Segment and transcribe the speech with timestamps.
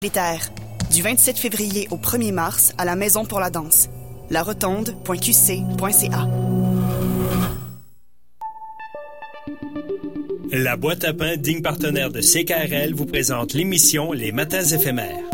[0.00, 3.88] du 27 février au 1er mars à la Maison pour la danse.
[4.30, 6.28] La rotonde.qc.ca.
[10.52, 15.27] La boîte à pain, digne partenaire de CKRL, vous présente l'émission Les Matins éphémères.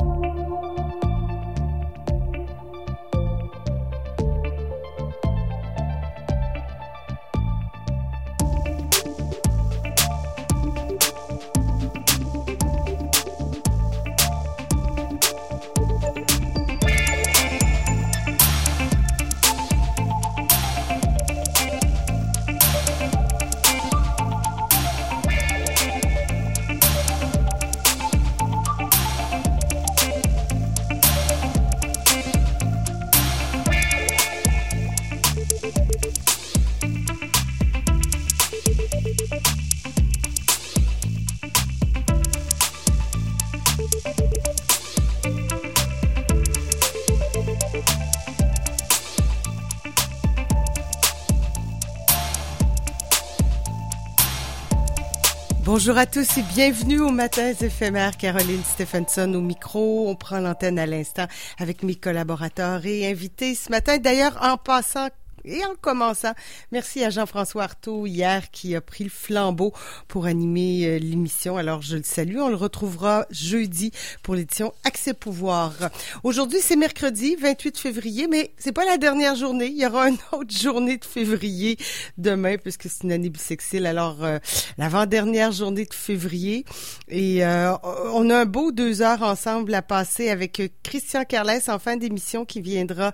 [55.77, 58.17] Bonjour à tous et bienvenue au Matins éphémères.
[58.17, 60.09] Caroline Stephenson au micro.
[60.09, 61.27] On prend l'antenne à l'instant
[61.59, 63.99] avec mes collaborateurs et invités ce matin.
[63.99, 65.09] D'ailleurs, en passant,
[65.47, 66.33] et en commençant,
[66.73, 69.75] merci à Jean-François Artaud hier qui a pris le flambeau
[70.09, 71.59] pour animer euh, l'émission.
[71.59, 72.39] Alors je le salue.
[72.39, 73.91] On le retrouvera jeudi
[74.23, 75.75] pour l'édition Accès Pouvoir.
[76.23, 79.67] Aujourd'hui, c'est mercredi 28 février, mais c'est pas la dernière journée.
[79.67, 81.77] Il y aura une autre journée de février
[82.17, 83.85] demain puisque c'est une année bissextile.
[83.85, 84.39] Alors euh,
[84.79, 86.65] l'avant-dernière journée de février
[87.09, 91.79] et euh, on a un beau deux heures ensemble à passer avec Christian Carles en
[91.79, 93.13] fin d'émission qui viendra,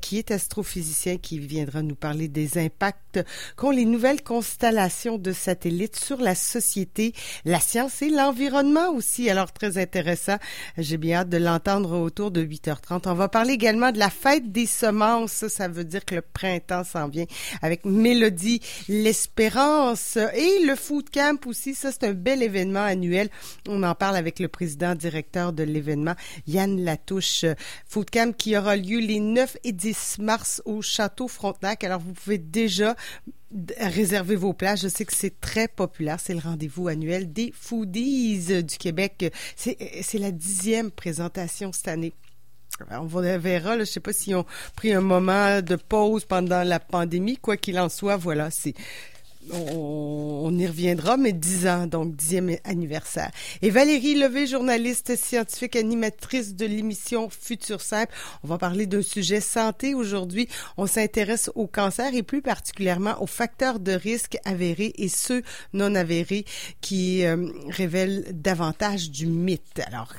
[0.00, 3.20] qui est astrophysicien, qui vient viendra nous parler des impacts
[3.54, 9.30] qu'ont les nouvelles constellations de satellites sur la société, la science et l'environnement aussi.
[9.30, 10.38] Alors, très intéressant.
[10.76, 13.02] J'ai bien hâte de l'entendre autour de 8h30.
[13.06, 15.46] On va parler également de la fête des semences.
[15.46, 17.26] Ça veut dire que le printemps s'en vient
[17.60, 21.76] avec Mélodie, l'espérance et le Food Camp aussi.
[21.76, 23.28] Ça, c'est un bel événement annuel.
[23.68, 26.14] On en parle avec le président directeur de l'événement,
[26.48, 27.44] Yann Latouche.
[27.86, 31.28] Food Camp qui aura lieu les 9 et 10 mars au Château
[31.82, 32.96] Alors, vous pouvez déjà
[33.78, 34.82] réserver vos places.
[34.82, 36.18] Je sais que c'est très populaire.
[36.20, 39.32] C'est le rendez-vous annuel des foodies du Québec.
[39.56, 42.14] C'est la dixième présentation cette année.
[42.90, 47.36] On verra, je sais pas s'ils ont pris un moment de pause pendant la pandémie.
[47.36, 48.48] Quoi qu'il en soit, voilà,
[49.50, 53.30] on, y reviendra, mais 10 ans, donc dixième anniversaire.
[53.62, 58.12] Et Valérie Levé, journaliste scientifique, animatrice de l'émission Futur Simple.
[58.44, 60.48] On va parler d'un sujet santé aujourd'hui.
[60.76, 65.42] On s'intéresse au cancer et plus particulièrement aux facteurs de risque avérés et ceux
[65.72, 66.44] non avérés
[66.80, 69.80] qui euh, révèlent davantage du mythe.
[69.86, 70.12] Alors,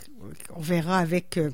[0.55, 1.37] on verra avec...
[1.37, 1.51] Euh,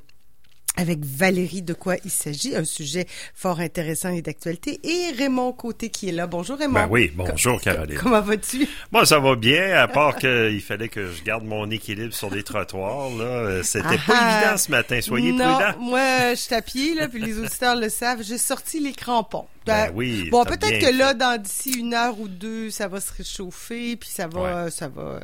[0.79, 5.89] avec Valérie de quoi il s'agit, un sujet fort intéressant et d'actualité, et Raymond Côté
[5.89, 6.25] qui est là.
[6.25, 6.73] Bonjour Raymond.
[6.73, 7.97] Ben oui, bonjour Caroline.
[8.01, 8.65] Comment vas-tu?
[8.91, 12.43] Moi, ça va bien, à part qu'il fallait que je garde mon équilibre sur les
[12.43, 13.09] trottoirs.
[13.09, 13.61] Là.
[13.63, 15.79] C'était pas évident ce matin, soyez non, prudents.
[15.79, 19.47] moi, je suis à pied, là, puis les auditeurs le savent, j'ai sorti les crampons.
[19.65, 20.29] Ben, ben oui.
[20.29, 24.09] Bon, peut-être que là, dans d'ici une heure ou deux, ça va se réchauffer, puis
[24.09, 25.19] ça va, ça va,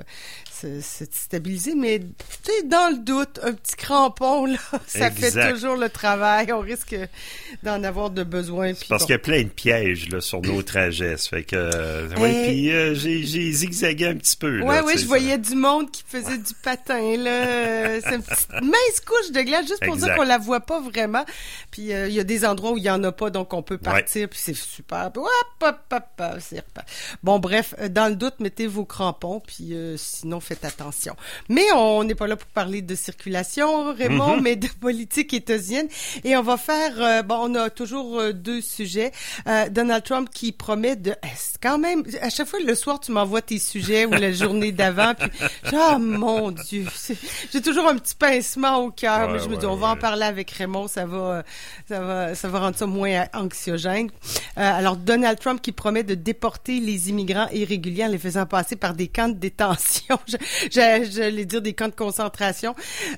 [0.61, 2.05] se, stabiliser, mais tu
[2.43, 4.57] sais, dans le doute, un petit crampon, là,
[4.87, 6.51] ça fait toujours le travail.
[6.53, 6.95] On risque
[7.63, 8.73] d'en avoir de besoin.
[8.89, 11.17] Parce qu'il y a plein de pièges là, sur nos trajets.
[11.17, 12.07] Ça fait que, euh,
[12.45, 14.61] puis euh, j'ai, zigzagué un petit peu.
[14.61, 17.17] Ouais, ouais, je voyais du monde qui faisait du patin.
[17.17, 17.99] là.
[18.05, 21.25] C'est une petite mince couche de glace, juste pour dire qu'on la voit pas vraiment.
[21.71, 23.61] Puis euh, il y a des endroits où il y en a pas, donc on
[23.61, 25.11] peut partir, c'est super.
[25.15, 25.27] Hop,
[25.61, 26.81] hop, hop,
[27.23, 31.15] bon, bref, dans le doute, mettez vos crampons, puis sinon, faites attention.
[31.49, 34.41] Mais on n'est pas là pour parler de circulation, Raymond, mm-hmm.
[34.41, 35.87] mais de politique étosienne.
[36.23, 39.11] Et on va faire, euh, bon, on a toujours euh, deux sujets.
[39.47, 41.15] Euh, Donald Trump qui promet de,
[41.61, 45.13] quand même, à chaque fois le soir tu m'envoies tes sujets ou la journée d'avant,
[45.13, 45.29] puis
[45.73, 46.85] oh mon Dieu,
[47.51, 50.25] j'ai toujours un petit pincement au cœur, mais je me dis on va en parler
[50.25, 51.43] avec Raymond, ça va,
[51.87, 54.09] ça va, ça va rendre ça moins anxiogène.
[54.55, 58.93] Alors Donald Trump qui promet de déporter les immigrants irréguliers en les faisant passer par
[58.93, 60.17] des camps de détention.
[60.71, 62.75] j'allais dire des camps de concentration,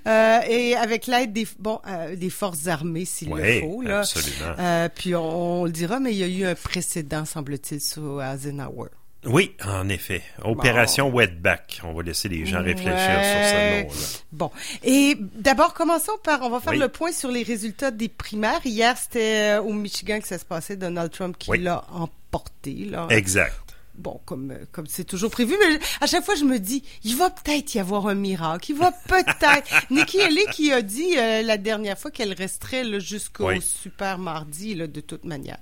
[0.07, 3.99] euh, et avec l'aide des bon euh, des forces armées s'il le faut là.
[3.99, 4.55] Absolument.
[4.59, 8.89] Euh, puis on, le dira, mais il y a eu un précédent semble-t-il sur Eisenhower.
[9.25, 10.21] Oui, en effet.
[10.43, 11.81] Opération Wetback.
[11.83, 14.19] On va laisser les gens réfléchir sur ce nom-là.
[14.31, 14.51] Bon.
[14.83, 18.61] Et d'abord, commençons par, on va faire le point sur les résultats des primaires.
[18.65, 20.75] Hier, c'était au Michigan que ça se passait.
[20.75, 22.85] Donald Trump qui l'a emporté.
[22.85, 23.07] Là.
[23.09, 23.67] Exact
[23.97, 27.29] bon, comme comme c'est toujours prévu, mais à chaque fois je me dis, il va
[27.29, 29.87] peut-être y avoir un miracle, il va peut-être.
[29.91, 35.01] Nikki Haley qui a dit la dernière fois qu'elle resterait jusqu'au super mardi, là, de
[35.01, 35.57] toute manière.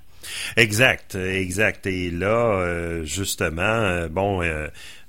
[0.56, 1.86] Exact, exact.
[1.86, 4.42] Et là, justement, bon,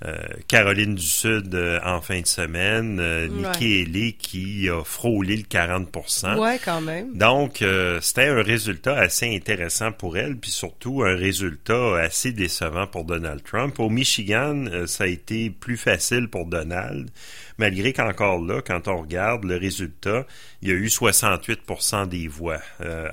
[0.06, 0.16] euh,
[0.48, 5.42] Caroline du Sud euh, en fin de semaine, euh, Nikki Haley qui a frôlé le
[5.42, 7.18] 40% Ouais, quand même.
[7.18, 7.64] Donc,
[8.02, 13.42] c'était un résultat assez intéressant pour elle, puis surtout un résultat assez décevant pour Donald
[13.44, 13.80] Trump.
[13.80, 17.10] Au Michigan, ça a été plus facile pour Donald,
[17.58, 20.26] malgré qu'encore là, quand on regarde le résultat,
[20.62, 22.60] il y a eu 68% des voix,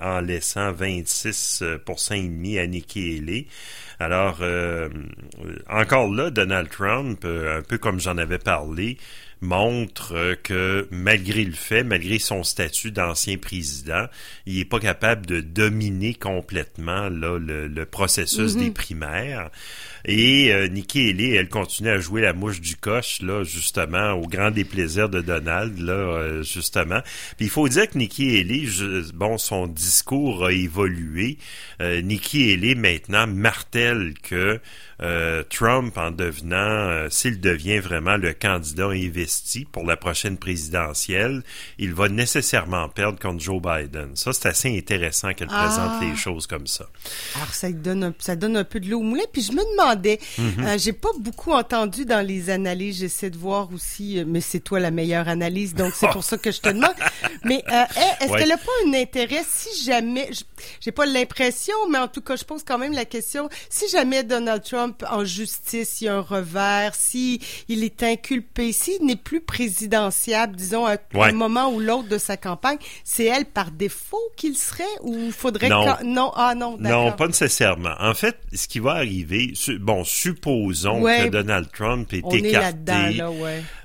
[0.03, 1.63] en laissant 26
[2.11, 3.47] et demi à Nikki Haley.
[4.01, 4.89] Alors, euh,
[5.69, 8.99] encore là, Donald Trump, euh, un peu comme j'en avais parlé,
[9.41, 14.07] montre que malgré le fait, malgré son statut d'ancien président,
[14.47, 18.75] il n'est pas capable de dominer complètement là, le, processus des mhm.
[18.75, 19.51] primaires.
[20.07, 24.27] Et euh, Nikki Haley, elle continue à jouer la mouche du coche, là, justement, au
[24.27, 27.01] grand déplaisir de Donald, là, euh, justement.
[27.37, 28.67] Puis il faut dire que Nikki Haley,
[29.15, 31.39] bon, son discours a évolué.
[31.81, 34.61] Euh, Nikki Haley, maintenant, martèle que
[35.03, 41.43] euh, Trump, en devenant, euh, s'il devient vraiment le candidat investi pour la prochaine présidentielle,
[41.79, 44.15] il va nécessairement perdre contre Joe Biden.
[44.15, 46.17] Ça, c'est assez intéressant qu'elle présente les ah.
[46.17, 46.87] choses comme ça.
[47.37, 49.25] Alors, ça donne un, ça donne un peu de l'eau au moulin.
[49.33, 50.65] Puis je me demandais, mhm.
[50.65, 54.81] euh, j'ai pas beaucoup entendu dans les analyses, j'essaie de voir aussi, mais c'est toi
[54.81, 56.95] la meilleure analyse, donc c'est pour ça que je te demande.
[57.45, 57.63] Mais
[58.21, 60.31] est-ce qu'elle a pas un intérêt si jamais,
[60.81, 64.25] j'ai pas l'impression, mais en tout cas, je pose quand même la question, si jamais
[64.25, 69.17] Donald Trump en justice, il y a un revers, si il est inculpé, s'il n'est
[69.17, 74.21] plus présidentiable, disons, à un moment ou l'autre de sa campagne, c'est elle par défaut
[74.37, 75.85] qu'il serait ou faudrait non.
[76.05, 77.95] non ah non non pas nécessairement.
[78.01, 83.23] En fait, ce qui va arriver, bon, supposons que Donald Trump est écarté.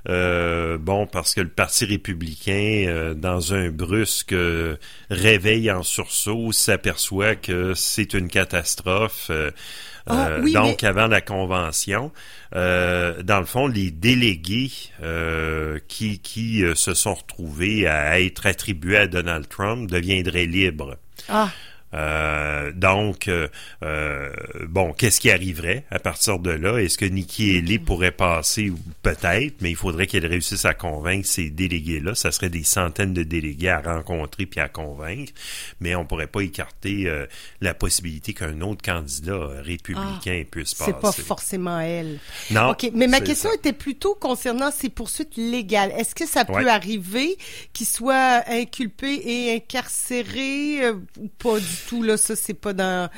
[0.08, 4.76] euh, bon, parce que le Parti républicain, euh, dans un brusque euh,
[5.10, 9.26] réveil en sursaut, s'aperçoit que c'est une catastrophe.
[9.30, 9.50] Euh,
[10.06, 12.12] ah, euh, donc, avant la convention,
[12.54, 14.70] euh, dans le fond, les délégués
[15.88, 20.96] qui, qui se sont retrouvés à être attribués à Donald Trump deviendraient libres.
[21.28, 21.50] Ah.
[21.92, 23.48] Euh, donc, euh,
[23.82, 24.30] euh,
[24.68, 26.78] bon, qu'est-ce qui arriverait à partir de là?
[26.78, 28.72] Est-ce que Nikki Haley pourrait passer?
[29.02, 32.14] Peut-être, mais il faudrait qu'elle réussisse à convaincre ces délégués-là.
[32.14, 35.32] Ça serait des centaines de délégués à rencontrer puis à convaincre,
[35.80, 37.10] mais on pourrait pas écarter
[37.60, 40.92] la possibilité qu'un autre candidat républicain ah, puisse passer.
[40.92, 42.18] C'est pas forcément elle.
[42.50, 42.70] Non.
[42.70, 45.92] OK, mais ma question était plutôt concernant ces poursuites légales.
[45.96, 47.36] Est-ce que ça peut arriver
[47.72, 53.10] qu'il soit inculpé et incarcéré ou pas du tout, là, ça, c'est pas dans...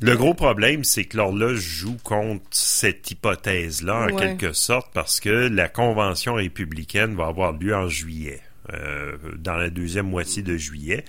[0.00, 5.28] Le gros problème, c'est que l'horloge joue contre cette hypothèse-là, en quelque sorte, parce que
[5.28, 8.40] la convention républicaine va avoir lieu en juillet.
[8.74, 11.06] Euh, dans la deuxième moitié de juillet.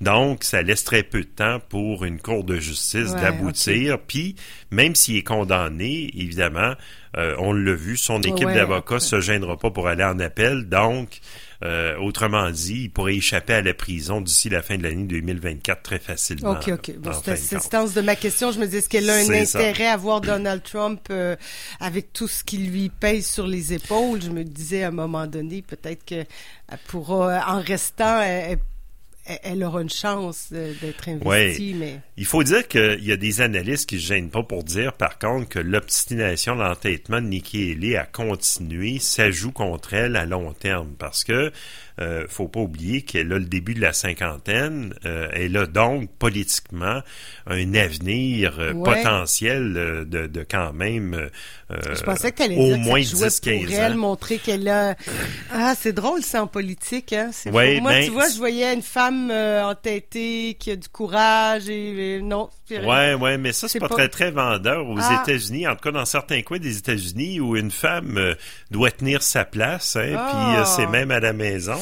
[0.00, 3.98] Donc, ça laisse très peu de temps pour une cour de justice d'aboutir.
[3.98, 4.34] Puis,
[4.70, 6.72] même s'il est condamné, évidemment,
[7.18, 10.70] euh, on l'a vu, son équipe d'avocats se gênera pas pour aller en appel.
[10.70, 11.20] Donc,
[11.62, 15.82] euh, autrement dit, il pourrait échapper à la prison d'ici la fin de l'année 2024
[15.82, 16.52] très facilement.
[16.52, 16.96] OK, OK.
[16.98, 18.50] Bon, c'est le sens de ma question.
[18.50, 21.36] Je me dis, est-ce qu'elle a un intérêt à voir Donald Trump euh,
[21.78, 24.22] avec tout ce qui lui pèse sur les épaules?
[24.22, 26.26] Je me disais à un moment donné, peut-être qu'elle
[26.88, 28.58] pourra, en restant, elle, elle
[29.62, 32.00] aura une chance d'être investie, mais...
[32.16, 34.92] Il faut dire qu'il y a des analystes qui ne se gênent pas pour dire,
[34.92, 40.26] par contre, que l'obstination, l'entêtement de Nikki Haley à continuer, ça joue contre elle à
[40.26, 41.52] long terme, parce que
[42.00, 44.94] euh, faut pas oublier qu'elle a le début de la cinquantaine.
[45.04, 47.00] Euh, elle a donc politiquement
[47.46, 51.28] un avenir euh, potentiel euh, de, de, quand même
[51.70, 53.96] Je pensais qu'elle au moins 10-15 ans.
[53.96, 54.94] montrer qu'elle a...
[55.52, 57.12] Ah, c'est drôle, ça, en politique.
[57.12, 57.30] Hein?
[57.46, 62.20] Ouais, Moi, ben, tu vois, je voyais une femme entêtée qui a du courage et,
[62.22, 62.48] non.
[62.70, 65.22] Ouais, ouais, mais ça, c'est pas, très, très vendeur aux ah.
[65.22, 65.68] États-Unis.
[65.68, 68.34] En tout cas, dans certains coins des États-Unis où une femme
[68.70, 70.64] doit tenir sa place, hein, puis ah.
[70.64, 71.81] c'est même à la maison.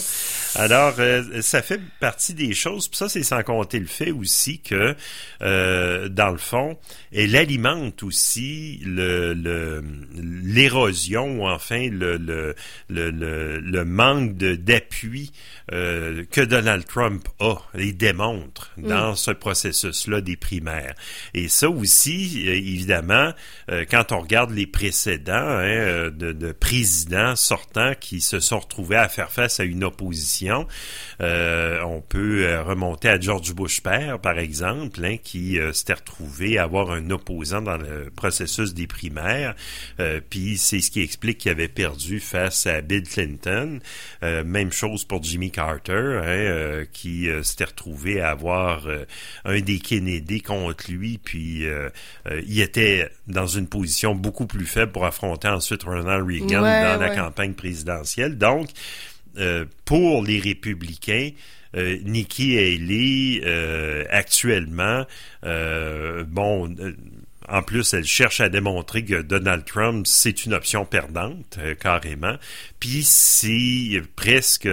[0.57, 2.88] Alors, euh, ça fait partie des choses.
[2.88, 4.97] Puis ça, c'est sans compter le fait aussi que,
[5.42, 6.76] euh, dans le fond,
[7.12, 9.83] elle alimente aussi le
[10.19, 12.54] l'érosion ou enfin le le,
[12.88, 13.11] le,
[13.61, 15.33] le, manque d'appui
[15.73, 18.88] euh, que Donald Trump a et démontre mm.
[18.88, 20.95] dans ce processus-là des primaires.
[21.35, 23.33] Et ça aussi, évidemment,
[23.90, 29.09] quand on regarde les précédents hein, de, de présidents sortants qui se sont retrouvés à
[29.09, 30.66] faire face à une opposition.
[31.20, 36.90] on peut remonter à George Bush père, par exemple, hein, qui s'était retrouvé à avoir
[36.90, 39.54] un opposant dans le processus des primaires.
[40.30, 43.80] Puis c'est ce qui explique qu'il avait perdu face à Bill Clinton.
[44.23, 48.87] même chose pour Jimmy Carter, hein, qui s'était retrouvé à avoir
[49.44, 51.64] un des Kennedy contre lui, puis
[52.47, 57.14] il était dans une position beaucoup plus faible pour affronter ensuite Ronald Reagan dans la
[57.14, 58.38] campagne présidentielle.
[58.38, 58.68] Donc,
[59.39, 61.31] euh, pour les républicains,
[61.77, 65.05] euh, Nikki Haley, euh, actuellement,
[65.43, 66.75] bon,
[67.49, 72.37] en plus, elle cherche à démontrer que Donald Trump, c'est une option perdante, carrément.
[72.79, 74.69] Puis c'est presque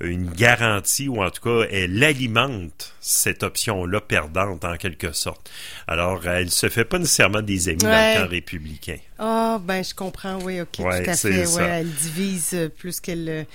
[0.00, 5.50] une garantie, ou en tout cas, elle alimente cette option-là perdante en quelque sorte.
[5.86, 8.98] Alors, elle se fait pas nécessairement des amis dans le camp républicain.
[9.18, 11.46] Ah, ben je comprends, oui, ok, tout à fait.
[11.46, 13.46] Ouais, elle divise plus qu'elle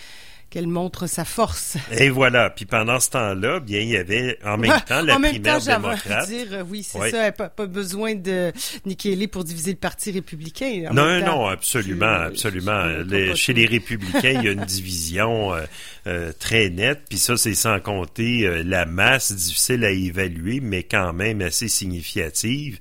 [0.51, 1.77] qu'elle montre sa force.
[1.97, 2.49] Et voilà.
[2.49, 5.59] Puis pendant ce temps-là, bien, il y avait en même temps la en même primaire
[5.59, 6.27] temps, démocrate.
[6.27, 7.31] dire, euh, oui, c'est ça.
[7.31, 8.51] Pas, pas besoin de
[8.85, 10.89] Nikki pour diviser le Parti républicain.
[10.91, 12.85] non, non, absolument, absolument.
[13.33, 15.61] chez les républicains, il y a une division euh,
[16.05, 17.03] euh, très nette.
[17.07, 22.77] Puis ça, c'est sans compter la masse difficile à évaluer, mais quand même assez significative.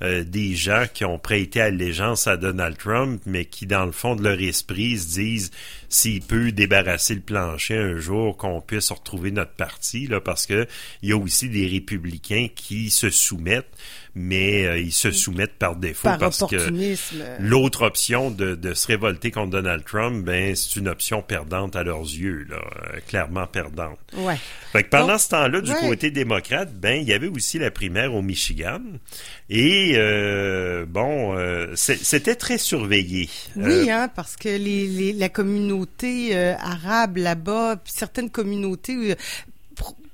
[0.00, 4.22] des gens qui ont prêté allégeance à Donald Trump, mais qui, dans le fond de
[4.22, 5.50] leur esprit, se disent
[5.88, 10.66] s'il peut débarrasser le plancher un jour, qu'on puisse retrouver notre parti, là, parce que
[11.02, 13.76] il y a aussi des républicains qui se soumettent
[14.18, 16.56] mais euh, ils se soumettent par défaut parce que
[17.38, 21.84] l'autre option de, de, se révolter contre Donald Trump, ben c'est une option perdante à
[21.84, 23.98] leurs yeux, là, euh, clairement perdante.
[24.16, 24.36] Ouais.
[24.72, 28.12] Fait que pendant ce temps-là, du côté démocrate, ben il y avait aussi la primaire
[28.12, 28.80] au Michigan
[29.50, 31.36] et euh, bon,
[31.74, 33.30] c'était très surveillé.
[33.56, 35.77] Oui, hein, parce que les, les la communauté
[36.34, 39.16] arabe là-bas, certaines communautés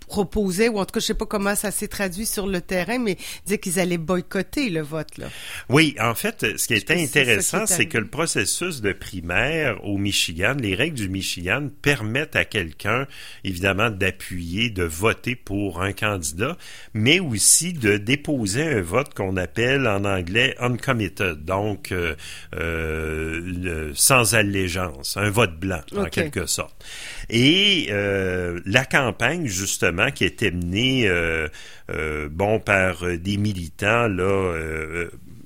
[0.07, 2.99] proposait, ou en tout cas, je sais pas comment ça s'est traduit sur le terrain,
[2.99, 5.19] mais disait qu'ils allaient boycotter le vote.
[5.19, 5.27] Là.
[5.69, 10.55] Oui, en fait, ce qui était intéressant, c'est que le processus de primaire au Michigan,
[10.59, 13.07] les règles du Michigan permettent à quelqu'un,
[13.45, 16.57] évidemment, d'appuyer, de voter pour un candidat,
[16.93, 22.15] mais aussi de déposer un vote qu'on appelle en anglais uncommitted, donc euh,
[22.55, 26.85] euh, sans allégeance, un vote blanc, en quelque sorte.
[27.31, 31.49] Et euh, la campagne, justement, qui était menée, euh,
[31.90, 34.54] euh, bon, par des militants, là,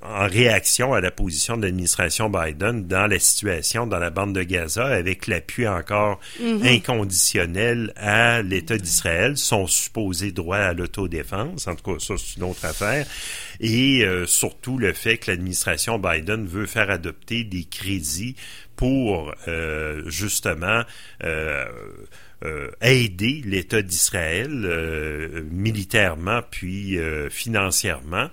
[0.02, 4.42] en réaction à la position de l'administration Biden dans la situation dans la bande de
[4.42, 6.62] Gaza, avec l'appui encore mhm.
[6.64, 12.44] inconditionnel à l'État d'Israël, son supposé droit à l'autodéfense, en tout cas ça c'est une
[12.44, 13.06] autre affaire,
[13.60, 18.36] et surtout le fait que l'administration Biden veut faire adopter des crédits
[18.78, 20.82] pour euh, justement
[21.24, 21.66] euh,
[22.44, 24.48] euh, aider l'État d'Israël
[25.50, 26.98] militairement puis
[27.30, 28.28] financièrement,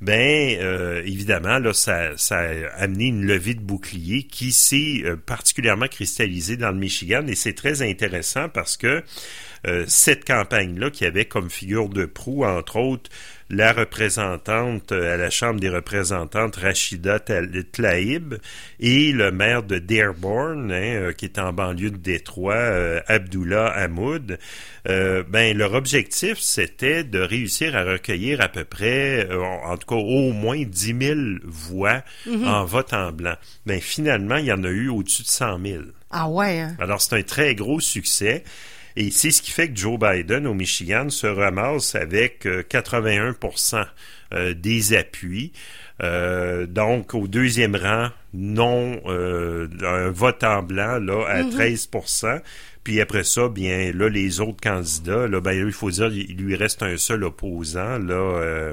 [0.00, 6.56] ben évidemment là ça, ça a amené une levée de bouclier qui s'est particulièrement cristallisée
[6.56, 7.26] dans le Michigan.
[7.26, 9.02] Et c'est très intéressant parce que
[9.86, 13.10] cette campagne-là, qui avait comme figure de proue, entre autres,
[13.50, 18.36] la représentante à la Chambre des représentantes, Rachida Tlaib,
[18.78, 23.66] et le maire de Dearborn, hein, euh, qui est en banlieue de Détroit, euh, Abdullah
[23.66, 24.38] Hamoud.
[24.88, 30.00] Euh, ben, leur objectif, c'était de réussir à recueillir à peu près, en tout cas
[30.00, 32.46] au moins 10 000 voix mhm.
[32.46, 33.34] en vote en blanc.
[33.66, 35.82] Ben, finalement, il y en a eu au-dessus de 100 000.
[36.10, 36.60] Ah ouais.
[36.60, 36.76] Hein?
[36.80, 38.44] Alors, c'est un très gros succès.
[38.96, 43.84] Et c'est ce qui fait que Joe Biden au Michigan se ramasse avec 81% euh,
[44.32, 45.52] euh, des appuis.
[46.02, 52.40] Euh, donc, au deuxième rang, non, un vote en blanc, là, à 13 mm-hmm.
[52.82, 56.56] Puis après ça, bien, là, les autres candidats, là, ben, il faut dire, il lui
[56.56, 58.72] reste un seul opposant, là,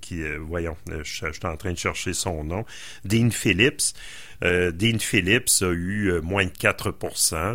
[0.00, 2.64] qui, voyons, je, je, suis en train de chercher son nom,
[3.04, 3.94] Dean Phillips.
[4.42, 6.94] Dean Phillips a eu moins de 4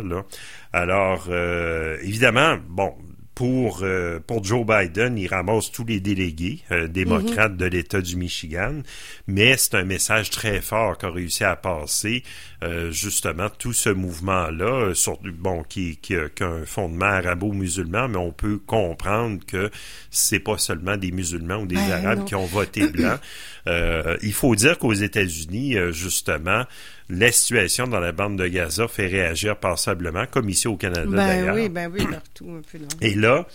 [0.04, 0.24] là.
[0.72, 2.94] Alors, euh, évidemment, bon,
[3.34, 7.58] pour, euh, pour Joe Biden, il ramasse tous les délégués euh, démocrates mhm.
[7.58, 8.80] de l'État du Michigan,
[9.26, 12.22] mais c'est un message très fort qu'a réussi à passer
[12.90, 14.92] justement tout ce mouvement-là,
[15.34, 19.70] bon, qui, qui, a un fondement arabo-musulman, mais on peut comprendre que
[20.10, 23.16] c'est pas seulement des musulmans ou des ben, Arabes qui ont voté blanc.
[23.66, 26.64] il faut dire qu'aux États-Unis, justement,
[27.08, 31.16] la situation dans la bande de Gaza fait réagir passablement, comme ici au Canada ben
[31.16, 31.54] d'ailleurs.
[31.54, 32.50] Oui, ben oui, partout.
[32.50, 33.46] Un peu Et là,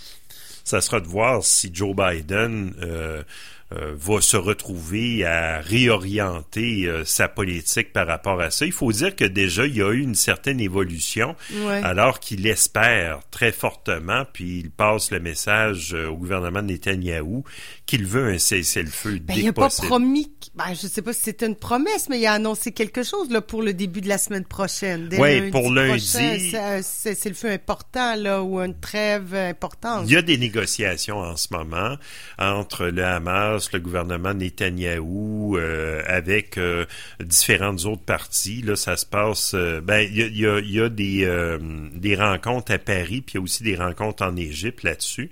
[0.63, 3.23] ça sera de voir si Joe Biden euh,
[3.73, 8.65] euh, va se retrouver à réorienter euh, sa politique par rapport à ça.
[8.65, 11.37] Il faut dire que déjà, il y a eu une certaine évolution,
[11.83, 17.45] alors qu'il espère très fortement, puis il passe le message euh, au gouvernement de Netanyahou
[17.85, 21.21] qu'il veut un cessez-le-feu ben, Il n'a pas promis, ben, je ne sais pas si
[21.21, 24.17] c'était une promesse, mais il a annoncé quelque chose là, pour le début de la
[24.17, 25.09] semaine prochaine.
[25.17, 26.53] Oui, pour lundi.
[26.81, 30.05] C'est le feu important, là, ou une trêve importante.
[30.07, 31.95] Il y a des négociations en ce moment
[32.37, 36.85] entre le Hamas le gouvernement Netanyahou, euh, avec euh,
[37.19, 38.61] différentes autres parties.
[38.61, 39.53] Là, ça se passe.
[39.53, 41.57] Euh, ben, il y a, des,
[41.93, 45.31] des rencontres à Paris, puis il y a aussi des rencontres en Égypte là-dessus.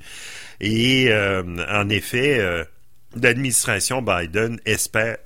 [0.61, 2.65] Et en effet,
[3.15, 5.17] l'administration Biden espère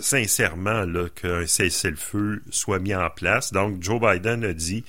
[0.00, 3.52] sincèrement qu'un cessez-le-feu soit mis en place.
[3.52, 4.84] Donc, Joe Biden a dit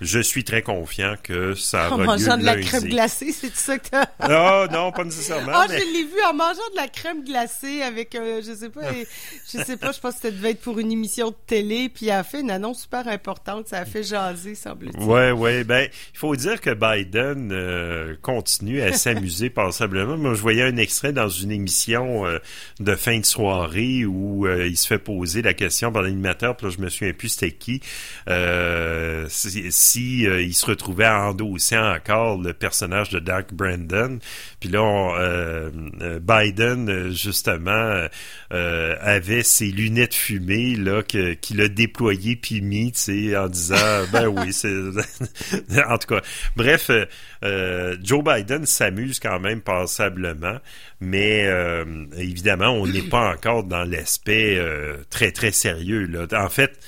[0.00, 3.96] je suis très confiant que ça En mangeant de la crème glacée, c'est ça que.
[4.28, 5.52] Non, non, pas nécessairement.
[5.54, 8.82] Ah, je l'ai vu en mangeant de la crème glacée avec, euh, je sais pas,
[9.52, 12.06] je sais pas, je pense que ça devait être pour une émission de télé, puis
[12.06, 15.02] il a fait une annonce super importante, ça a fait jaser, semble-t-il.
[15.02, 20.16] Ouais, ouais, ben, il faut dire que Biden euh, continue à s'amuser passablement.
[20.16, 22.38] Moi, je voyais un extrait dans une émission euh,
[22.80, 26.74] de fin de soirée où il se fait poser la question par l'animateur, puis là,
[26.76, 27.80] je me souviens plus c'était qui
[29.86, 34.18] si euh, il se retrouvait à endosser encore le personnage de Dark Brandon.
[34.58, 38.06] Puis là, euh, euh, Biden, justement,
[38.50, 43.76] avait ses lunettes fumées là qu'il a déployées puis mis, tu sais, en disant,
[44.12, 44.68] ben oui, c'est...
[45.88, 46.20] en tout cas,
[46.56, 46.90] bref,
[48.02, 50.58] Joe Biden s'amuse quand même passablement,
[51.00, 51.48] mais
[52.16, 54.60] évidemment, on n'est pas encore dans l'aspect
[55.10, 56.06] très, très sérieux.
[56.06, 56.26] Là.
[56.32, 56.78] En fait,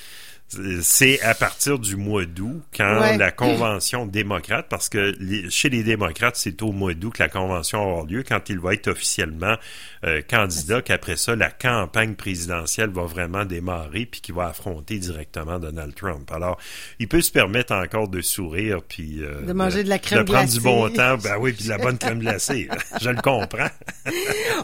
[0.81, 5.13] c'est à partir du mois d'août, quand la convention démocrate, parce que
[5.49, 8.73] chez les démocrates, c'est au mois d'août que la convention avoir lieu, quand il va
[8.73, 9.55] être officiellement
[10.03, 15.59] euh, candidat, qu'après ça, la campagne présidentielle va vraiment démarrer, puis qu'il va affronter directement
[15.59, 16.31] Donald Trump.
[16.31, 16.57] Alors,
[16.99, 20.31] il peut se permettre encore de sourire, puis euh, de manger de la crème de
[20.31, 22.69] prendre du bon temps, ben oui, puis de la bonne crème glacée.
[23.01, 23.69] Je le comprends.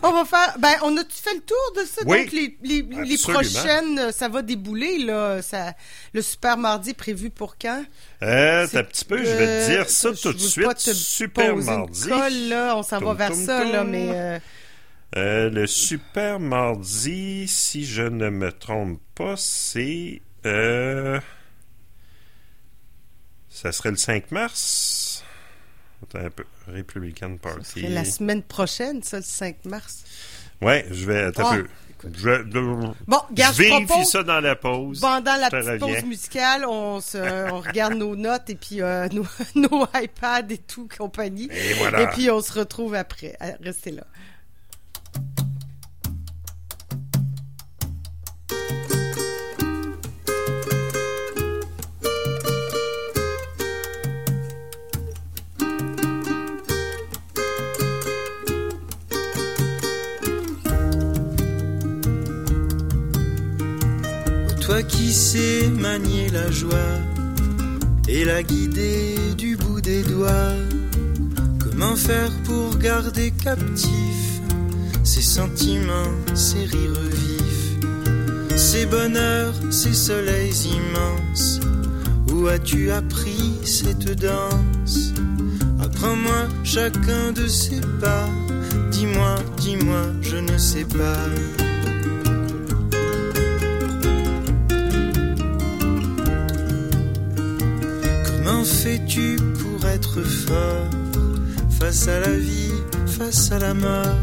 [0.04, 3.18] on va faire, ben, on a fait le tour de ça, donc les, les, les
[3.18, 5.74] prochaines, ça va débouler là, ça
[6.14, 7.84] le super mardi prévu pour quand?
[8.24, 10.80] Euh, un petit peu, je vais te dire ça tout de suite.
[10.80, 12.10] super mardi.
[12.50, 14.42] là, on s'en va vers ça, là, mais.
[15.18, 20.22] Euh, le super mardi, si je ne me trompe pas, c'est.
[20.46, 21.20] Euh...
[23.50, 25.24] Ça serait le 5 mars.
[26.04, 26.44] Attends un peu.
[26.68, 27.82] Republican Party.
[27.82, 30.04] Ça la semaine prochaine, ça, le 5 mars.
[30.62, 31.22] Ouais, je vais.
[31.22, 31.62] Attends un ah.
[31.62, 31.68] peu.
[32.14, 32.44] Je,
[33.08, 35.00] bon, garde, vérifie ça dans la pause.
[35.00, 39.26] Pendant la petite pause musicale, on, se, on regarde nos notes et puis euh, nos,
[39.56, 41.50] nos iPads et tout, compagnie.
[41.52, 42.02] Et voilà.
[42.02, 43.38] Et puis on se retrouve après.
[43.62, 44.06] Restez là.
[64.76, 67.00] Toi qui sais manier la joie
[68.10, 70.58] et la guider du bout des doigts.
[71.64, 74.42] Comment faire pour garder captifs
[75.02, 81.62] ces sentiments, ces rires vifs, ces bonheurs, ces soleils immenses?
[82.34, 85.14] Où as-tu appris cette danse?
[85.80, 88.28] Apprends-moi chacun de ces pas.
[88.92, 91.65] Dis-moi, dis-moi, je ne sais pas.
[98.64, 100.90] Fais-tu pour être fort
[101.80, 102.72] face à la vie,
[103.06, 104.20] face à la mort?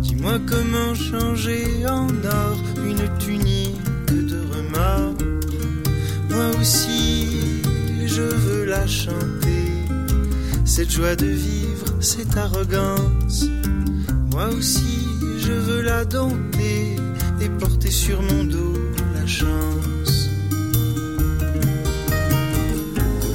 [0.00, 5.14] Dis-moi comment changer en or une tunique de remords.
[6.30, 7.62] Moi aussi,
[8.06, 9.68] je veux la chanter,
[10.64, 13.46] cette joie de vivre, cette arrogance.
[14.30, 15.06] Moi aussi,
[15.38, 16.96] je veux la dompter
[17.40, 18.74] et porter sur mon dos
[19.14, 19.95] la chance.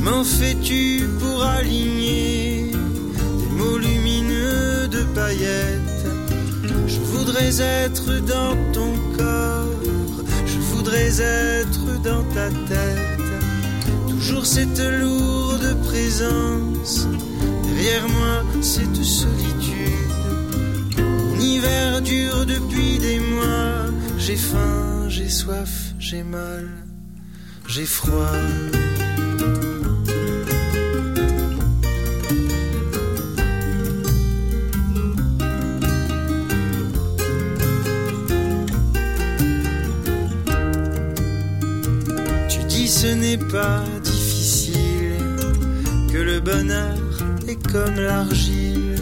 [0.04, 6.08] Comment fais-tu pour aligner des mots lumineux de paillettes
[6.88, 9.68] Je voudrais être dans ton corps,
[10.48, 13.22] je voudrais être dans ta tête.
[14.10, 17.08] Toujours cette lourde présence,
[17.64, 20.16] derrière moi cette solitude.
[20.98, 23.86] Mon hiver dure depuis des mois,
[24.18, 26.72] j'ai faim, j'ai soif, j'ai mal,
[27.68, 28.40] j'ai froid.
[43.02, 45.26] Ce n'est pas difficile,
[46.14, 47.00] que le bonheur
[47.48, 48.96] est comme l'argile.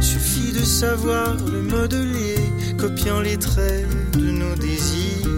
[0.00, 2.36] Suffit de savoir le modeler,
[2.78, 5.28] copiant les traits de nos désirs.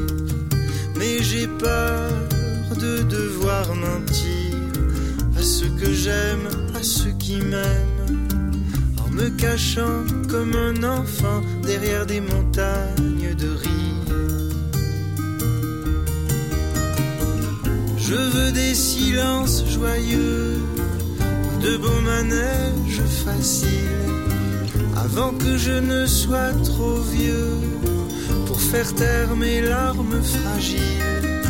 [0.97, 2.09] Mais j'ai peur
[2.79, 4.63] de devoir mentir
[5.37, 6.47] à ceux que j'aime,
[6.79, 8.21] à ceux qui m'aiment,
[9.05, 13.74] en me cachant comme un enfant derrière des montagnes de rire.
[18.15, 20.63] Je veux des silences joyeux,
[21.61, 24.09] de beaux manèges faciles,
[24.97, 27.59] avant que je ne sois trop vieux
[28.47, 31.41] pour faire taire mes larmes fragiles.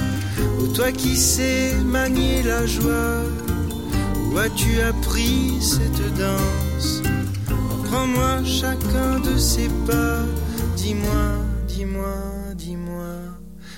[0.58, 3.20] Ô toi qui sais manier la joie,
[4.32, 7.02] où as-tu appris cette danse?
[7.74, 10.24] Apprends-moi chacun de ces pas,
[10.78, 11.26] dis-moi,
[11.68, 12.16] dis-moi,
[12.56, 13.16] dis-moi,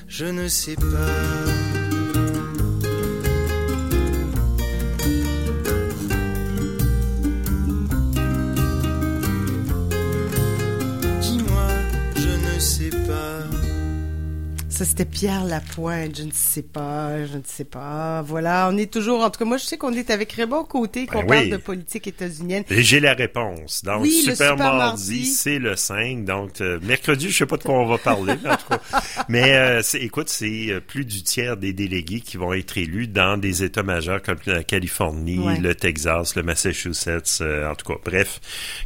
[0.06, 1.65] je ne sais pas.
[14.76, 16.18] Ça, c'était Pierre Lapointe.
[16.18, 18.20] Je ne sais pas, je ne sais pas.
[18.20, 19.22] Voilà, on est toujours...
[19.24, 21.50] En tout cas, moi, je sais qu'on est avec Raymond Côté, qu'on Ben parle oui.
[21.50, 22.62] de politique états-unienne.
[22.68, 23.82] Et J'ai la réponse.
[23.84, 25.24] Donc, Oui, Super, Super Mardi, Mardi.
[25.24, 26.26] c'est le 5.
[26.26, 28.80] Donc, euh, mercredi, je sais pas de quoi on va parler, mais en tout cas.
[29.30, 33.08] Mais euh, c'est- écoute, c'est euh, plus du tiers des délégués qui vont être élus
[33.08, 35.58] dans des États majeurs comme la Californie, Ouais.
[35.58, 37.98] le Texas, le Massachusetts, euh, en tout cas.
[38.04, 38.40] Bref,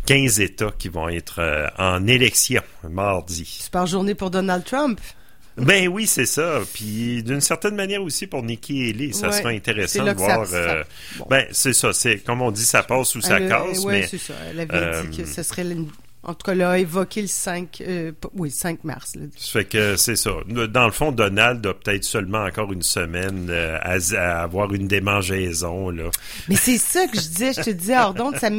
[0.06, 1.40] 15 États qui vont être
[1.78, 3.44] en élection mardi.
[3.44, 5.00] Super journée pour Donald Trump.
[5.56, 6.60] Ben oui, c'est ça.
[6.72, 10.46] Puis d'une certaine manière aussi pour Nikki Haley, ça Ouais, sera intéressant de ça- voir.
[10.46, 10.84] ça- euh,
[11.18, 11.26] bon.
[11.28, 14.00] Ben c'est ça, c'est comme on dit, ça passe ou ça Elle, euh, casse, ouais,
[14.00, 14.34] mais c'est ça.
[14.50, 15.62] Elle avait euh, dit que ce serait...
[15.62, 15.88] une-
[16.22, 17.82] En tout cas, là, évoqué le 5...
[17.86, 19.16] euh, oui, 5 mars.
[19.16, 19.22] là.
[19.38, 20.32] Ça fait que c'est ça.
[20.48, 24.86] Dans le fond, Donald a peut-être seulement encore une semaine euh, à, à avoir une
[24.86, 26.10] démangeaison là.
[26.48, 28.50] Mais c'est ça que je disais, je te disais, Ardon, ça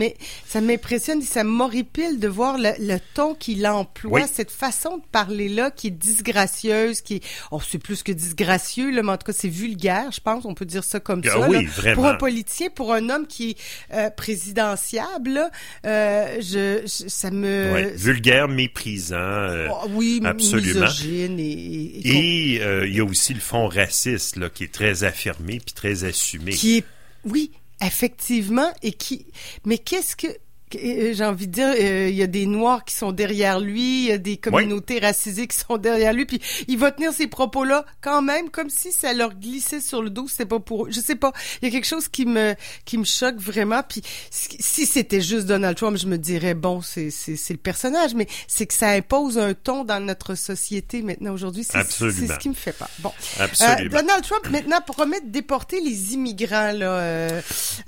[0.62, 4.28] m'impressionne, ça m'horripile de voir le, le ton qu'il emploie, Oui.
[4.32, 9.04] cette façon de parler-là qui est disgracieuse, qui est, oh, c'est plus que disgracieux, là,
[9.04, 11.48] mais en tout cas, c'est vulgaire, je pense, on peut dire ça comme Ah ça.
[11.50, 11.70] oui, là.
[11.76, 11.96] vraiment.
[11.96, 13.58] Pour un politicien, pour un homme qui est
[13.94, 15.52] euh, présidentiable, là,
[15.86, 17.51] euh, je, je- ça me...
[17.74, 19.16] Ouais, vulgaire, méprisant.
[19.18, 20.82] euh, Oh, oui, absolument.
[20.88, 22.60] misogyne et...
[22.62, 26.04] euh, il y a aussi le fond raciste là, qui est très affirmé puis très
[26.04, 26.52] assumé.
[26.52, 26.86] qui est
[27.26, 27.52] oui
[27.84, 29.26] effectivement et qui
[29.66, 30.34] mais qu'est-ce que euh,
[30.74, 34.10] j'ai envie de dire, euh, il y a des Noirs qui sont derrière lui, il
[34.10, 37.86] y a des communautés racisées qui sont derrière lui, puis il va tenir ces propos-là
[38.02, 40.90] quand même comme si ça leur glissait sur le dos, c'était pas pour eux.
[40.92, 41.32] Je sais pas,
[41.62, 42.56] il y a quelque chose qui me
[42.86, 43.82] qui me choque vraiment.
[43.88, 48.14] Puis si c'était juste Donald Trump, je me dirais bon, c'est c'est c'est le personnage,
[48.16, 51.64] mais c'est que ça impose un ton dans notre société maintenant aujourd'hui.
[51.64, 52.90] C'est c'est ce qui me fait pas.
[53.00, 53.96] Bon, Absolument.
[53.98, 57.00] euh, Donald Trump maintenant promet de déporter les immigrants là.
[57.00, 57.42] euh,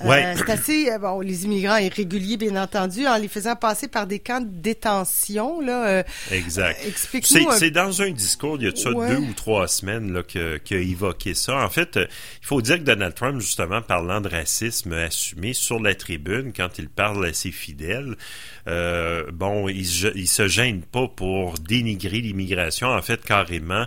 [0.03, 0.25] Ouais.
[0.25, 4.07] euh, c'est assez euh, bon les immigrants irréguliers bien entendu en les faisant passer par
[4.07, 5.87] des camps de détention là.
[5.87, 6.77] euh, Exact.
[6.83, 7.51] euh, Explique-nous.
[7.53, 9.09] C'est un- dans un discours, il y a de ça Ouais.
[9.09, 11.57] deux ou trois semaines là, que- qu'il a évoqué ça.
[11.63, 12.05] En fait, euh,
[12.41, 16.77] il faut dire que Donald Trump, justement, parlant de racisme assumé sur la tribune, quand
[16.77, 18.15] il parle à ses fidèles,
[18.67, 19.81] euh, bon, il,
[20.15, 22.87] il se gêne pas pour dénigrer l'immigration.
[22.89, 23.85] En fait, carrément,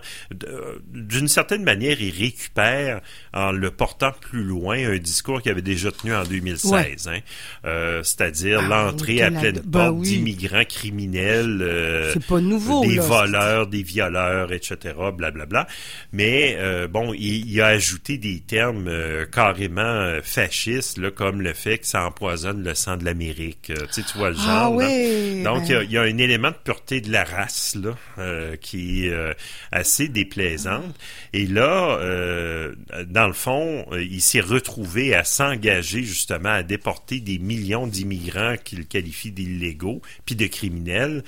[0.93, 3.01] d'une certaine manière, il récupère,
[3.33, 7.09] en le portant plus loin, un discours qu'il avait déjà tenu en 2016.
[7.09, 7.21] Hein,
[7.65, 10.09] Euh, C'est-à-dire Ah, l'entrée à pleine ben porte oui.
[10.09, 11.61] d'immigrants criminels.
[11.63, 13.03] euh, C'est pas nouveau, Des là.
[13.03, 15.67] voleurs, des violeurs, etc., blablabla.
[16.13, 21.41] Mais, euh, bon, il, il a ajouté des termes euh, carrément euh, fascistes, là, comme
[21.43, 23.71] le fait que ça empoisonne le sang de l'Amérique.
[23.71, 25.43] Euh, tu sais, tu vois le genre, Ah oui.
[25.43, 27.77] Donc, il y, a, ben, il y a un élément de pureté de la race
[27.83, 29.33] là, euh, qui est euh,
[29.73, 30.95] assez déplaisante.
[31.33, 32.75] Et là, euh,
[33.07, 38.87] dans le fond, il s'est retrouvé à s'engager justement à déporter des millions d'immigrants qu'il
[38.87, 41.25] qualifie d'illégaux, puis de criminels.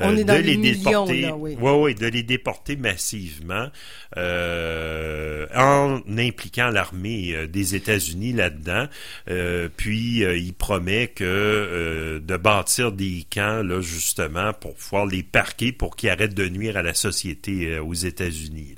[0.00, 1.54] euh, On est de les les millions, déporter, là, oui.
[1.58, 3.68] ouais, ouais, de les déporter massivement,
[4.18, 8.86] euh, en impliquant l'armée euh, des États-Unis là-dedans.
[9.76, 15.96] Puis il promet que de bâtir des camps là justement pour pouvoir les parquer pour
[15.96, 18.74] qu'ils arrêtent de nuire à la société aux États-Unis.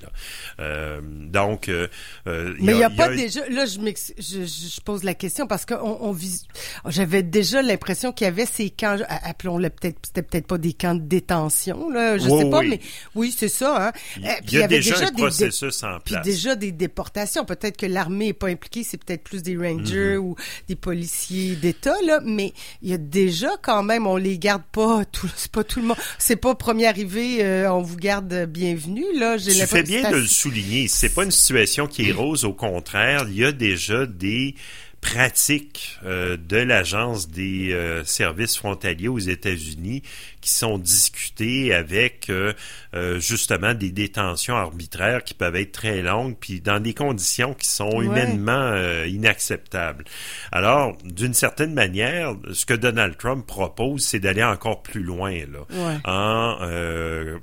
[0.60, 1.86] Euh, donc, euh,
[2.26, 3.48] Mais il n'y a, pas un- déjà.
[3.48, 6.46] Là, je, m'ex- je, je je pose la question parce que on, on vis-
[6.88, 10.72] j'avais déjà l'impression l'impression qu'il y avait ces camps, appelons-le peut-être, c'était peut-être pas des
[10.72, 12.80] camps de détention, là, je sais pas, mais
[13.14, 13.88] oui, c'est ça.
[13.88, 13.92] Hein.
[14.16, 16.02] Il, euh, y, a déjà, des processus en place.
[16.04, 17.44] Puis déjà des déportations.
[17.44, 20.24] Peut-être que l'armée est pas impliquée, c'est peut-être plus des rangers mhm.
[20.24, 20.36] ou
[20.68, 25.04] des policiers d'État, là, mais il y a déjà quand même, on les garde pas,
[25.12, 29.06] tout, c'est pas tout le monde, c'est pas premier arrivé, euh, on vous garde bienvenue,
[29.18, 29.36] là.
[29.38, 30.88] Tu fais bien de le souligner.
[30.88, 34.54] C'est pas une situation qui est rose, au contraire, il y a déjà des
[35.02, 40.02] pratiques euh, de l'Agence des euh, services frontaliers aux États-Unis
[40.42, 42.52] qui sont discutés avec euh,
[42.94, 47.68] euh, justement des détentions arbitraires qui peuvent être très longues, puis dans des conditions qui
[47.68, 50.04] sont humainement euh, inacceptables.
[50.50, 56.00] Alors, d'une certaine manière, ce que Donald Trump propose, c'est d'aller encore plus loin, là,
[56.04, 56.58] en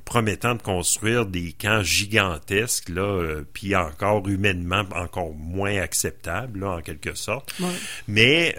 [0.03, 6.81] promettant de construire des camps gigantesques, là, puis encore humainement encore moins acceptables, là, en
[6.81, 7.55] quelque sorte.
[8.07, 8.55] Mais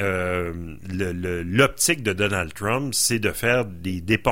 [0.88, 4.29] l'optique de Donald Trump, c'est de faire des déportations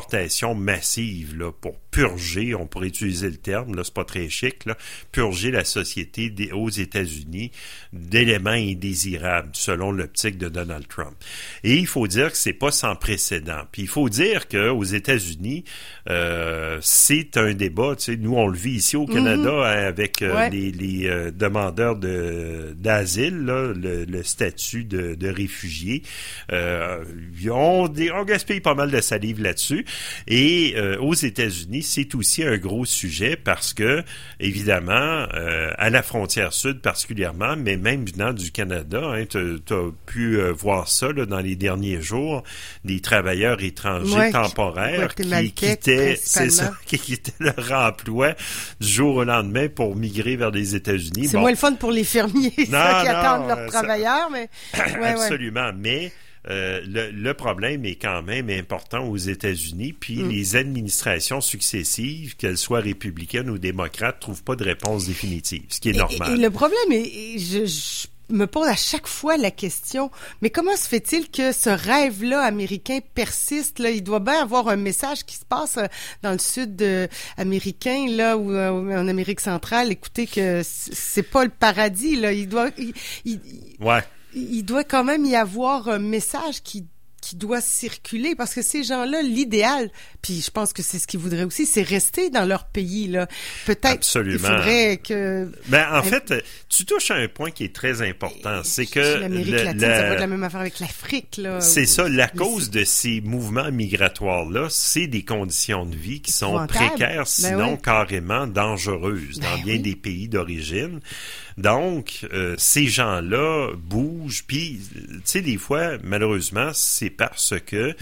[0.55, 4.77] massive là, pour purger, on pourrait utiliser le terme, là, c'est pas très chic, là,
[5.11, 7.51] purger la société des, aux États-Unis
[7.93, 11.17] d'éléments indésirables, selon l'optique de Donald Trump.
[11.65, 13.63] Et il faut dire que c'est pas sans précédent.
[13.73, 15.65] Puis il faut dire qu'aux États-Unis,
[16.09, 19.63] euh, c'est un débat, tu sais, nous on le vit ici au Canada mhm.
[19.63, 26.03] hein, avec euh, les, euh, demandeurs de d'asile, le, le, statut de, de réfugié.
[26.51, 29.85] On, on gaspille pas mal de salive là-dessus.
[30.27, 34.03] Et euh, aux États-Unis, c'est aussi un gros sujet parce que,
[34.41, 39.91] évidemment, euh, à la frontière sud particulièrement, mais même venant du Canada, hein, tu as
[40.07, 42.43] pu euh, voir ça là, dans les derniers jours,
[42.85, 48.35] des travailleurs étrangers temporaires qui quittaient, c'est ça, qui quittaient leur emploi
[48.81, 51.29] du jour au lendemain pour migrer vers les États-Unis.
[51.29, 54.49] C'est moins le fun pour les fermiers qui attendent leurs travailleurs, mais
[55.05, 55.71] absolument.
[55.77, 56.13] Mais
[56.51, 56.81] euh,
[57.13, 60.29] le, problème est quand même important aux États-Unis, puis mm.
[60.29, 65.91] les administrations successives, qu'elles soient républicaines ou démocrates, trouvent pas de réponse définitive, ce qui
[65.91, 66.39] est normal.
[66.39, 70.89] Et, le problème est, je, me pose à chaque fois la question, mais comment se
[70.89, 73.91] fait-il que ce rêve-là américain persiste là?
[73.91, 75.87] Il doit bien avoir un message qui se passe euh,
[76.23, 79.93] dans le sud euh, américain là ou en Amérique centrale.
[79.93, 82.33] Écoutez que c'est pas le paradis là.
[82.33, 82.71] Il doit.
[83.81, 84.03] ouais
[84.35, 86.87] il doit quand même y avoir un message qui
[87.21, 89.91] qui doit circuler parce que ces gens-là, l'idéal,
[90.23, 93.09] puis je pense que c'est ce qu'ils voudraient aussi, c'est rester dans leur pays.
[93.09, 93.27] là.
[93.67, 95.51] Peut-être qu'il faudrait que...
[95.67, 96.33] Ben, en fait,
[96.69, 98.61] tu touches à un point qui est très important.
[98.63, 99.21] C'est que...
[99.21, 101.37] L'Amérique latine, ça va la même affaire avec l'Afrique.
[101.39, 101.61] là.
[101.61, 102.09] C'est ça.
[102.09, 107.25] La cause de ces mouvements migratoires-là, c'est des conditions de vie qui sont précaires, ben
[107.25, 111.01] sinon carrément dangereuses dans ben bien des pays d'origine.
[111.59, 117.97] Donc, euh, ces gens-là bougent, puis, tu sais, des fois, malheureusement, c'est parce que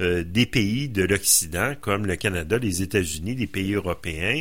[0.00, 4.40] euh, des pays de l'Occident, comme le Canada, les États-Unis, les pays européens,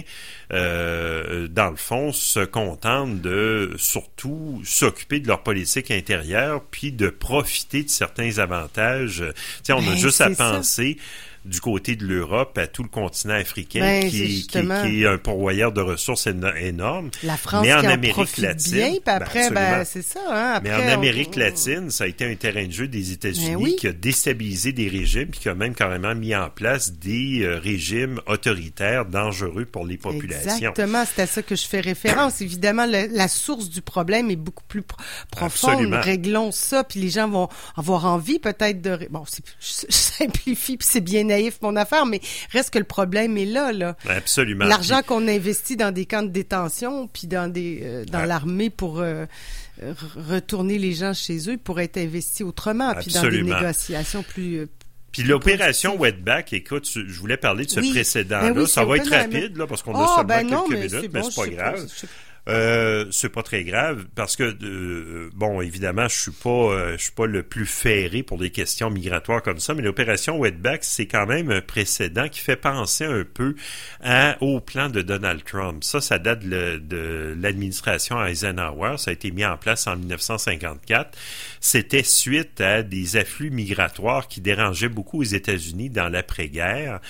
[0.54, 7.10] euh, dans le fond, se contentent de surtout s'occuper de leur politique intérieure, puis de
[7.10, 9.22] profiter de certains avantages.
[9.36, 10.98] Tu sais, on a ben, juste à penser
[11.46, 15.72] du côté de l'Europe à tout le continent africain ben, qui, qui, est un pourvoyeur
[15.72, 17.10] de ressources énorme.
[17.24, 20.20] La France mais en, Amérique latine, bien, puis après, ben, c'est ça.
[20.30, 23.76] Hein, mais en Amérique latine, ça a été un terrain de jeu des États-Unis ben
[23.76, 27.58] qui a déstabilisé des régimes puis qui a même carrément mis en place des euh,
[27.58, 30.52] régimes autoritaires dangereux pour les populations.
[30.52, 32.42] Exactement, c'est à ça que je fais référence.
[32.42, 34.84] Évidemment, la source du problème est beaucoup plus
[35.32, 35.94] profonde.
[35.94, 39.08] Réglons ça, puis les gens vont avoir envie peut-être de...
[39.10, 43.38] Bon, je, je simplifie, puis c'est bien naïf mon affaire, mais reste que le problème
[43.38, 43.96] est là, là.
[44.08, 44.66] Absolument.
[44.66, 49.00] L'argent qu'on investit dans des camps de détention, puis dans des euh, dans l'armée pour
[49.00, 49.26] euh,
[50.30, 54.66] retourner les gens chez eux pourrait être investi autrement, puis dans des négociations plus euh,
[55.12, 58.54] puis l'opération Wetback, écoute, je voulais parler de ce précédent-là.
[58.54, 61.22] Ben ça va être rapide, là, parce qu'on a ah, seulement ben quelques minutes, mais
[61.24, 61.88] c'est pas grave.
[62.48, 67.04] Euh, c'est pas très grave parce que euh, bon évidemment je suis pas euh, je
[67.04, 71.06] suis pas le plus ferré pour des questions migratoires comme ça mais l'opération Wetback c'est
[71.06, 73.56] quand même un précédent qui fait penser un peu
[74.40, 75.84] au plan de Donald Trump.
[75.84, 78.98] Ça ça date de, l'administration Eisenhower.
[78.98, 81.16] Ça a été mis en place en 1954
[81.60, 87.02] c'était suite à des afflux migratoires qui dérangeaient beaucoup aux États-Unis dans l'après-guerre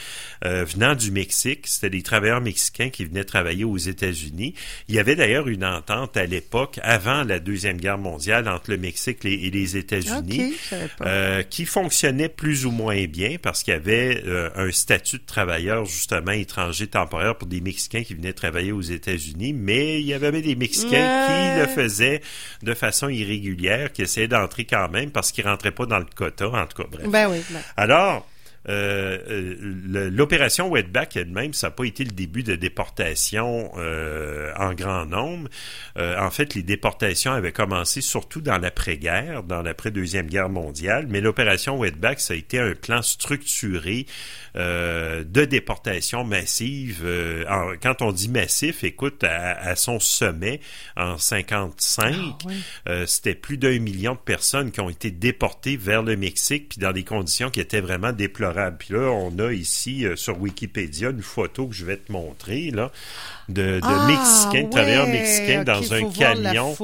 [0.42, 1.68] venant du Mexique.
[1.68, 4.56] C'était des travailleurs mexicains qui venaient travailler aux États-Unis.
[4.90, 8.78] Il y avait d'ailleurs une entente à l'époque, avant la Deuxième Guerre mondiale, entre le
[8.78, 10.56] Mexique et les États-Unis,
[11.02, 15.26] euh, qui fonctionnait plus ou moins bien parce qu'il y avait euh, un statut de
[15.26, 20.16] travailleur, justement, étranger temporaire pour des Mexicains qui venaient travailler aux États-Unis, mais il y
[20.16, 22.22] avait des Mexicains qui le faisaient
[22.64, 26.48] de façon irrégulière, qui essayaient d'entrer quand même parce qu'ils rentraient pas dans le quota,
[26.48, 27.08] en tout cas, bref.
[27.08, 27.44] Ben oui.
[27.52, 27.62] Ben.
[27.78, 28.28] Alors,
[28.70, 34.74] euh, euh l'opération Wetback elle-même, ça n'a pas été le début de déportation euh, en
[34.74, 35.50] grand nombre.
[35.98, 41.22] Euh, en fait, les déportations avaient commencé surtout dans l'après-guerre, dans l'après-deuxième guerre mondiale, mais
[41.22, 44.06] l'opération Wetback, ça a été un plan structuré
[44.54, 47.08] de déportation massive.
[47.82, 50.60] Quand on dit massif, écoute, à, son sommet
[50.98, 52.16] en 55,
[52.86, 56.80] ah, c'était plus d'un million de personnes qui ont été déportées vers le Mexique, puis
[56.80, 58.51] dans des conditions qui étaient vraiment déplorables.
[58.78, 62.92] Puis là, on a ici sur Wikipédia une photo que je vais te montrer là
[63.50, 66.76] de, de ah, Mexicains, de travailleurs mexicains dans un camion.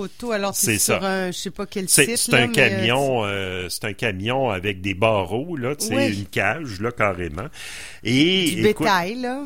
[0.54, 1.00] c'est ça.
[1.02, 2.18] Un, je sais pas quel site.
[2.18, 3.24] C'est un camion,
[3.70, 7.48] c'est un camion avec des barreaux là, une cage là carrément.
[8.04, 9.44] Et, du bétail, là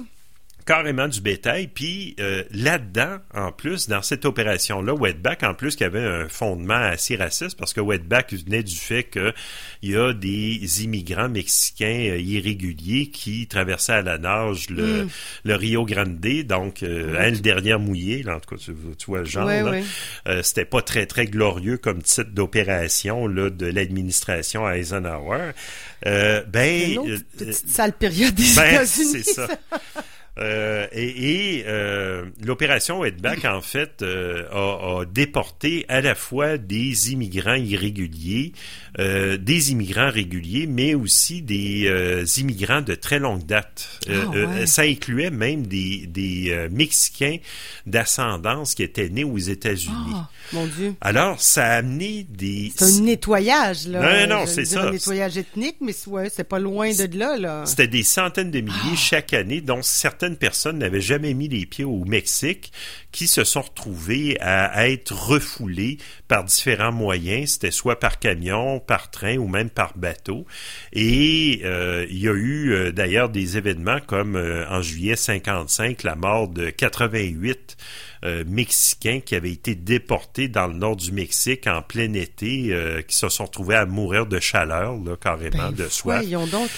[0.66, 1.68] carrément du bétail.
[1.68, 6.74] Puis euh, là-dedans, en plus, dans cette opération-là, Wetback, en plus, qui avait un fondement
[6.74, 9.34] assez raciste, parce que Wetback venait du fait qu'il
[9.84, 15.52] y a des immigrants mexicains euh, irréguliers qui traversaient à la nage le, mm.
[15.52, 19.26] Rio Grande, donc euh, à une dernière mouillée, là, en tout cas, tu, vois le
[19.26, 19.50] genre.
[20.44, 25.52] C'était pas très, très glorieux comme titre d'opération là, de l'administration Eisenhower.
[26.06, 29.24] Euh, ben, une petite sale période des ben, États-Unis.
[29.24, 29.48] C'est ça.
[30.40, 36.58] Euh, et, et euh, l'opération Wetback, en fait, euh, a, a, déporté à la fois
[36.58, 38.54] des immigrants irréguliers,
[38.98, 43.88] des immigrants réguliers, mais aussi des immigrants de très longue date.
[44.10, 47.38] Ah, ça incluait même des, des Mexicains
[47.86, 50.14] d'ascendance qui étaient nés aux États-Unis.
[50.14, 50.94] Ah, mon Dieu.
[51.00, 52.74] Alors, ça a amené des...
[52.76, 54.28] C'est un nettoyage, là.
[54.28, 54.84] Non, non, c'est ça.
[54.84, 57.64] un nettoyage ethnique, mais ouais, c'est pas loin de là, là.
[57.66, 58.98] C'était des centaines de milliers ah.
[58.98, 62.72] chaque année, dont certains certaines personnes n'avaient jamais mis les pieds au Mexique,
[63.12, 67.54] qui se sont retrouvées à, être refoulées par différents moyens.
[67.54, 70.46] C'était soit par camion, par train ou même par bateau.
[70.94, 76.04] Et euh, il y a eu euh, d'ailleurs des événements comme euh, en juillet 55,
[76.04, 77.78] la mort de 88
[78.24, 83.02] euh, mexicains qui avaient été déportés dans le nord du Mexique en plein été, euh,
[83.02, 86.24] qui se sont retrouvés à mourir de chaleur, là, carrément, ben, de soif.
[86.52, 86.70] donc.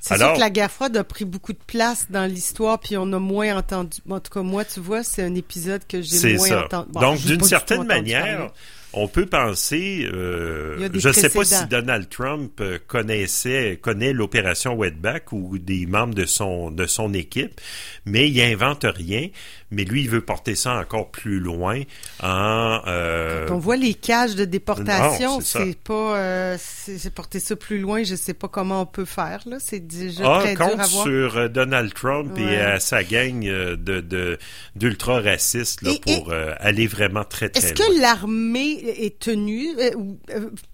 [0.00, 3.12] C'est sûr que la guerre froide a pris beaucoup de place dans l'histoire, puis on
[3.12, 3.98] a moins entendu.
[4.08, 6.92] En tout cas, moi, tu vois, c'est un épisode que j'ai moins entendu.
[6.92, 8.50] donc, d'une certaine manière,
[8.98, 14.74] on peut penser, euh, je ne sais pas si Donald Trump euh, connaissait, connaît l'opération
[14.74, 17.60] Wetback ou des membres de son de son équipe,
[18.06, 19.28] mais il invente rien.
[19.70, 21.82] Mais lui, il veut porter ça encore plus loin
[22.22, 22.80] en.
[22.86, 23.46] Euh...
[23.46, 28.02] Quand on voit les cages de déportation, c'est pas, euh, c'est porter ça plus loin.
[28.02, 29.58] Je sais pas comment on peut faire là.
[29.60, 31.04] C'est déjà ah, très compte dur à voir.
[31.04, 34.38] sur Donald Trump et à sa gang de
[34.74, 37.62] d'ultra racistes là, pour aller vraiment très très.
[37.62, 39.76] Est-ce que l'armée est tenue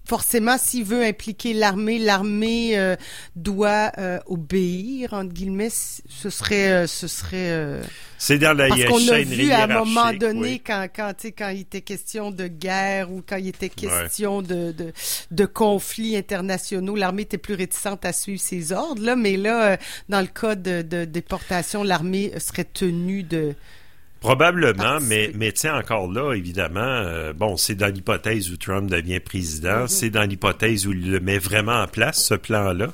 [0.07, 2.95] forcément, s'il veut impliquer l'armée, l'armée euh,
[3.35, 5.69] doit euh, obéir entre guillemets.
[5.69, 7.81] Ce serait, euh, ce serait.
[8.17, 11.61] C'est dans la Parce qu'on a vu à un moment donné quand, quand, quand il
[11.61, 14.93] était question de guerre ou quand il était question de, de,
[15.31, 19.03] de conflits internationaux, l'armée était plus réticente à suivre ses ordres.
[19.03, 19.77] Là, mais là,
[20.09, 23.55] dans le cas de, de déportation, l'armée serait tenue de
[24.25, 29.19] Probablement, mais, mais tiens, encore là, évidemment, euh, bon, c'est dans l'hypothèse où Trump devient
[29.19, 29.87] président, mm-hmm.
[29.87, 32.91] c'est dans l'hypothèse où il le met vraiment en place, ce plan-là,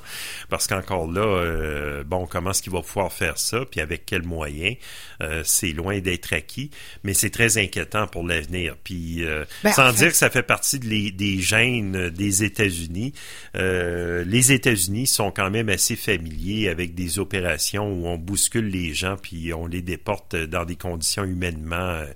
[0.50, 4.24] parce qu'encore là, euh, bon, comment est-ce qu'il va pouvoir faire ça, puis avec quels
[4.24, 4.76] moyens,
[5.22, 6.70] euh, c'est loin d'être acquis,
[7.02, 8.76] mais c'est très inquiétant pour l'avenir.
[8.84, 9.24] Puis,
[9.64, 13.14] ben, sans dire que ça fait partie des gènes des États-Unis,
[13.54, 19.16] les États-Unis sont quand même assez familiers avec des opérations où on bouscule les gens,
[19.16, 22.06] puis on les déporte dans des conditions humainement euh,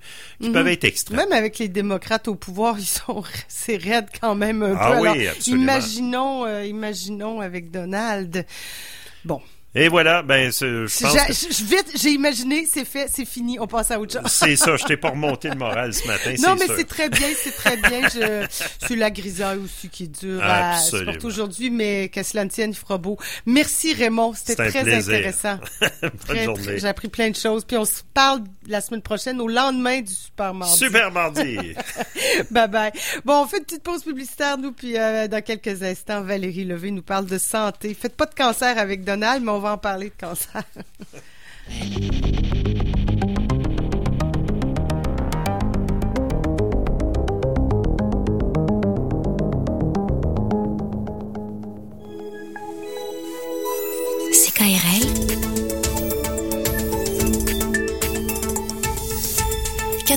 [0.41, 0.73] qui peuvent mhm.
[0.73, 1.19] être extrêmes.
[1.19, 5.09] Même avec les démocrates au pouvoir, ils sont c'est raide quand même un ah peu.
[5.09, 8.47] Oui, imaginons, euh, imaginons avec Donald.
[9.25, 9.41] Bon,
[9.79, 14.01] et voilà, ben, je pense Vite, j'ai imaginé, c'est fait, c'est fini, on passe à
[14.01, 14.33] autre chose.
[14.33, 17.29] C'est ça, je t'ai pas remonté le moral ce matin, Non, mais c'est très bien,
[17.37, 18.09] c'est très bien.
[18.09, 18.47] Je,
[18.87, 22.77] suis la grisaille aussi qui dure à supporter aujourd'hui, mais que cela ne tienne, il
[22.77, 23.19] fera beau.
[23.45, 25.59] Merci Raymond, c'était très intéressant.
[26.27, 26.79] Bonne journée.
[26.79, 30.13] J'ai appris plein de choses, puis on se parle la semaine prochaine au lendemain du
[30.13, 30.77] Super Mardi.
[30.77, 31.75] Super Mardi!
[32.51, 32.93] bye bye.
[33.25, 36.91] Bon, on fait une petite pause publicitaire, nous, puis euh, dans quelques instants, Valérie Levé
[36.91, 37.95] nous parle de santé.
[37.95, 40.63] Faites pas de cancer avec Donald, mais on va en parler de cancer.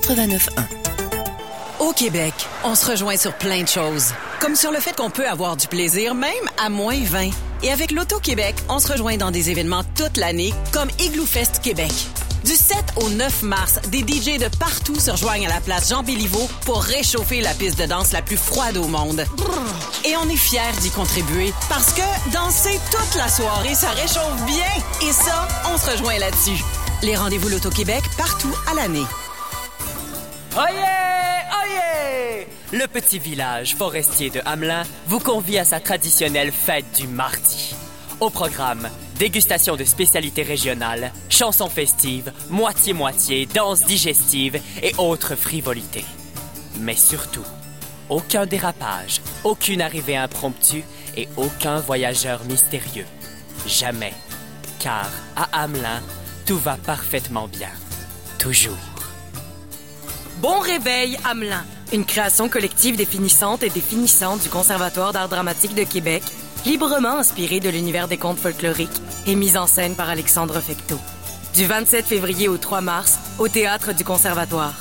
[0.09, 0.49] 89.1
[1.79, 2.33] Au Québec,
[2.63, 4.07] on se rejoint sur plein de choses.
[4.39, 7.29] Comme sur le fait qu'on peut avoir du plaisir même à moins 20.
[7.62, 11.91] Et avec l'Auto-Québec, on se rejoint dans des événements toute l'année, comme Igloo Fest Québec.
[12.43, 16.01] Du 7 au 9 mars, des DJ de partout se rejoignent à la place Jean
[16.01, 19.23] Béliveau pour réchauffer la piste de danse la plus froide au monde.
[20.05, 25.07] Et on est fiers d'y contribuer parce que danser toute la soirée, ça réchauffe bien.
[25.07, 26.63] Et ça, on se rejoint là-dessus.
[27.03, 29.05] Les rendez-vous l'Auto-Québec partout à l'année.
[30.60, 31.45] Oyez!
[31.63, 32.47] Oyez!
[32.73, 37.73] Le petit village forestier de Hamelin vous convie à sa traditionnelle fête du mardi.
[38.19, 46.03] Au programme, dégustation de spécialités régionales, chansons festives, moitié-moitié, danse digestive et autres frivolités.
[46.81, 47.45] Mais surtout,
[48.10, 50.83] aucun dérapage, aucune arrivée impromptue
[51.15, 53.07] et aucun voyageur mystérieux.
[53.65, 54.13] Jamais.
[54.79, 56.01] Car à Hamelin,
[56.45, 57.71] tout va parfaitement bien.
[58.39, 58.98] Toujours.
[60.42, 61.65] Bon réveil, Hamelin.
[61.92, 66.23] Une création collective définissante et définissante du Conservatoire d'art dramatique de Québec,
[66.65, 70.98] librement inspirée de l'univers des contes folkloriques et mise en scène par Alexandre Fecteau.
[71.56, 74.75] Du 27 février au 3 mars, au Théâtre du Conservatoire.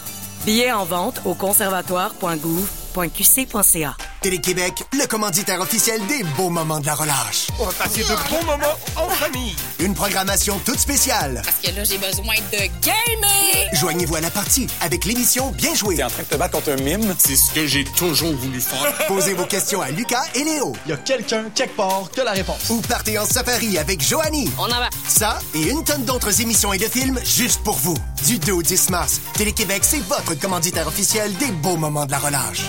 [0.44, 3.96] Billets en vente au conservatoire.gouv.qc.ca.
[4.20, 7.46] Télé-Québec, le commanditaire officiel des beaux moments de la relâche.
[7.60, 9.54] On va passer de bons moments en famille.
[9.78, 11.40] Une programmation toute spéciale.
[11.44, 13.68] Parce que là, j'ai besoin de gamer.
[13.74, 15.96] Joignez-vous à la partie avec l'émission Bien joué.
[15.96, 17.14] T'es en train de te battre contre un mime?
[17.18, 19.06] C'est ce que j'ai toujours voulu faire.
[19.06, 20.72] Posez vos questions à Lucas et Léo.
[20.86, 22.70] Il y a quelqu'un, quelque part, qui a la réponse.
[22.70, 24.50] Ou partez en safari avec Joanie.
[24.58, 24.90] On en va.
[25.06, 27.96] Ça et une tonne d'autres émissions et de films juste pour vous.
[28.26, 32.18] Du 2 au 10 mars, Télé-Québec, c'est votre commanditaire officiel des beaux moments de la
[32.18, 32.64] relâche.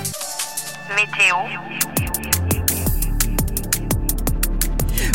[0.95, 1.35] Météo.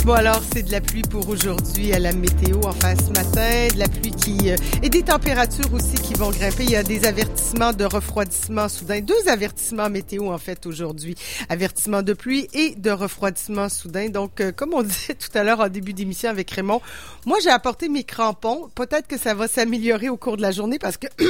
[0.05, 3.79] Bon, alors, c'est de la pluie pour aujourd'hui à la météo, enfin ce matin, de
[3.79, 4.51] la pluie qui...
[4.51, 6.65] Euh, et des températures aussi qui vont grimper.
[6.65, 9.01] Il y a des avertissements de refroidissement soudain.
[9.01, 11.17] Deux avertissements météo, en fait, aujourd'hui.
[11.49, 14.11] Avertissement de pluie et de refroidissement soudain.
[14.11, 16.83] Donc, euh, comme on disait tout à l'heure en début d'émission avec Raymond,
[17.25, 18.69] moi, j'ai apporté mes crampons.
[18.75, 21.07] Peut-être que ça va s'améliorer au cours de la journée parce que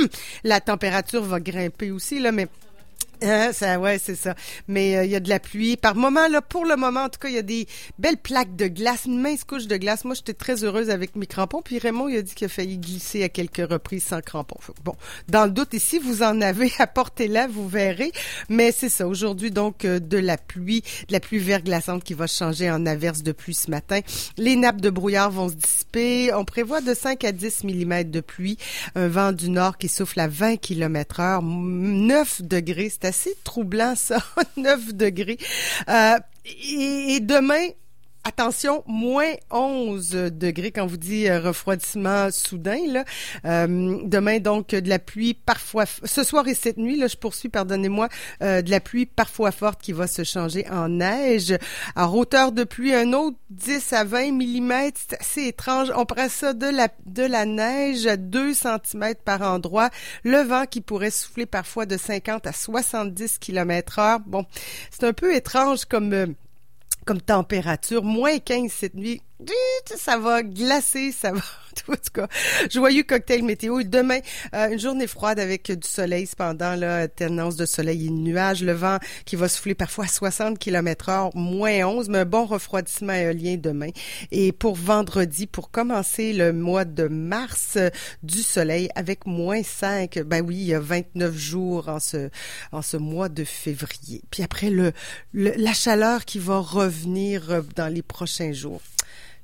[0.44, 2.48] la température va grimper aussi, là, mais
[3.22, 4.34] Hein, ça, ouais, c'est ça.
[4.68, 5.76] Mais euh, il y a de la pluie.
[5.76, 7.66] Par moment, là, pour le moment, en tout cas, il y a des
[7.98, 10.04] belles plaques de glace, une mince couche de glace.
[10.04, 11.62] Moi, j'étais très heureuse avec mes crampons.
[11.62, 14.58] Puis Raymond, il a dit qu'il a failli glisser à quelques reprises sans crampons.
[14.84, 14.94] Bon,
[15.28, 18.12] dans le doute, ici, vous en avez, apportez-la, vous verrez.
[18.48, 19.06] Mais c'est ça.
[19.06, 23.22] Aujourd'hui, donc, euh, de la pluie, de la pluie verglaçante qui va changer en averse
[23.22, 24.00] de pluie ce matin.
[24.36, 26.32] Les nappes de brouillard vont se dissiper.
[26.34, 28.58] On prévoit de 5 à 10 mm de pluie.
[28.94, 31.42] Un vent du nord qui souffle à 20 km heure.
[31.42, 32.90] 9 degrés.
[33.04, 34.18] Assez troublant, ça.
[34.56, 35.38] 9 degrés.
[35.88, 37.68] Euh, et demain,
[38.26, 42.78] Attention, moins 11 degrés quand vous dit euh, refroidissement soudain.
[42.88, 43.04] Là.
[43.44, 45.84] Euh, demain, donc, de la pluie parfois...
[46.04, 48.08] Ce soir et cette nuit, là, je poursuis, pardonnez-moi,
[48.42, 51.54] euh, de la pluie parfois forte qui va se changer en neige.
[51.96, 54.72] À hauteur de pluie, un autre 10 à 20 mm.
[54.94, 55.92] C'est assez étrange.
[55.94, 59.90] On prend ça de la, de la neige à 2 cm par endroit.
[60.22, 64.20] Le vent qui pourrait souffler parfois de 50 à 70 km heure.
[64.20, 64.46] Bon,
[64.90, 66.34] c'est un peu étrange comme
[67.04, 68.02] comme température.
[68.02, 69.20] Moins 15 cette nuit.
[69.96, 71.42] Ça va glacer, ça va
[71.88, 72.28] en tout cas,
[72.70, 73.82] joyeux cocktail météo.
[73.82, 74.20] Demain,
[74.54, 78.62] euh, une journée froide avec du soleil cependant, là, tendance de soleil et de nuages.
[78.62, 82.44] Le vent qui va souffler parfois à 60 km heure, moins 11, mais un bon
[82.44, 83.90] refroidissement éolien demain.
[84.30, 87.78] Et pour vendredi, pour commencer le mois de mars,
[88.22, 90.20] du soleil avec moins 5.
[90.20, 92.30] Ben oui, il y a 29 jours en ce,
[92.72, 94.22] en ce mois de février.
[94.30, 94.92] Puis après, le,
[95.32, 98.80] le la chaleur qui va revenir euh, dans les prochains jours.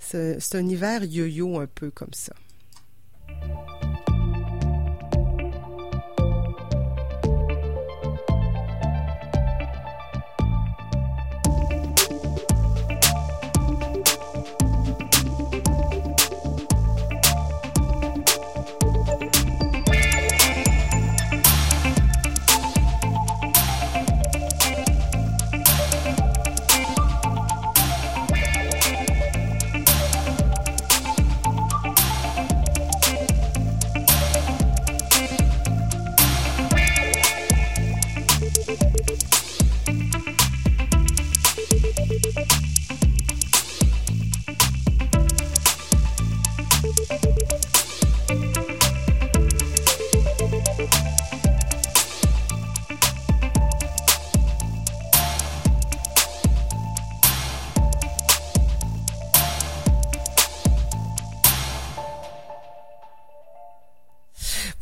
[0.00, 2.34] C'est un hiver yo-yo un peu comme ça.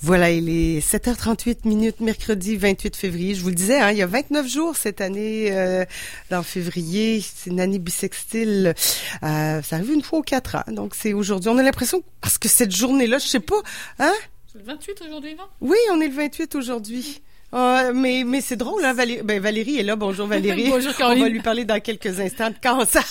[0.08, 3.34] Voilà, il est 7h38 minutes, mercredi 28 février.
[3.34, 5.84] Je vous le disais, hein, il y a 29 jours cette année euh,
[6.30, 7.20] dans février.
[7.20, 8.72] C'est une année bisextile.
[9.22, 10.64] Euh, ça arrive une fois aux quatre ans.
[10.68, 11.50] Donc c'est aujourd'hui.
[11.50, 13.60] On a l'impression, parce que cette journée-là, je sais pas,
[13.98, 14.14] hein?
[14.50, 15.44] C'est le 28 aujourd'hui, non?
[15.60, 17.20] Oui, on est le 28 aujourd'hui.
[17.52, 19.22] Mais mais c'est drôle, hein, Valérie.
[19.22, 19.96] Ben, Valérie est là.
[19.96, 20.68] Bonjour Valérie.
[20.68, 23.04] Bonjour On va lui parler dans quelques instants de cancer.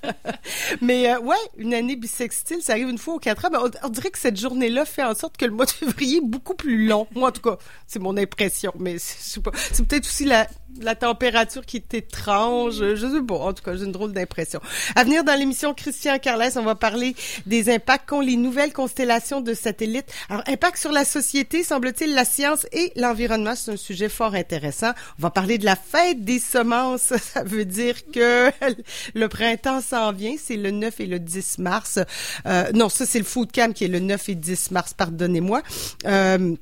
[0.80, 3.50] mais euh, ouais, une année bisextile, ça arrive une fois aux quatre ans.
[3.50, 6.24] Ben, on, dirait que cette journée-là fait en sorte que le mois de février est
[6.24, 7.06] beaucoup plus long.
[7.14, 8.72] Moi, en tout cas, c'est mon impression.
[8.78, 8.96] Mais
[9.42, 9.50] pas.
[9.54, 10.46] C'est peut-être aussi la
[10.82, 12.78] la température qui est étrange.
[12.94, 13.34] Je sais pas.
[13.34, 14.60] En tout cas, j'ai une drôle d'impression.
[14.94, 17.14] À venir dans l'émission Christian Carles, on va parler
[17.46, 20.06] des impacts qu'ont les nouvelles constellations de satellites.
[20.28, 23.54] Alors, impact sur la société, semble-t-il, la science et l'environnement.
[23.54, 24.92] C'est un sujet fort intéressant.
[25.18, 27.12] On va parler de la fête des semences.
[27.16, 28.50] Ça veut dire que
[29.14, 30.34] le printemps s'en vient.
[30.38, 31.98] C'est le 9 et le 10 mars.
[32.46, 34.94] Euh, non, ça, c'est le Food Camp qui est le 9 et 10 mars.
[34.94, 35.62] Pardonnez-moi.
[36.06, 36.56] Euh,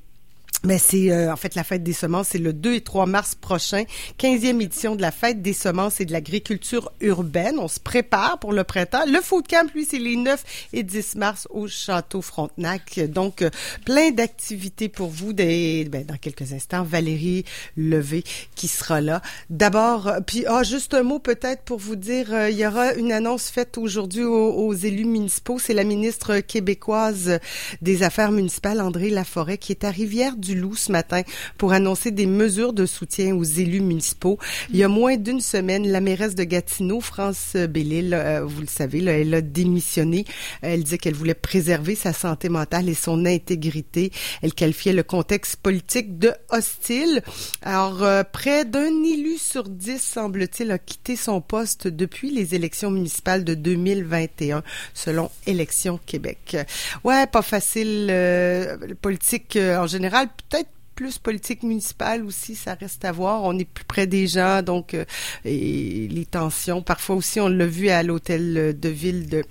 [0.65, 3.35] mais c'est euh, en fait la fête des semences, c'est le 2 et 3 mars
[3.35, 3.85] prochain,
[4.19, 7.59] 15e édition de la fête des semences et de l'agriculture urbaine.
[7.59, 9.05] On se prépare pour le printemps.
[9.07, 12.99] Le food camp, lui, c'est les 9 et 10 mars au château Frontenac.
[13.09, 13.51] Donc euh,
[13.85, 16.83] plein d'activités pour vous ben, dans quelques instants.
[16.83, 17.45] Valérie
[17.77, 19.21] Levé qui sera là.
[19.51, 23.13] D'abord, euh, puis ah juste un mot peut-être pour vous dire, il y aura une
[23.13, 25.59] annonce faite aujourd'hui aux, aux élus municipaux.
[25.59, 27.39] C'est la ministre québécoise
[27.83, 31.23] des Affaires municipales André Laforêt qui est à Rivière du Loup ce matin
[31.59, 34.39] pour annoncer des mesures de soutien aux élus municipaux.
[34.71, 38.67] Il y a moins d'une semaine, la mairesse de Gatineau, France Bellil, euh, vous le
[38.67, 40.25] savez, là, elle a démissionné.
[40.63, 44.13] Elle disait qu'elle voulait préserver sa santé mentale et son intégrité.
[44.43, 47.23] Elle qualifiait le contexte politique de hostile.
[47.63, 52.91] Alors, euh, près d'un élu sur dix, semble-t-il, a quitté son poste depuis les élections
[52.91, 54.63] municipales de 2021,
[54.95, 56.57] selon Élections Québec.
[57.05, 58.09] Ouais, pas facile.
[58.11, 63.43] Euh, politique en général, peut-être plus politique municipale aussi, ça reste à voir.
[63.43, 65.05] On est plus près des gens, donc euh,
[65.45, 66.83] et les tensions.
[66.83, 69.45] Parfois aussi, on l'a vu à l'hôtel de ville de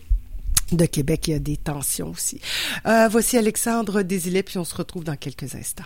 [0.72, 2.42] de Québec, il y a des tensions aussi.
[2.88, 5.84] Euh, voici Alexandre Désilet, puis on se retrouve dans quelques instants.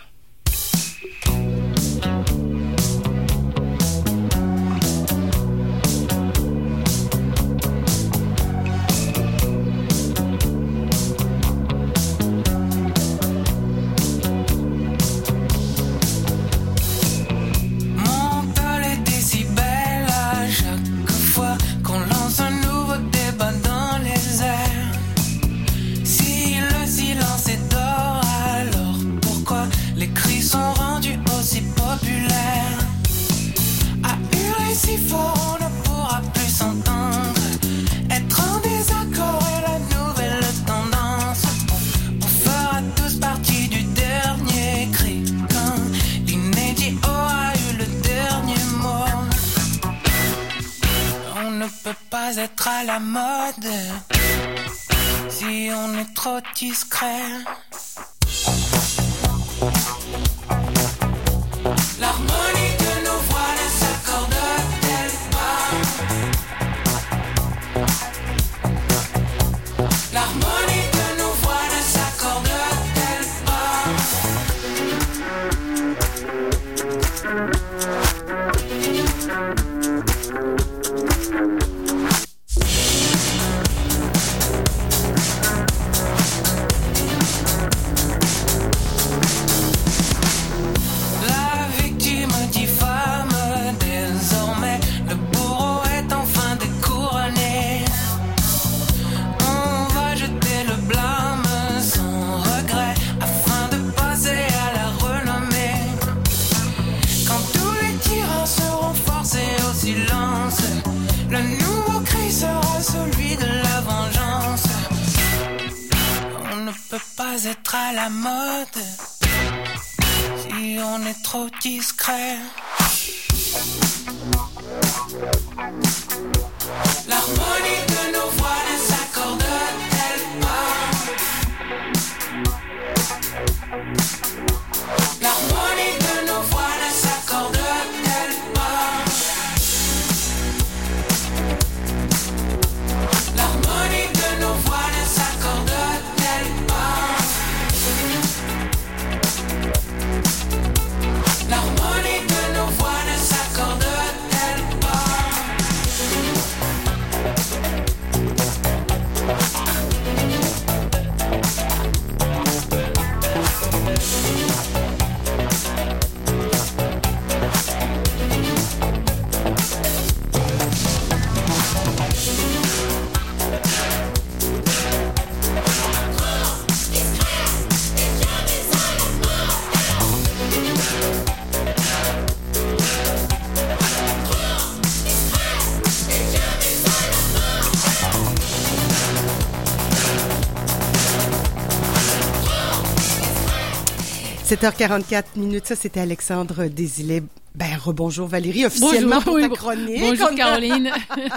[194.60, 197.22] 7h44 minutes, ça c'était Alexandre Désilé.
[197.54, 200.00] Ben, rebonjour Valérie, officiellement Bonjour, pour ta chronique.
[200.00, 200.92] bonjour, Caroline.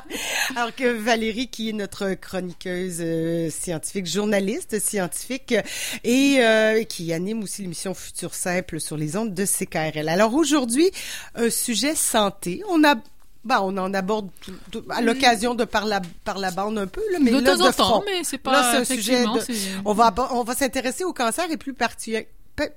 [0.56, 5.56] Alors que Valérie, qui est notre chroniqueuse euh, scientifique, journaliste scientifique,
[6.04, 10.10] et euh, qui anime aussi l'émission Futur Simple sur les ondes de CKRL.
[10.10, 10.92] Alors aujourd'hui,
[11.36, 12.64] un sujet santé.
[12.70, 12.96] On a
[13.44, 16.86] ben, on en aborde tout- tout- à l'occasion de par la, par la bande un
[16.86, 18.04] peu, là, mais De là, temps en de temps, front.
[18.06, 21.58] mais c'est pas- Là, un sujet de- on va, on va s'intéresser au cancer et
[21.58, 22.28] plus particulièrement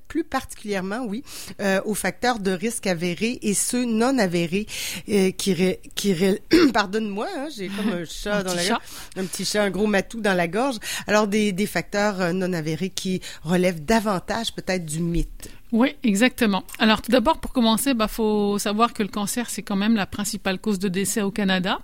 [0.09, 1.23] plus particulièrement, oui,
[1.61, 4.67] euh, aux facteurs de risque avérés et ceux non avérés
[5.09, 6.41] euh, qui, ré- qui ré-
[6.73, 8.69] pardonne-moi, hein, j'ai comme un chat Un dans la chat.
[8.75, 8.83] gorge,
[9.17, 10.77] un petit chat, un gros matou dans la gorge.
[11.07, 15.49] Alors des, des facteurs euh, non avérés qui relèvent davantage peut-être du mythe.
[15.73, 16.63] Oui, exactement.
[16.79, 20.07] Alors tout d'abord, pour commencer, bah faut savoir que le cancer c'est quand même la
[20.07, 21.81] principale cause de décès au Canada.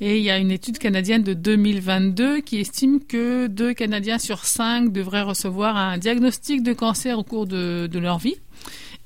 [0.00, 4.44] Et il y a une étude canadienne de 2022 qui estime que deux Canadiens sur
[4.44, 8.36] cinq devraient recevoir un diagnostic de cancer au cours de leur vie.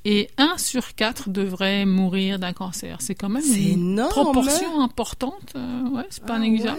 [0.08, 2.98] Et un sur quatre devrait mourir d'un cancer.
[3.00, 5.52] C'est quand même une énorme, proportion importante.
[5.56, 6.78] euh, ouais, c'est pas Ah négligeable.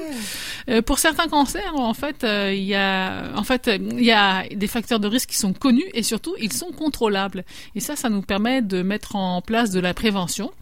[0.69, 4.47] Euh, pour certains cancers, en fait, euh, il y a, en fait, il y a
[4.47, 7.43] des facteurs de risque qui sont connus et surtout ils sont contrôlables.
[7.75, 10.53] Et ça, ça nous permet de mettre en place de la prévention.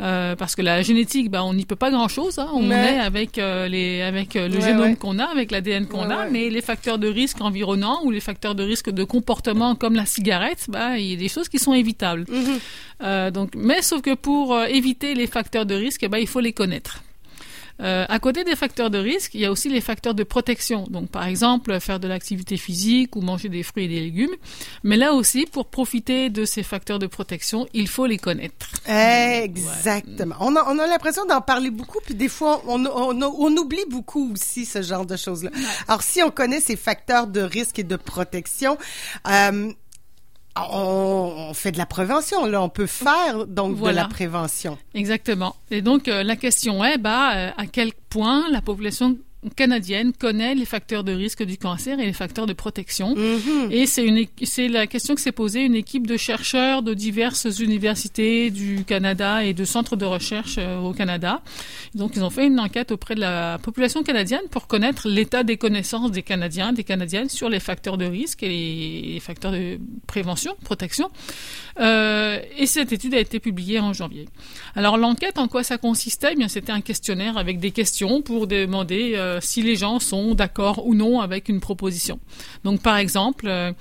[0.00, 2.38] Euh, parce que la génétique, bah, on n'y peut pas grand-chose.
[2.38, 2.48] Hein.
[2.54, 4.96] On Mais- est avec euh, les, avec euh, le Ouais, génome ouais.
[4.96, 8.20] qu'on a, avec l'ADN qu'on Ouais, a, mais les facteurs de risque environnants ou les
[8.20, 11.58] facteurs de risque de comportement comme la cigarette, bah, il y a des choses qui
[11.58, 12.24] sont évitables.
[12.30, 12.58] Mhm.
[13.02, 16.52] Euh, donc, mais sauf que pour éviter les facteurs de risque, ben, il faut les
[16.52, 17.02] connaître.
[17.80, 20.84] Euh, à côté des facteurs de risque, il y a aussi les facteurs de protection.
[20.90, 24.34] Donc, par exemple, faire de l'activité physique ou manger des fruits et des légumes.
[24.82, 28.68] Mais là aussi, pour profiter de ces facteurs de protection, il faut les connaître.
[28.86, 30.36] Exactement.
[30.40, 33.84] On a, on a l'impression d'en parler beaucoup, puis des fois, on, on, on oublie
[33.88, 35.50] beaucoup aussi ce genre de choses-là.
[35.88, 38.76] Alors, si on connaît ces facteurs de risque et de protection,
[39.28, 39.72] euh,
[40.72, 42.46] on, on fait de la prévention.
[42.46, 44.78] Là, on peut faire donc de la prévention.
[44.94, 45.56] Exactement.
[45.70, 49.16] Et donc, euh, la question est, bah, euh, à quel point la population
[49.56, 53.14] canadienne connaît les facteurs de risque du cancer et les facteurs de protection.
[53.70, 56.92] Et c'est une, é- c'est la question que s'est posée une équipe de chercheurs de
[56.94, 61.40] diverses universités du Canada et de centres de recherche euh, au Canada.
[61.94, 65.56] Donc, ils ont fait une enquête auprès de la population canadienne pour connaître l'état des
[65.56, 69.78] connaissances des Canadiens, des Canadiennes sur les facteurs de risque et les, les facteurs de
[70.06, 71.08] prévention, protection.
[71.78, 74.28] Euh, et cette étude a été publiée en janvier.
[74.74, 76.30] Alors l'enquête, en quoi ça consistait?
[76.32, 80.34] Eh bien, c'était un questionnaire avec des questions pour demander euh, si les gens sont
[80.34, 82.18] d'accord ou non avec une proposition.
[82.64, 83.72] Donc par exemple, euh,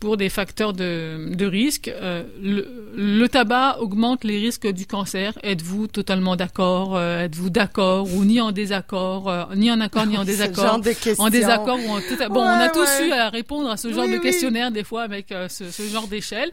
[0.00, 2.66] pour des facteurs de, de risque, euh, le,
[2.96, 5.32] le tabac augmente les risques du cancer.
[5.42, 10.16] Êtes-vous totalement d'accord Euh, Êtes-vous d'accord ou ni en désaccord euh, Ni en accord ni
[10.16, 11.24] en Ce désaccord genre de questions.
[11.24, 13.08] En désaccord ou en tout Bon, on a tous ouais.
[13.08, 14.22] eu à répondre à ce genre Oui, de oui.
[14.22, 16.50] questionnaire des fois avec ce, ce genre d'échelle.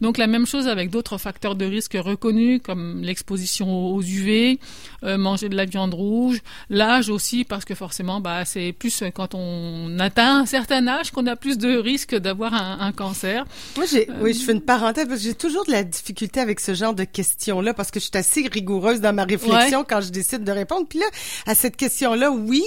[0.00, 4.58] Donc la même chose avec d'autres facteurs de risque reconnus comme l'exposition aux UV,
[5.02, 9.98] manger de la viande rouge, l'âge aussi parce que forcément bah c'est plus quand on
[9.98, 13.44] atteint un certain âge qu'on a plus de risques d'avoir un, un cancer.
[13.76, 16.60] Moi, j'ai, oui, je fais une parenthèse parce que j'ai toujours de la difficulté avec
[16.60, 19.84] ce genre de questions-là parce que je suis assez rigoureuse dans ma réflexion Ouais.
[19.88, 20.86] quand je décide de répondre.
[20.88, 21.06] Puis là,
[21.46, 22.62] à cette question-là, oui,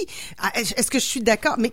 [0.54, 1.56] est-ce que je suis d'accord?
[1.58, 1.72] Mais,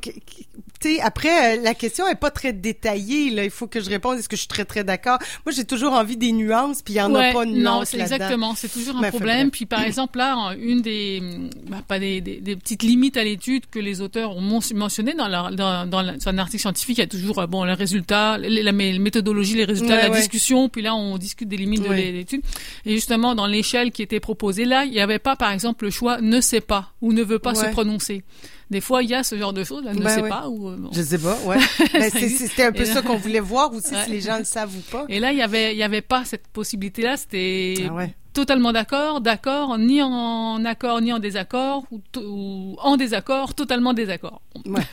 [1.01, 3.43] après, euh, la question est pas très détaillée, là.
[3.43, 4.17] Il faut que je réponde.
[4.17, 5.19] Est-ce que je suis très, très d'accord?
[5.45, 7.82] Moi, j'ai toujours envie des nuances, puis il y en Ouais, a pas de non,
[7.86, 8.55] c'est exactement.
[8.55, 9.51] C'est toujours un Mais problème.
[9.51, 11.21] Puis par exemple là, une des,
[11.67, 15.27] bah, pas des, des, des petites limites à l'étude que les auteurs ont mentionné dans
[15.27, 17.73] leur dans, dans la- sur un article scientifique, il y a toujours euh, bon les
[17.73, 20.17] résultats, les- la, mé- méthodologie, les résultats, Ouais, la ouais.
[20.17, 20.69] discussion.
[20.69, 22.41] Puis là, on discute des limites de l'étude.
[22.86, 25.91] Et justement, dans l'échelle qui était proposée là, il n'y avait pas par exemple le
[25.91, 28.23] choix ne sait pas ou ne veut pas se prononcer.
[28.69, 30.68] Des fois, il y a ce genre de choses, là, ne Ben sait pas ou.
[30.70, 30.89] Euh, bon.
[30.93, 31.57] Je sais pas, ouais.
[31.93, 32.47] Ben, c'est- existe.
[32.49, 34.05] c'était un peu là- ça qu'on voulait voir aussi, Ouais.
[34.05, 35.05] si les gens le savent ou pas.
[35.09, 37.17] Et là, il y avait, il y avait pas cette possibilité-là.
[37.17, 38.15] C'était Ah ouais.
[38.34, 44.41] Totalement d'accord, d'accord, ni en accord, ni en désaccord, ou, en désaccord, totalement désaccord.
[44.65, 44.82] Ouais.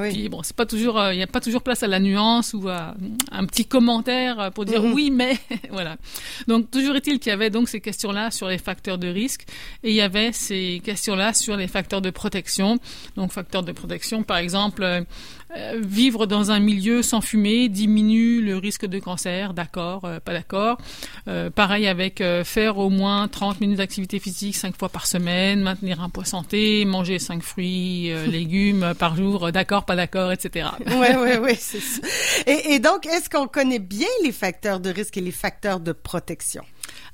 [0.00, 0.10] Oui.
[0.12, 2.54] Puis bon, c'est pas toujours, euh, il y a pas toujours place à la nuance
[2.54, 2.94] ou à
[3.30, 5.38] un petit commentaire euh, pour dire oui, mais
[5.70, 5.96] voilà.
[6.48, 9.46] Donc toujours est-il qu'il y avait donc ces questions-là sur les facteurs de risque
[9.84, 12.78] et il y avait ces questions-là sur les facteurs de protection.
[13.16, 15.02] Donc facteurs de protection, par exemple, euh,
[15.56, 20.32] euh, vivre dans un milieu sans fumée diminue le risque de cancer, d'accord, euh, pas
[20.32, 20.76] d'accord.
[21.28, 22.42] Euh, pareil avec euh,
[22.76, 26.84] faire au moins 30 minutes d'activité physique cinq fois par semaine, maintenir un poids santé,
[26.84, 30.68] manger cinq fruits, euh, légumes euh, par jour, euh, d'accord, pas d'accord, etc.
[30.86, 32.00] Oui, oui, oui, c'est ça.
[32.46, 35.92] Et, et donc, est-ce qu'on connaît bien les facteurs de risque et les facteurs de
[35.92, 36.62] protection?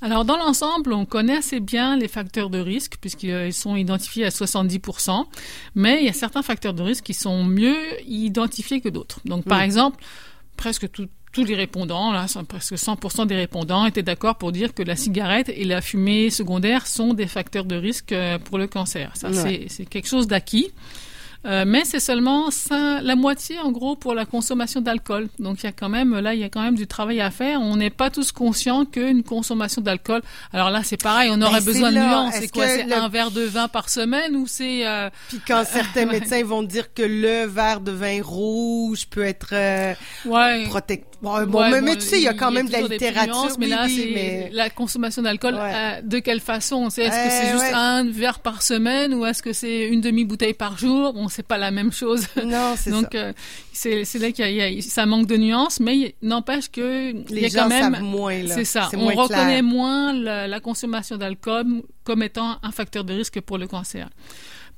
[0.00, 4.30] Alors, dans l'ensemble, on connaît assez bien les facteurs de risque, puisqu'ils sont identifiés à
[4.30, 5.24] 70%,
[5.74, 9.20] mais il y a certains facteurs de risque qui sont mieux identifiés que d'autres.
[9.24, 10.02] Donc, par exemple,
[10.56, 14.82] presque tout- tous les répondants, là, presque 100% des répondants étaient d'accord pour dire que
[14.82, 19.12] la cigarette et la fumée secondaire sont des facteurs de risque euh, pour le cancer.
[19.14, 20.72] Ça, c'est quelque chose d'acquis.
[21.44, 25.28] Euh, mais c'est seulement la moitié en gros pour la consommation d'alcool.
[25.40, 27.30] Donc il y a quand même là il y a quand même du travail à
[27.30, 27.60] faire.
[27.60, 30.22] On n'est pas tous conscients qu'une consommation d'alcool.
[30.52, 32.34] Alors là c'est pareil, on aurait ben, besoin de nuances.
[32.34, 32.68] C'est quoi?
[32.68, 35.10] C'est un verre de vin par semaine ou c'est euh...
[35.28, 39.94] Puis quand certains médecins vont dire que le verre de vin rouge peut être euh,
[40.26, 40.68] ouais.
[41.22, 43.56] Bon, mais, tu sais, il y a quand même de la littérature.
[43.58, 45.54] mais là, c'est la consommation d'alcool.
[45.56, 46.88] Euh, de quelle façon?
[46.88, 50.76] Est-ce que c'est juste un verre par semaine ou est-ce que c'est une demi-bouteille par
[50.76, 51.12] jour?
[51.12, 52.26] Bon, c'est pas la même chose.
[52.44, 53.00] Non, c'est ça.
[53.00, 53.32] Donc, euh,
[53.72, 57.48] c'est là qu'il y, a, ça manque de nuances, mais n'empêche que les y a
[57.48, 57.94] gens quand même.
[57.94, 58.90] Savent moins, C'est ça.
[58.96, 63.68] On reconnaît moins la, la consommation d'alcool comme étant un facteur de risque pour le
[63.68, 64.08] cancer.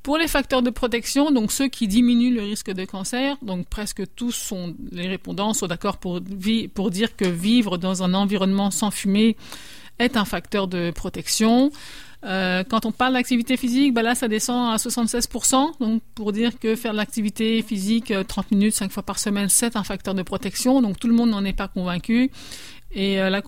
[0.04, 4.02] Pour les facteurs de protection, donc ceux qui diminuent le risque de cancer, donc presque
[4.14, 4.52] tous
[4.92, 6.20] les répondants sont d'accord pour,
[6.74, 9.34] pour dire que vivre dans un environnement sans fumée
[9.98, 11.72] est un facteur de protection.
[12.24, 15.78] Euh, quand on parle d'activité physique, ben là, ça descend à 76%.
[15.80, 19.48] Donc, pour dire que faire de l'activité physique 30 euh, minutes, 5 fois par semaine,
[19.48, 20.80] c'est un facteur de protection.
[20.80, 22.30] Donc, tout le monde n'en est pas convaincu.
[22.94, 23.40] Et euh, la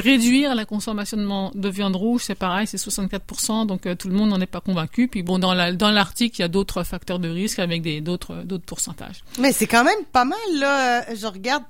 [0.00, 4.30] réduire la consommation de, viande rouge, c'est pareil, c'est 64%, donc euh, tout le monde
[4.30, 5.08] n'en est pas convaincu.
[5.08, 9.22] Puis bon, dans l'article, il y a d'autres facteurs de risque avec d'autres pourcentages.
[9.38, 11.14] Mais c'est quand même pas mal là.
[11.14, 11.64] Je regarde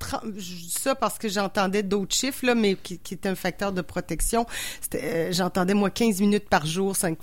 [0.68, 4.46] ça parce que j'entendais d'autres chiffres là, mais qui, qui est un facteur de protection.
[4.94, 7.18] Euh, j'entendais moi 15 minutes par jour, 5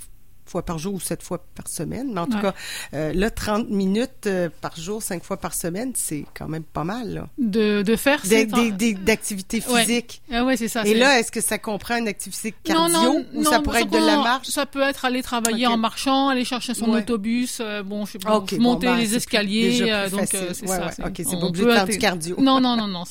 [0.48, 2.12] fois par jour ou sept fois par semaine.
[2.12, 2.54] Mais en tout cas,
[2.94, 6.84] euh, là, 30 minutes euh, par jour, cinq fois par semaine, c'est quand même pas
[6.84, 7.14] mal.
[7.14, 7.28] Là.
[7.38, 10.22] De, de faire d'activités physiques.
[10.32, 10.84] Ah ouais, c'est ça.
[10.84, 13.98] Et là, est-ce que ça comprend une activité cardio non, ou ça pourrait être de
[13.98, 14.48] la marche?
[14.48, 18.18] Ça peut être aller travailler en marchant, aller chercher son autobus, euh, bon, je sais
[18.18, 20.08] pas, monter ben, les escaliers.
[20.10, 20.90] donc, c'est ça.
[21.04, 22.36] OK, c'est pas obligé de faire du cardio.
[22.40, 23.04] Non, non, non, non.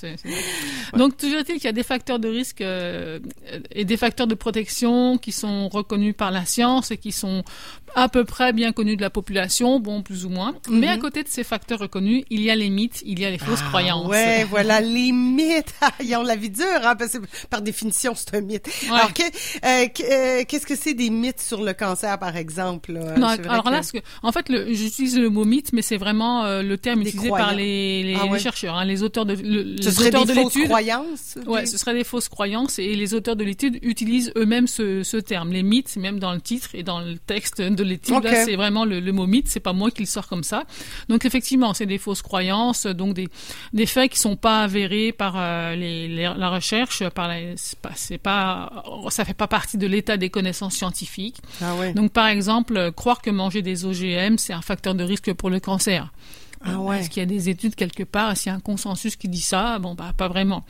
[0.96, 5.18] donc, toujours est-il qu'il y a des facteurs de risque et des facteurs de protection
[5.18, 7.44] qui sont reconnus par la science et qui sont sont
[7.96, 10.56] à peu près bien connus de la population, bon, plus ou moins.
[10.70, 11.02] Mais à mhm.
[11.02, 13.62] côté de ces facteurs reconnus, il y a les mythes, il y a les fausses
[13.64, 14.08] ah, croyances.
[14.08, 15.74] Ouais, voilà, les mythes.
[16.04, 18.70] Ils ont la vie dure, hein, parce que par définition, c'est un mythe.
[18.92, 22.94] Alors, euh, euh, qu'est-ce que c'est des mythes sur le cancer, par exemple?
[23.18, 26.78] non, alors là, que, en fait, j'utilise le mot mythe, mais c'est vraiment euh, le
[26.78, 29.84] terme utilisé par les, les, ah chercheurs, hein, les auteurs de l'étude.
[29.84, 31.38] Ce serait des fausses croyances?
[31.46, 35.18] Ouais, ce serait des fausses croyances, et les auteurs de l'étude utilisent eux-mêmes ce, ce
[35.18, 35.52] terme.
[35.52, 38.28] Les mythes, même dans le titre et dans le texte de l'étude.
[38.46, 39.48] c'est vraiment le, le, mot mythe.
[39.48, 40.66] C'est pas moi qui le sors comme ça.
[41.10, 43.30] Donc effectivement, c'est des fausses croyances, donc des,
[43.74, 47.32] des faits qui sont pas avérés par euh, les, la recherche, par
[47.96, 51.38] c'est pas, ça fait pas partie de l'état des connaissances scientifiques.
[51.62, 51.94] Ah ouais.
[51.94, 55.60] Donc par exemple, croire que manger des OGM c'est un facteur de risque pour le
[55.60, 56.12] cancer.
[56.62, 57.00] Ah ouais.
[57.00, 59.30] Est-ce qu'il y a des études quelque part Est-ce qu'il y a un consensus qui
[59.30, 60.66] dit ça Bon, bah, pas vraiment.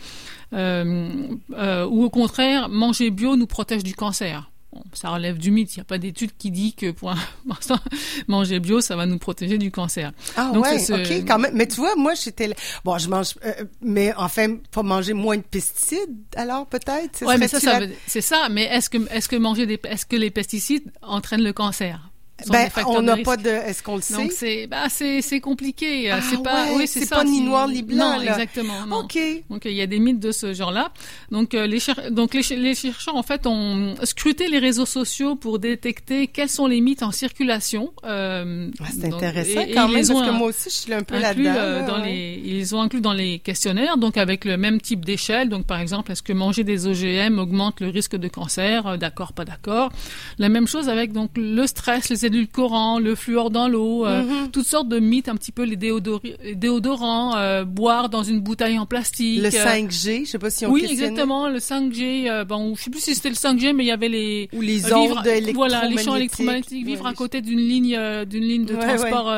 [0.53, 1.09] Euh,
[1.53, 4.49] euh, ou au contraire, manger bio nous protège du cancer
[4.93, 5.75] ça relève du mythe.
[5.75, 7.13] Il n'y a pas d'étude qui dit que pour
[7.47, 7.79] l'instant,
[8.27, 10.11] manger bio, ça va nous protéger du cancer.
[10.35, 11.53] Ah ouais, ok, quand même.
[11.53, 12.53] Mais tu vois, moi, j'étais,
[12.83, 17.25] bon, je mange, euh, mais enfin, faut manger moins de pesticides, alors peut-être?
[17.25, 18.47] Ouais, mais ça, ça c'est ça.
[18.49, 22.09] Mais est-ce que, est-ce que manger des, est-ce que les pesticides entraînent le cancer?
[22.49, 23.49] Ben, on n'a pas de.
[23.49, 24.13] Est-ce qu'on le sait?
[24.13, 26.11] Donc c'est, bah, c'est, c'est compliqué.
[26.11, 28.17] Ah, c'est pas, oui, c'est, pas ni noir ni blanc.
[28.17, 28.85] Non, exactement.
[28.85, 28.97] Non.
[28.99, 29.17] Ok.
[29.49, 30.91] Donc il y a des mythes de ce genre-là.
[31.31, 31.79] Donc euh, les
[32.11, 36.67] donc les, les, chercheurs en fait ont scruté les réseaux sociaux pour détecter quels sont
[36.67, 37.91] les mythes en circulation.
[38.05, 41.53] Euh, ah, c'est intéressant quand même parce que moi aussi je suis un peu là-dedans.
[41.55, 45.49] Euh, dans les, ils ont inclus dans les questionnaires donc avec le même type d'échelle.
[45.49, 48.85] Donc par exemple, est-ce que manger des OGM augmente le risque de cancer?
[48.85, 49.91] Euh, D'accord, pas d'accord.
[50.37, 54.51] La même chose avec donc le stress, les édulcorants, le fluor dans l'eau, euh, mhm.
[54.51, 58.85] toutes sortes de mythes, un petit peu les déodorants, euh, boire dans une bouteille en
[58.85, 59.41] plastique.
[59.41, 62.29] Le 5G, je sais pas si on Oui, exactement, le 5G.
[62.29, 64.61] Euh, bon, je sais plus si c'était le 5G, mais il y avait les ou
[64.61, 65.17] les ondes.
[65.53, 69.33] Voilà, les champs électromagnétiques, vivre à côté d'une ligne d'une ligne de transport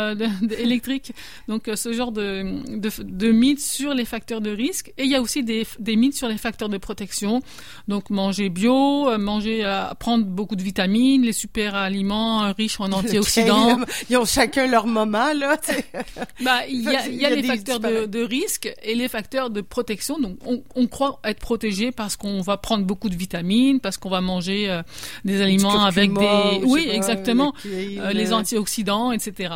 [0.58, 1.14] électrique.
[1.48, 4.92] Donc ce genre de, de, de mythes sur les facteurs de risque.
[4.98, 7.42] Et il y a aussi des, des mythes sur les facteurs de protection.
[7.88, 9.64] Donc manger bio, manger,
[10.00, 13.80] prendre beaucoup de vitamines, les super aliments riches en antioxydants.
[14.09, 15.57] Ils ont chacun leur moment, là.
[16.43, 19.49] bah, il y a, il y a les facteurs de, de, risque et les facteurs
[19.49, 20.19] de protection.
[20.19, 24.09] Donc, on, on croit être protégé parce qu'on va prendre beaucoup de vitamines, parce qu'on
[24.09, 24.82] va manger euh,
[25.25, 26.61] des aliments avec des...
[26.63, 27.53] Oui, exactement.
[27.65, 29.55] Euh, les antioxydants, etc.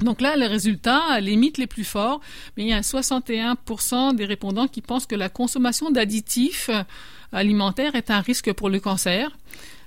[0.00, 2.20] Donc là, les résultats limitent les plus forts,
[2.56, 6.70] mais il y a 61% des répondants qui pensent que la consommation d'additifs
[7.32, 9.36] alimentaires est un risque pour le cancer.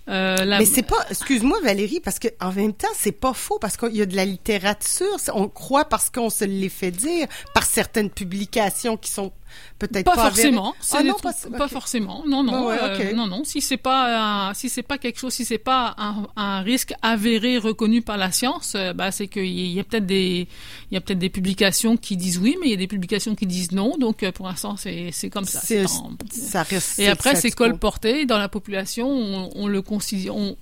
[0.10, 3.78] Euh, Mais c'est pas, excuse-moi Valérie, parce que en même temps, c'est pas faux parce
[3.78, 5.18] qu'il y a de la littérature.
[5.34, 9.32] On croit parce qu'on se les fait dire par certaines publications qui sont
[9.78, 10.76] peut-être pas, pas, forcément.
[10.94, 11.16] Ah non,
[11.58, 12.24] pas, forcément.
[12.28, 13.44] Non, non, ouais, euh, non, non.
[13.44, 16.94] Si c'est pas un, si c'est pas quelque chose, si c'est pas un, un risque
[17.02, 20.48] avéré reconnu par la science, euh, bah c'est qu'il y, y a peut-être des,
[20.92, 23.36] il y a peut-être des publications qui disent oui, mais il y a des publications
[23.36, 23.98] qui disent non.
[23.98, 25.60] Donc euh, pour l'instant, c'est c'est comme ça.
[25.62, 29.08] C'est- C'est en- ça reste Et après, c'est colporté dans la population.
[29.10, 29.82] On, on le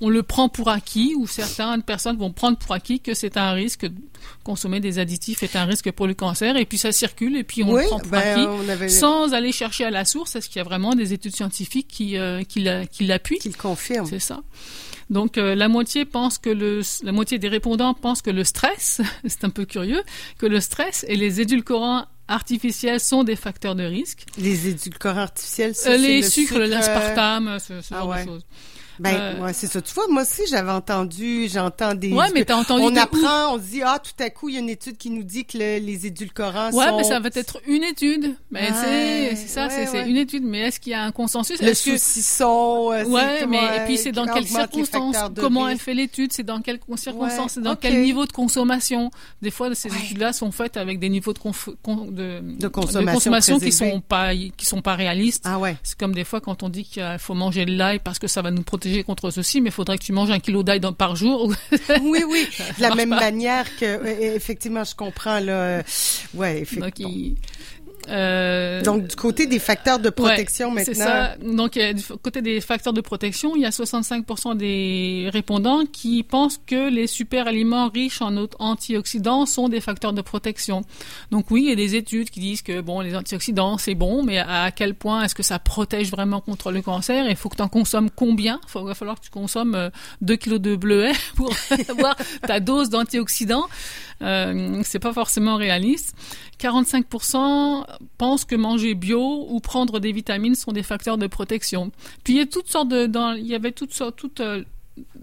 [0.01, 3.51] on le prend pour acquis, ou certaines personnes vont prendre pour acquis que c'est un
[3.51, 3.87] risque.
[4.47, 7.63] Consommer des additifs est un risque pour le cancer, et puis ça circule, et puis
[7.63, 10.37] on Oui, le prend pour ben, acquis, on avait- sans aller chercher à la source.
[10.37, 13.49] Est-ce qu'il y a vraiment des études scientifiques qui euh, qui la- qui l'appuient Qui
[13.49, 14.07] le confirment.
[14.07, 14.39] C'est ça.
[15.09, 19.01] Donc euh, la moitié pense que le la moitié des répondants pensent que le stress,
[19.27, 20.01] c'est un peu curieux,
[20.37, 24.25] que le stress et les édulcorants artificiels sont des facteurs de risque.
[24.37, 28.23] Les édulcorants artificiels, Euh, les le sucres, sucre, euh, l'aspartame, ce, ce ah genre ouais.
[28.23, 28.45] de choses.
[28.99, 29.81] Ben, Euh, ouais, c'est ça.
[29.81, 32.11] Tu vois, moi aussi, j'avais entendu, j'entends des.
[32.13, 34.55] Ouais, mais t'as entendu On de apprend, on se dit, ah, tout à coup, il
[34.55, 36.97] y a une étude qui nous dit que le- les édulcorants Ouais, sont.
[36.97, 38.35] mais ça va être une étude.
[38.51, 38.69] Ouais,
[39.35, 40.09] c'est ça, ouais, c'est ouais.
[40.09, 40.43] une étude.
[40.43, 41.61] Mais est-ce qu'il y a un consensus?
[41.61, 42.91] Le Est-ce que saucisson.
[42.91, 45.31] euh, Ouais, mais ouais, et puis c'est dans quelles circonstances?
[45.31, 46.31] de Comment elle fait l'étude?
[46.33, 47.37] C'est dans quelles circonstances?
[47.37, 49.11] Ouais, C'est dans quel niveau de consommation?
[49.41, 53.59] Des fois, ces études-là sont faites avec des niveaux de, conf- con- de, De consommation
[53.59, 55.43] qui sont pas qui sont pas réalistes.
[55.45, 55.77] Ah ouais.
[55.83, 58.41] C'est comme des fois quand on dit qu'il faut manger de l'ail parce que ça
[58.41, 61.15] va nous protéger contre ceci, mais il faudrait que tu manges un kilo d'ail par
[61.15, 61.53] jour.
[62.01, 62.47] Oui, oui.
[62.77, 63.19] De la même pas.
[63.19, 65.51] manière que, effectivement, je comprends, là.
[65.53, 65.83] euh,
[66.33, 66.85] Ouais, effectivement.
[66.85, 67.35] Donc, il-
[68.09, 70.93] euh, Donc, du côté des facteurs de protection Ouais, maintenant.
[70.93, 71.35] C'est ça.
[71.41, 76.23] Donc, euh, du côté des facteurs de protection, il y a 65% des répondants qui
[76.23, 80.83] pensent que les super aliments riches en antioxydants sont des facteurs de protection.
[81.31, 84.23] Donc oui, il y a des études qui disent que bon, les antioxydants c'est bon,
[84.23, 87.27] mais à quel point est-ce que ça protège vraiment contre le cancer?
[87.29, 88.59] Il faut que tu en consommes combien?
[88.75, 89.89] Il va falloir que tu consommes
[90.21, 91.53] 2 kilos de bleuets pour
[91.89, 93.67] avoir ta dose d'antioxydants.
[94.21, 96.15] Euh, c'est pas forcément réaliste.
[96.59, 97.85] 45%
[98.17, 101.91] pensent que manger bio ou prendre des vitamines sont des facteurs de protection.
[102.23, 104.63] Puis il y a toutes sortes de, dans, il y avait toutes sortes, toutes euh,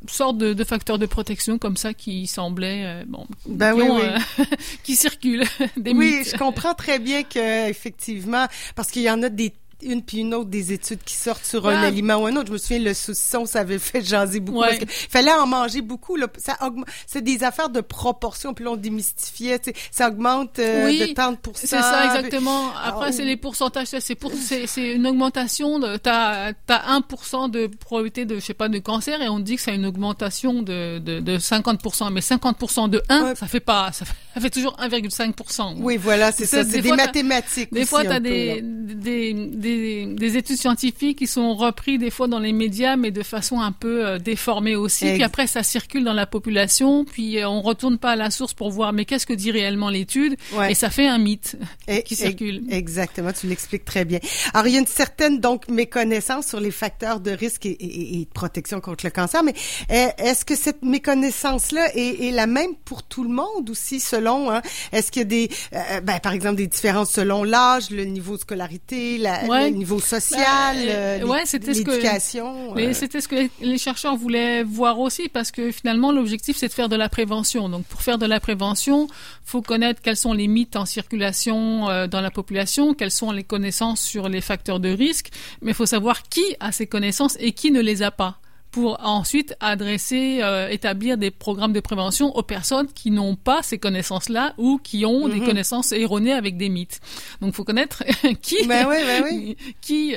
[0.09, 3.89] sortes de, de facteurs de protection comme ça qui semblaient, euh, bon, Ben qui, oui,
[3.89, 4.03] ont, oui.
[4.05, 4.45] euh,
[4.85, 5.45] qui circulent.
[5.77, 6.31] Des oui, mythes.
[6.33, 9.53] je comprends très bien que effectivement, parce qu'il y en a des
[9.85, 11.87] une puis une autre des études qui sortent sur un Ouais.
[11.87, 12.49] aliment ou un autre.
[12.49, 14.61] Je me souviens, le saucisson, ça avait fait jaser beaucoup.
[14.61, 14.69] Ouais.
[14.79, 16.17] Parce que fallait en manger beaucoup.
[16.17, 16.27] Là.
[16.39, 18.55] Ça augmente, c'est des affaires de proportion.
[18.55, 19.61] Puis là, on démystifiait.
[19.91, 22.71] Ça augmente euh, Oui, de 30 C'est ça exactement.
[22.75, 27.51] Après Ah, c'est les pourcentages, c'est pour c'est c'est une augmentation de t'as t'as 1%
[27.51, 30.63] de probabilité de je sais pas de cancer et on dit que c'est une augmentation
[30.63, 34.51] de de, de 50% mais 50% de 1 ça fait pas ça fait, ça fait
[34.51, 35.77] toujours 1,5%.
[35.79, 36.65] Oui, voilà, c'est ça.
[36.65, 39.33] C'est des fois, t'as- mathématiques Des aussi, fois un tu as peu, des, des,
[39.77, 43.61] des, des études scientifiques qui sont repris des fois dans les médias mais de façon
[43.61, 47.61] un peu euh, déformée aussi puis après ça circule dans la population puis euh, on
[47.63, 50.37] retourne pas à la source pour voir mais qu'est-ce que dit réellement l'étude?
[50.55, 50.73] Ouais.
[50.73, 51.57] et ça fait un mythe
[51.89, 52.63] Et- qui et- circule.
[52.71, 54.19] Exactement, tu l'expliques très bien.
[54.53, 58.21] Alors, il y a une certaine donc méconnaissance sur les facteurs de risque et, et-
[58.21, 59.55] et de protection contre le cancer, mais
[59.91, 64.51] euh, est-ce que cette méconnaissance-là est, est la même pour tout le monde aussi, selon
[64.51, 64.63] hein?
[64.93, 68.37] Est-ce qu'il y a des, euh, ben, par exemple, des différences selon l'âge, le niveau
[68.37, 69.64] de scolarité, la, Ouais.
[69.71, 73.35] Le niveau social, Ben, euh, ouais, c'était ce que l'éducation mais euh, c'était ce que
[73.37, 77.09] les- les chercheurs voulaient voir aussi parce que finalement l'objectif c'est de faire de la
[77.09, 77.69] prévention.
[77.69, 79.09] Donc pour faire de la prévention,
[79.45, 83.45] faut connaître quels sont les mythes en circulation euh, dans la population, quelles sont les
[83.45, 85.31] connaissances sur les facteurs de risque,
[85.63, 88.39] mais il faut savoir qui a ces connaissances et qui ne les a pas
[88.75, 93.79] pour ensuite adresser, euh, établir des programmes de prévention aux personnes qui n'ont pas ces
[93.79, 95.47] connaissances-là ou qui ont des Mhm.
[95.47, 97.01] connaissances erronées avec des mythes.
[97.41, 98.03] Donc, il faut connaître
[98.43, 99.57] qui, Ben oui, ben oui.
[99.81, 100.17] qui,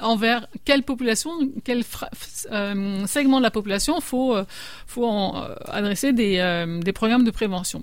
[0.00, 1.32] envers quelle population,
[1.64, 1.82] quel
[2.52, 4.44] euh, segment de la population faut, euh,
[4.86, 7.82] faut en, adresser des, des programmes de prévention.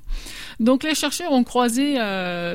[0.61, 1.95] Donc, les chercheurs ont croisé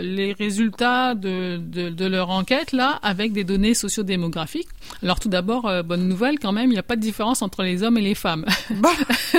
[0.01, 4.69] les résultats de, de, de leur enquête là avec des données sociodémographiques.
[5.03, 7.83] Alors, tout d'abord, bonne nouvelle quand même, il n'y a pas de différence entre les
[7.83, 8.45] hommes et les femmes.
[8.71, 8.89] Bon,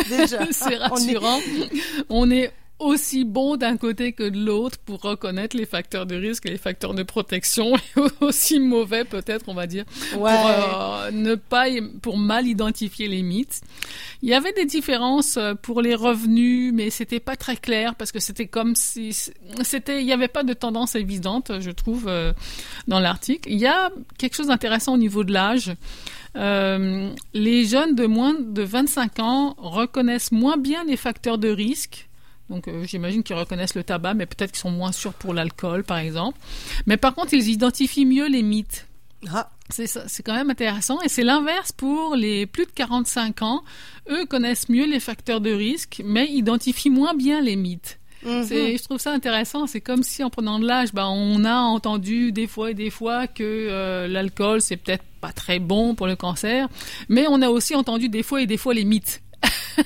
[0.10, 1.40] déjà, c'est on est- rassurant.
[2.10, 6.46] On est aussi bon d'un côté que de l'autre pour reconnaître les facteurs de risque
[6.46, 7.82] et les facteurs de protection, et
[8.22, 9.86] aussi mauvais peut-être, on va dire,
[10.18, 10.32] Ouais.
[10.32, 11.66] pour euh, ne pas,
[12.02, 13.62] pour mal identifier les mythes.
[14.22, 18.12] Il y avait des différences euh, pour les revenus, mais c'était pas très clair parce
[18.12, 19.12] que c'était comme si
[19.64, 22.34] c'était, il n'y avait pas de tendance évidente, je trouve, euh,
[22.88, 23.50] dans l'article.
[23.52, 25.72] Il y a quelque chose d'intéressant au niveau de l'âge.
[26.36, 32.07] Euh, les jeunes de moins de 25 ans reconnaissent moins bien les facteurs de risque.
[32.50, 35.84] Donc euh, j'imagine qu'ils reconnaissent le tabac, mais peut-être qu'ils sont moins sûrs pour l'alcool,
[35.84, 36.38] par exemple.
[36.86, 38.88] Mais par contre, ils identifient mieux les mythes.
[39.32, 39.50] Ah.
[39.70, 41.02] C'est ça, c'est quand même intéressant.
[41.02, 43.64] Et c'est l'inverse pour les plus de 45 ans.
[44.10, 48.00] Eux connaissent mieux les facteurs de risque, mais identifient moins bien les mythes.
[48.24, 48.46] Mhm.
[48.46, 49.68] C'est, je trouve ça intéressant.
[49.68, 52.90] C'est comme si en prenant de l'âge, ben, on a entendu des fois et des
[52.90, 56.68] fois que euh, l'alcool c'est peut-être pas très bon pour le cancer,
[57.10, 59.22] mais on a aussi entendu des fois et des fois les mythes.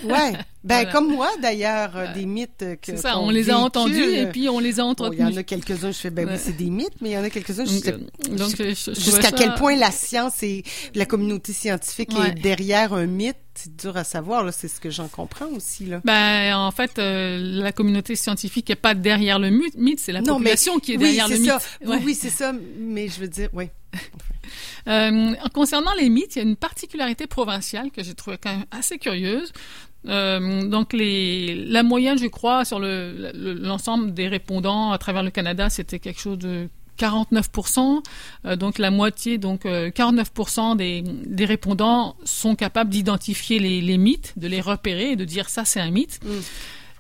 [0.04, 0.34] Ouais.
[0.64, 0.92] Ben, Voilà.
[0.92, 2.76] comme moi, d'ailleurs, euh, des mythes que.
[2.92, 5.20] C'est ça, on les a entendus et puis on les a entretenus.
[5.30, 7.18] Il y en a quelques-uns, je fais, ben oui, c'est des mythes, mais il y
[7.18, 7.94] en a quelques-uns, Jusqu'à
[9.22, 12.30] ça- quel point la science et la communauté scientifique Ouais.
[12.30, 14.52] est derrière un mythe, c'est dur à savoir, là.
[14.52, 16.00] C'est ce que j'en comprends aussi, là.
[16.06, 20.34] Ben, en fait, euh, la communauté scientifique n'est pas derrière le mythe, c'est la Non,
[20.38, 21.52] mais- population qui est oui, derrière le mythe.
[21.86, 23.66] Oui, oui, c'est ça, mais je veux dire, oui.
[24.88, 28.66] Euh, concernant les mythes, il y a une particularité provinciale que j'ai trouvée quand même
[28.72, 29.54] assez curieuse.
[30.08, 35.22] Euh, donc les, la moyenne, je crois, sur le- le- l'ensemble des répondants à travers
[35.24, 38.02] le Canada, c'était quelque chose de 49%.
[38.46, 43.98] Euh, donc la moitié, donc euh, 49% des, des répondants sont capables d'identifier les, les
[43.98, 46.20] mythes, de les repérer et de dire ça c'est un mythe.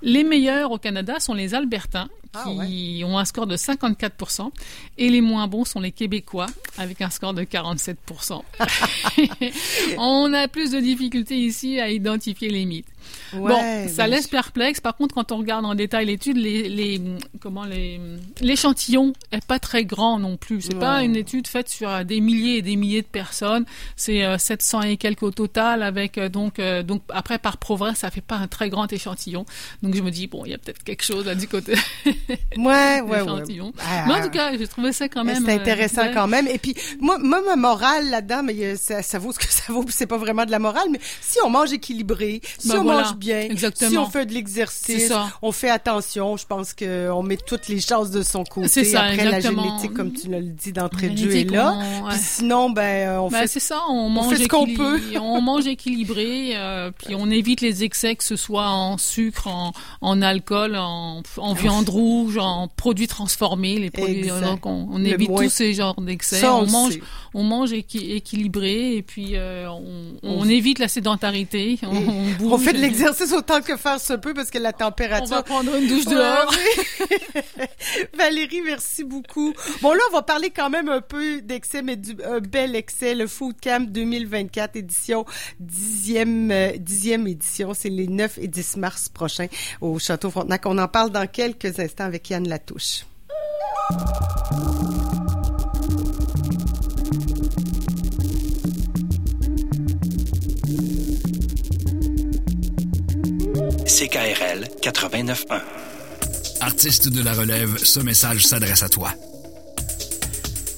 [0.03, 2.09] Les meilleurs au Canada sont les Albertains,
[2.45, 4.51] qui ont un score de 54%,
[4.97, 8.41] et les moins bons sont les Québécois, avec un score de 47%.
[9.97, 12.85] On a plus de difficultés ici à identifier les mythes.
[13.33, 13.51] Ouais,
[13.87, 14.79] bon, ça laisse perplexe.
[14.79, 17.01] Par contre, quand on regarde en détail l'étude, les, les,
[17.39, 17.99] comment les,
[18.41, 20.61] l'échantillon est pas très grand non plus.
[20.61, 21.05] C'est pas Ouais.
[21.05, 23.65] une étude faite sur euh, des milliers et des milliers de personnes.
[23.95, 27.99] C'est euh, 700 et quelques au total avec, euh, donc, euh, donc après par province,
[27.99, 29.45] ça fait pas un très grand échantillon.
[29.81, 31.73] Donc je me dis, bon, il y a peut-être quelque chose là du côté.
[32.57, 33.41] Ouais, ouais, ouais.
[33.79, 35.43] Ah, Mais en tout cas, j'ai trouvé ça quand même.
[35.45, 36.47] C'est euh, intéressant quand même.
[36.47, 39.63] Et puis, moi, moi ma morale là-dedans, mais euh, ça, ça vaut ce que ça
[39.73, 42.83] vaut, c'est pas vraiment de la morale, mais si on mange équilibré, si Ben on
[42.83, 43.89] voilà, mange bien, exactement.
[43.91, 45.11] si on fait de l'exercice,
[45.41, 48.67] on fait attention, je pense qu'on met toutes les chances de son côté.
[48.67, 49.63] C'est ça, Après, la exactement.
[49.63, 51.73] génétique, comme tu l'as dit d'entrée de La jeu, est là.
[51.75, 52.09] on- ouais.
[52.11, 53.47] Puis sinon, ben, on Ben, fait...
[53.47, 54.99] c'est ça, on mange fait ce qu'on peut.
[55.21, 59.71] on mange équilibré, euh, puis on évite les excès, que ce soit en sucre, en,
[60.01, 64.19] en alcool, en, en viande rouge, en produits transformés, les produits.
[64.19, 64.41] Exact.
[64.41, 66.45] Donc on, évite moins- tous ces genres d'excès.
[66.47, 66.97] On mange,
[67.33, 71.79] on mange équi- équilibré et puis euh, on, on On- évite la sédentarité.
[72.43, 75.27] On, fait de l'exercice autant que faire se peut parce que la température.
[75.31, 76.53] On va prendre une douche dehors.
[78.17, 79.53] Valérie, merci beaucoup.
[79.81, 83.15] Bon, là, on va parler quand même un peu d'excès, mais du un bel excès,
[83.15, 85.25] le Food Camp 2024, édition
[85.63, 87.73] 10e, euh, 10e édition.
[87.73, 89.47] C'est les 9 et 10 mars prochains
[89.79, 90.65] au Château Frontenac.
[90.65, 93.05] On en parle dans quelques instants avec Yann Latouche.
[103.85, 105.61] CKRL 89.1.
[106.61, 109.13] Artiste de la relève, ce message s'adresse à toi.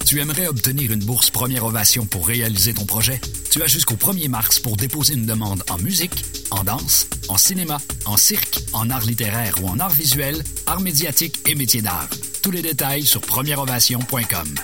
[0.06, 3.20] Tu aimerais obtenir une bourse Première Ovation pour réaliser ton projet?
[3.50, 7.78] Tu as jusqu'au 1er mars pour déposer une demande en musique, en danse, en cinéma,
[8.04, 12.08] en cirque, en art littéraire ou en art visuel, art médiatique et métier d'art.
[12.42, 14.54] Tous les détails sur premièreovation.com.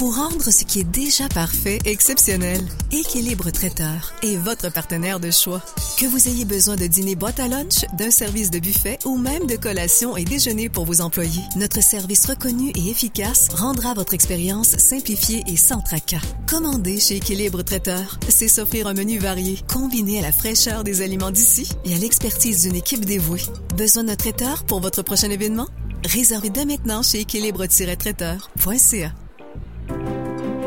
[0.00, 5.62] Pour rendre ce qui est déjà parfait exceptionnel, Équilibre Traiteur est votre partenaire de choix.
[5.98, 9.46] Que vous ayez besoin de dîner boîte à lunch, d'un service de buffet ou même
[9.46, 14.70] de collation et déjeuner pour vos employés, notre service reconnu et efficace rendra votre expérience
[14.78, 16.22] simplifiée et sans tracas.
[16.48, 21.30] Commandez chez Équilibre Traiteur, c'est s'offrir un menu varié, combiné à la fraîcheur des aliments
[21.30, 23.42] d'ici et à l'expertise d'une équipe dévouée.
[23.76, 25.68] Besoin d'un traiteur pour votre prochain événement?
[26.06, 29.12] Réservez dès maintenant chez équilibre-traiteur.ca.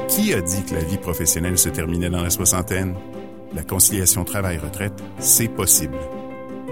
[0.07, 2.95] Qui a dit que la vie professionnelle se terminait dans la soixantaine?
[3.55, 5.97] La conciliation travail-retraite, c'est possible.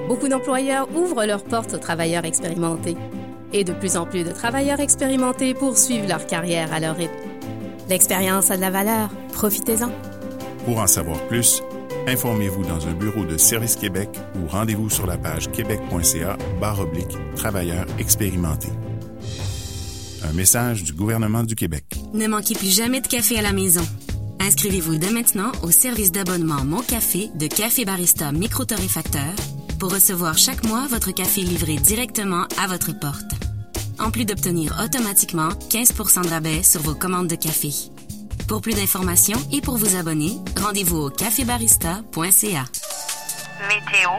[0.08, 2.98] Beaucoup d'employeurs ouvrent leurs portes aux travailleurs expérimentés.
[3.54, 7.14] Et de plus en plus de travailleurs expérimentés poursuivent leur carrière à leur rythme.
[7.90, 9.10] L'expérience a de la valeur.
[9.34, 9.90] Profitez-en.
[10.66, 11.64] Pour en savoir plus,
[12.08, 17.18] informez-vous dans un bureau de Service Québec ou rendez-vous sur la page québec.ca barre oblique
[17.36, 18.72] travailleurs expérimentés.
[20.24, 21.86] Un message du gouvernement du Québec.
[22.14, 23.86] Ne manquez plus jamais de café à la maison.
[24.40, 29.34] Inscrivez-vous dès maintenant au service d'abonnement Mon Café de Café Barista Micro-Torréfacteur
[29.80, 33.32] pour recevoir chaque mois votre café livré directement à votre porte.
[34.00, 37.72] En plus d'obtenir automatiquement 15% de rabais sur vos commandes de café.
[38.48, 42.66] Pour plus d'informations et pour vous abonner, rendez-vous au cafébarista.ca.
[43.68, 44.10] Météo.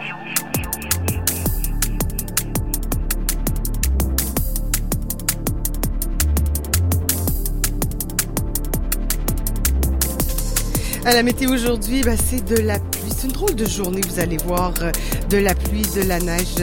[11.05, 13.11] À la météo aujourd'hui, ben, c'est de la pluie.
[13.17, 14.73] C'est une drôle de journée, vous allez voir.
[14.83, 14.93] euh,
[15.29, 16.55] De la pluie, de la neige.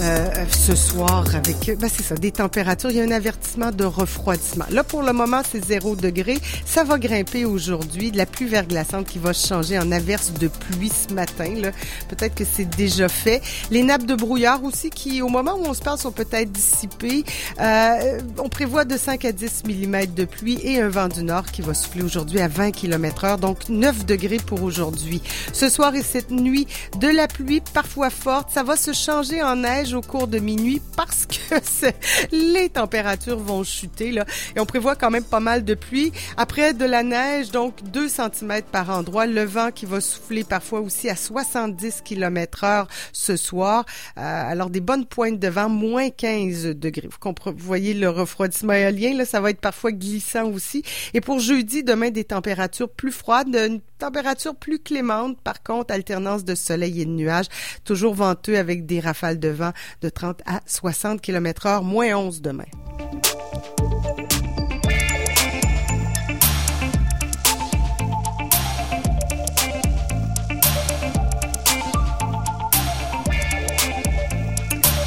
[0.00, 2.90] Euh, ce soir avec, ben c'est ça, des températures.
[2.90, 4.64] Il y a un avertissement de refroidissement.
[4.70, 6.38] Là, pour le moment, c'est 0 degré.
[6.64, 8.10] Ça va grimper aujourd'hui.
[8.10, 11.52] De la pluie verglaçante qui va changer en averse de pluie ce matin.
[12.08, 13.42] Peut-être que c'est déjà fait.
[13.70, 17.24] Les nappes de brouillard aussi qui, au moment où on se parle, sont peut-être dissipées.
[17.60, 21.44] Euh, on prévoit de 5 à 10 mm de pluie et un vent du nord
[21.44, 23.38] qui va souffler aujourd'hui à 20 km heure.
[23.38, 25.20] Donc, 9 degrés pour aujourd'hui.
[25.52, 26.66] Ce soir et cette nuit,
[26.98, 28.50] de la pluie parfois forte.
[28.50, 31.54] Ça va se changer en neige au cours de minuit parce que
[32.32, 34.12] les températures vont chuter.
[34.12, 34.24] Là.
[34.56, 36.12] Et on prévoit quand même pas mal de pluie.
[36.36, 39.26] Après de la neige, donc 2 cm par endroit.
[39.26, 43.84] Le vent qui va souffler parfois aussi à 70 km heure ce soir.
[44.18, 47.08] Euh, alors des bonnes pointes de vent, moins 15 degrés.
[47.08, 50.82] Vous, voyez le refroidissement éolien, là, ça va être parfois glissant aussi.
[51.14, 55.38] Et pour jeudi, demain, des températures plus froides, une température plus clémente.
[55.40, 57.46] Par contre, alternance de soleil et de nuages.
[57.84, 59.69] Toujours venteux avec des rafales de vent
[60.02, 62.64] de 30 à 60 km heure, moins 11 demain.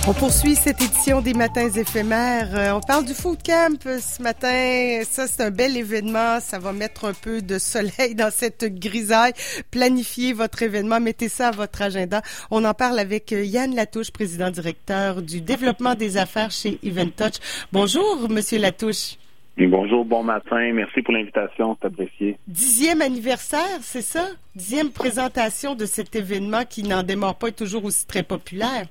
[0.05, 2.49] On poursuit cette édition des Matins éphémères.
[2.57, 5.01] Euh, on parle du Food Camp ce matin.
[5.05, 6.41] Ça, c'est un bel événement.
[6.41, 9.31] Ça va mettre un peu de soleil dans cette grisaille.
[9.71, 10.99] Planifiez votre événement.
[10.99, 12.21] Mettez ça à votre agenda.
[12.51, 17.11] On en parle avec euh, Yann Latouche, président directeur du développement des affaires chez Event
[17.15, 17.35] Touch.
[17.71, 19.15] Bonjour, Monsieur Latouche.
[19.57, 20.73] Bonjour, bon matin.
[20.73, 22.37] Merci pour l'invitation, c'est apprécié.
[22.45, 24.27] Dixième anniversaire, c'est ça?
[24.53, 28.87] Dixième présentation de cet événement qui n'en démarre pas est toujours aussi très populaire.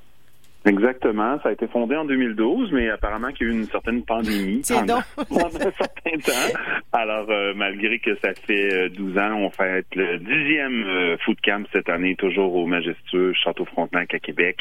[0.64, 1.38] Exactement.
[1.42, 4.62] Ça a été fondé en 2012, mais apparemment qu'il y a eu une certaine pandémie
[4.68, 6.58] pendant, un certain temps.
[6.92, 11.40] Alors, euh, malgré que ça fait 12 euh, ans, on fait le dixième euh, food
[11.42, 14.58] camp cette année, toujours au majestueux Château Frontenac à Québec.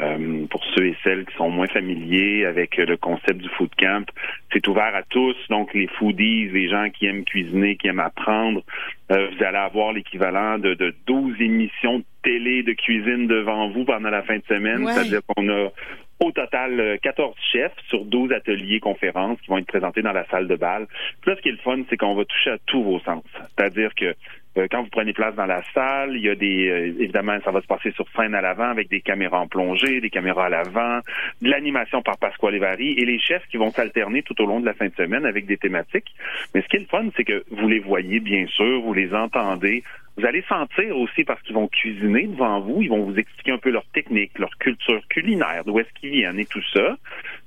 [0.00, 4.08] Euh, pour ceux et celles qui sont moins familiers avec le concept du food camp,
[4.52, 8.62] c'est ouvert à tous, donc les foodies, les gens qui aiment cuisiner, qui aiment apprendre.
[9.10, 13.84] Euh, vous allez avoir l'équivalent de, de 12 émissions de télé de cuisine devant vous
[13.84, 14.86] pendant la fin de semaine.
[14.86, 15.70] C'est-à-dire qu'on a
[16.20, 20.48] au total 14 chefs sur 12 ateliers conférences qui vont être présentés dans la salle
[20.48, 20.86] de bal.
[21.20, 23.24] Puis là, ce qui est le fun, c'est qu'on va toucher à tous vos sens.
[23.56, 24.14] C'est-à-dire que euh,
[24.70, 27.60] quand vous prenez place dans la salle, il y a des euh, évidemment ça va
[27.60, 31.00] se passer sur scène à l'avant avec des caméras en plongée, des caméras à l'avant,
[31.42, 34.66] de l'animation par Pasquale Vary et les chefs qui vont s'alterner tout au long de
[34.66, 36.12] la fin de semaine avec des thématiques.
[36.54, 39.14] Mais ce qui est le fun, c'est que vous les voyez bien sûr, vous les
[39.14, 39.82] entendez,
[40.18, 43.58] vous allez sentir aussi parce qu'ils vont cuisiner devant vous, ils vont vous expliquer un
[43.58, 46.96] peu leur technique, leur culture culinaire, d'où est-ce qu'ils viennent et tout ça.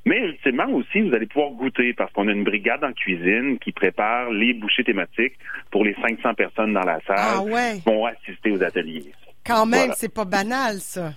[0.06, 3.72] Mais ultimement aussi, vous allez pouvoir goûter parce qu'on a une brigade en cuisine qui
[3.72, 5.38] prépare les bouchées thématiques
[5.70, 7.76] pour les 500 personnes dans la salle ah ouais.
[7.76, 9.12] qui vont assister aux ateliers.
[9.46, 11.14] Quand même, c'est pas banal ça.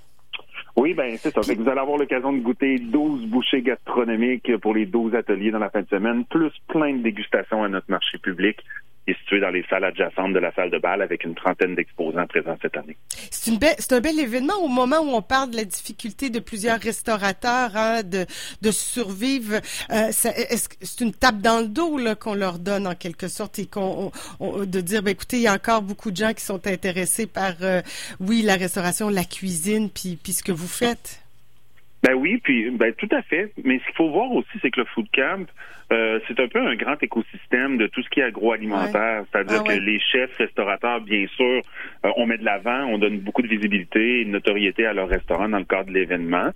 [0.76, 1.40] Oui, ben c'est ça.
[1.40, 5.70] vous allez avoir l'occasion de goûter 12 bouchées gastronomiques pour les 12 ateliers dans la
[5.70, 8.58] fin de semaine, plus plein de dégustations à notre marché public
[9.06, 12.26] est situé dans les salles adjacentes de la salle de bal avec une trentaine d'exposants
[12.26, 12.96] présents cette année.
[13.30, 16.40] C'est une c'est un bel événement au moment où on parle de la difficulté de
[16.40, 18.26] plusieurs restaurateurs hein, de,
[18.62, 19.56] de survivre.
[19.90, 23.28] Euh, est-ce que c'est une tape dans le dos là, qu'on leur donne en quelque
[23.28, 26.42] sorte et qu'on de dire ben écoutez il y a encore beaucoup de gens qui
[26.42, 27.82] sont intéressés par euh,
[28.20, 31.23] oui la restauration, la cuisine puis puis ce que vous faites?
[32.04, 33.50] Ben oui, puis ben tout à fait.
[33.64, 35.46] Mais ce qu'il faut voir aussi, c'est que le food camp,
[35.92, 39.24] euh, c'est un peu un grand écosystème de tout ce qui est agroalimentaire.
[39.30, 41.62] C'est-à-dire ah que les chefs, restaurateurs, bien sûr,
[42.04, 45.08] euh, on met de l'avant, on donne beaucoup de visibilité et de notoriété à leur
[45.08, 46.50] restaurant dans le cadre de l'événement.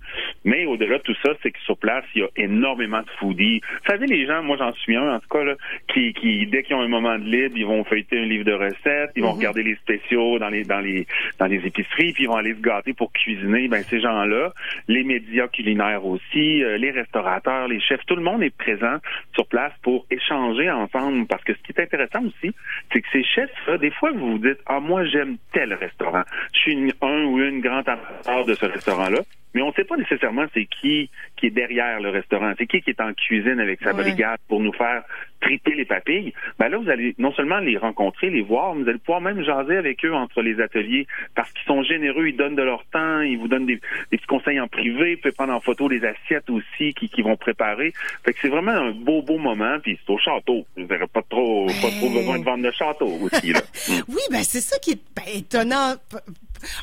[0.45, 3.61] Mais au-delà de tout ça, c'est que sur place, il y a énormément de foodies.
[3.61, 5.55] Vous savez, les gens, moi j'en suis un en tout cas, là,
[5.87, 8.53] qui, qui dès qu'ils ont un moment de libre, ils vont feuilleter un livre de
[8.53, 9.37] recettes, ils vont mhm.
[9.37, 11.07] regarder les spéciaux dans les dans les
[11.39, 13.67] dans les épiceries, puis ils vont aller se gâter pour cuisiner.
[13.67, 14.53] Ben ces gens-là,
[14.87, 18.97] les médias culinaires aussi, euh, les restaurateurs, les chefs, tout le monde est présent
[19.33, 21.27] sur place pour échanger ensemble.
[21.27, 22.53] Parce que ce qui est intéressant aussi,
[22.91, 26.23] c'est que ces chefs-là, des fois, vous vous dites, ah, moi, j'aime tel restaurant.
[26.53, 29.21] Je suis un ou une grande amateur de ce restaurant-là
[29.53, 32.81] mais on ne sait pas nécessairement c'est qui qui est derrière le restaurant, c'est qui
[32.81, 35.03] qui est en cuisine avec sa brigade pour nous faire
[35.41, 36.33] triper les papilles.
[36.57, 39.43] Ben là, vous allez non seulement les rencontrer, les voir, mais vous allez pouvoir même
[39.43, 43.21] jaser avec eux entre les ateliers parce qu'ils sont généreux, ils donnent de leur temps,
[43.21, 46.49] ils vous donnent des, petits conseils en privé, vous pouvez prendre en photo les assiettes
[46.49, 47.93] aussi qui, qui vont préparer.
[48.23, 50.65] Fait que c'est vraiment un beau, beau moment, puis c'est au château.
[50.75, 53.53] Vous n'aurez pas trop, pas trop besoin de vendre le château aussi.
[53.53, 53.61] Là.
[54.07, 55.95] oui, ben c'est ça qui est ben, étonnant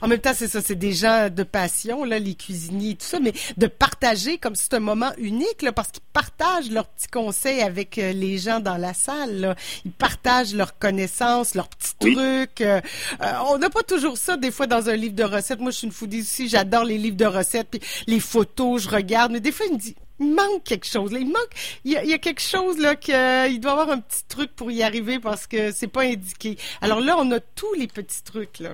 [0.03, 3.07] en même temps, c'est ça, c'est des gens de passion, là, les cuisiniers et tout
[3.07, 7.09] ça, mais de partager comme c'est un moment unique, là, parce qu'ils partagent leurs petits
[7.09, 9.41] conseils avec euh, les gens dans la salle.
[9.41, 9.57] Là.
[9.85, 12.61] Ils partagent leurs connaissances, leurs petits trucs.
[12.61, 12.81] Euh,
[13.23, 15.61] euh, on n'a pas toujours ça des fois dans un livre de recettes.
[15.61, 18.89] Moi, je suis une foodie aussi, j'adore les livres de recettes, puis les photos, je
[18.89, 21.13] regarde, mais des fois, il me dit il manque quelque chose.
[21.13, 21.19] Là.
[21.19, 21.51] Il manque,
[21.85, 24.83] il y, a, quelque chose là que il doit avoir un petit truc pour y
[24.83, 26.57] arriver parce que c'est pas indiqué.
[26.81, 28.71] Alors là, on a tous les petits trucs là.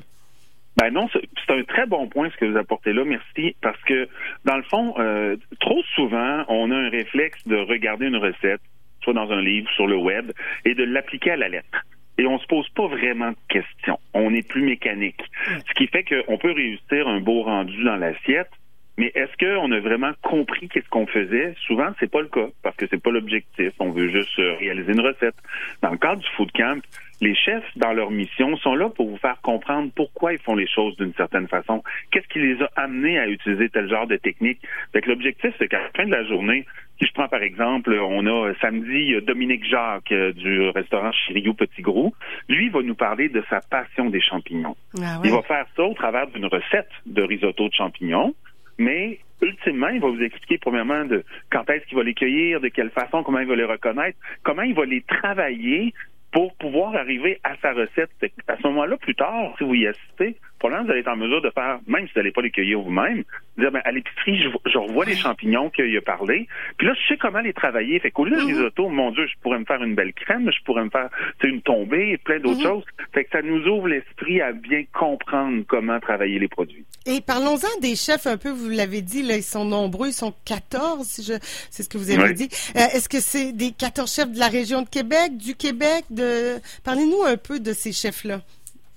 [0.76, 4.08] Ben non, c'est un très bon point ce que vous apportez là, merci, parce que
[4.44, 8.60] dans le fond, euh, trop souvent, on a un réflexe de regarder une recette,
[9.02, 10.32] soit dans un livre, sur le web,
[10.64, 11.84] et de l'appliquer à la lettre.
[12.18, 13.98] Et on se pose pas vraiment de questions.
[14.14, 15.22] On est plus mécanique.
[15.66, 18.50] Ce qui fait qu'on peut réussir un beau rendu dans l'assiette,
[18.98, 21.54] mais est-ce qu'on a vraiment compris qu'est-ce qu'on faisait?
[21.66, 23.72] Souvent, c'est pas le cas, parce que c'est pas l'objectif.
[23.78, 25.34] On veut juste euh, réaliser une recette.
[25.82, 26.82] Dans le cadre du food camp,
[27.22, 30.66] les chefs, dans leur mission, sont là pour vous faire comprendre pourquoi ils font les
[30.66, 31.82] choses d'une certaine façon.
[32.10, 34.58] Qu'est-ce qui les a amenés à utiliser tel genre de technique?
[34.92, 36.66] Fait l'objectif, c'est qu'à la fin de la journée,
[36.98, 41.82] si je prends par exemple, on a samedi Dominique Jacques euh, du restaurant Chiriou Petit
[41.82, 42.12] Gros.
[42.48, 44.76] Lui va nous parler de sa passion des champignons.
[45.00, 48.34] Ah il va faire ça au travers d'une recette de risotto de champignons
[48.78, 52.68] mais ultimement, il va vous expliquer premièrement de quand est-ce qu'il va les cueillir, de
[52.68, 55.92] quelle façon, comment il va les reconnaître, comment il va les travailler
[56.32, 58.10] pour pouvoir arriver à sa recette.
[58.48, 61.42] À ce moment-là, plus tard, si vous y assistez, probablement vous allez être en mesure
[61.42, 63.24] de faire, même si vous n'allez pas les cueillir vous-même,
[63.58, 66.46] dire ben, à l'épicerie, je, revois les champignons qu'il a parlé,
[66.78, 67.98] puis là, je sais comment les travailler.
[67.98, 70.62] Fait qu'au lieu de risotto, mon Dieu, je pourrais me faire une belle crème, je
[70.64, 71.08] pourrais me faire
[71.42, 72.62] une tombée et plein d'autres mhm.
[72.62, 72.84] choses.
[73.12, 76.84] Fait que ça nous ouvre l'esprit à bien comprendre comment travailler les produits.
[77.06, 80.34] Et parlons-en des chefs un peu, vous l'avez dit, là, ils sont nombreux, ils sont
[80.44, 81.34] 14, si je,
[81.70, 82.48] c'est ce que vous avez dit.
[82.76, 86.58] Euh, est-ce que c'est des 14 chefs de la région de Québec, du Québec, de,
[86.84, 88.40] parlez-nous un peu de ces chefs-là.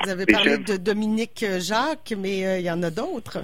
[0.04, 3.40] Vous avez parlé de Dominique Jacques, mais euh, il y en a d'autres.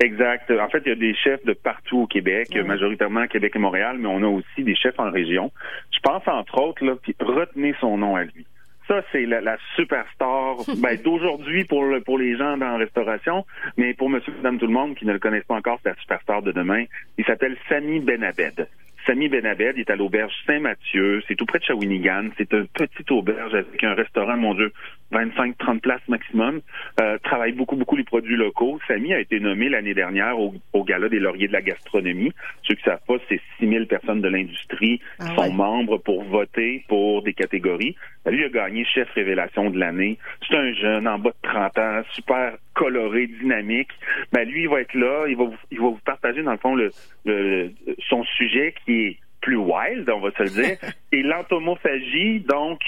[0.00, 0.50] Exact.
[0.50, 3.96] En fait, il y a des chefs de partout au Québec, majoritairement Québec et Montréal,
[3.98, 5.52] mais on a aussi des chefs en région.
[5.92, 8.44] Je pense entre autres, là, puis retenez son nom à lui.
[8.88, 13.46] Ça, c'est la, la, superstar ben, d'aujourd'hui pour, pour les gens dans la restauration,
[13.76, 15.96] mais pour monsieur, madame, tout le monde qui ne le connaissent pas encore, c'est la
[15.96, 16.84] superstar de demain.
[17.16, 18.68] Il s'appelle Sami Benabed.
[19.06, 21.22] Sami Benabed est à l'auberge Saint-Mathieu.
[21.28, 22.30] C'est tout près de Shawinigan.
[22.38, 24.72] C'est une petite auberge avec un restaurant, mon Dieu,
[25.12, 26.60] 25-30 places maximum.
[27.00, 28.78] Euh, travaille beaucoup, beaucoup les produits locaux.
[28.88, 32.32] Samy a été nommé l'année dernière au, au, Gala des lauriers de la gastronomie.
[32.62, 36.84] Ceux qui savent pas, c'est 6000 personnes de l'industrie qui ah sont membres pour voter
[36.88, 37.96] pour des catégories.
[38.26, 40.18] Lui a gagné chef révélation de l'année.
[40.48, 43.90] C'est un jeune en bas de 30 ans, super coloré, dynamique.
[44.32, 45.26] Ben, lui, il va être là.
[45.28, 46.90] Il va vous, il va vous partager, dans le fond, le,
[47.24, 47.72] le
[48.08, 50.76] son sujet qui est plus wild, on va se le dire,
[51.12, 52.80] et l'entomophagie, donc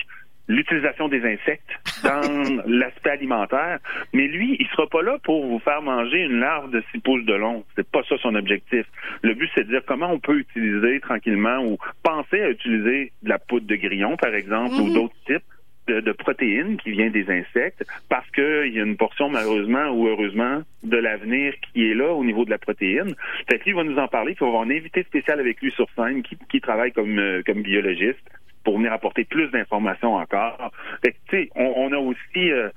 [0.48, 1.68] l'utilisation des insectes
[2.02, 3.78] dans l'aspect alimentaire.
[4.12, 7.24] Mais lui, il sera pas là pour vous faire manger une larve de six pouces
[7.24, 7.64] de long.
[7.74, 8.86] C'est pas ça son objectif.
[9.22, 13.28] Le but, c'est de dire comment on peut utiliser tranquillement ou penser à utiliser de
[13.28, 14.94] la poudre de grillon, par exemple, ou mhm.
[14.94, 15.44] d'autres types
[15.86, 20.62] de, protéines qui vient des insectes parce qu'il y a une portion malheureusement ou heureusement
[20.82, 23.14] de l'avenir qui est là au niveau de la protéine.
[23.48, 25.70] Fait que va nous en parler, puis on va avoir un invité spécial avec lui
[25.72, 28.18] sur scène qui, qui travaille comme, euh, comme biologiste
[28.66, 30.72] pour venir apporter plus d'informations encore.
[31.00, 32.68] Fait que, on, on a aussi euh,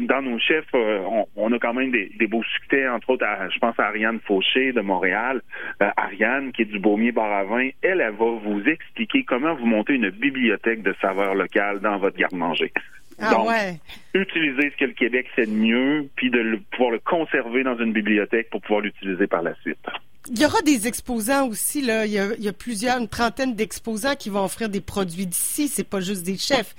[0.00, 1.00] dans nos chefs, euh,
[1.34, 4.82] on, a quand même des, beaux succès, entre autres, je pense à Ariane Fauché de
[4.82, 5.40] Montréal.
[5.82, 9.94] Euh, Ariane, qui est du Baumier Bar elle, elle va vous expliquer comment vous montez
[9.94, 12.70] une bibliothèque de saveurs locales dans votre garde-manger.
[13.18, 13.48] Ah Donc,
[14.12, 17.92] utiliser ce que le Québec fait de mieux, puis de pouvoir le conserver dans une
[17.92, 19.86] bibliothèque pour pouvoir l'utiliser par la suite.
[20.28, 22.04] Il y aura des exposants aussi, là.
[22.04, 25.68] Il y a, plusieurs, une trentaine d'exposants qui vont offrir des produits d'ici.
[25.68, 26.74] C'est pas juste des chefs.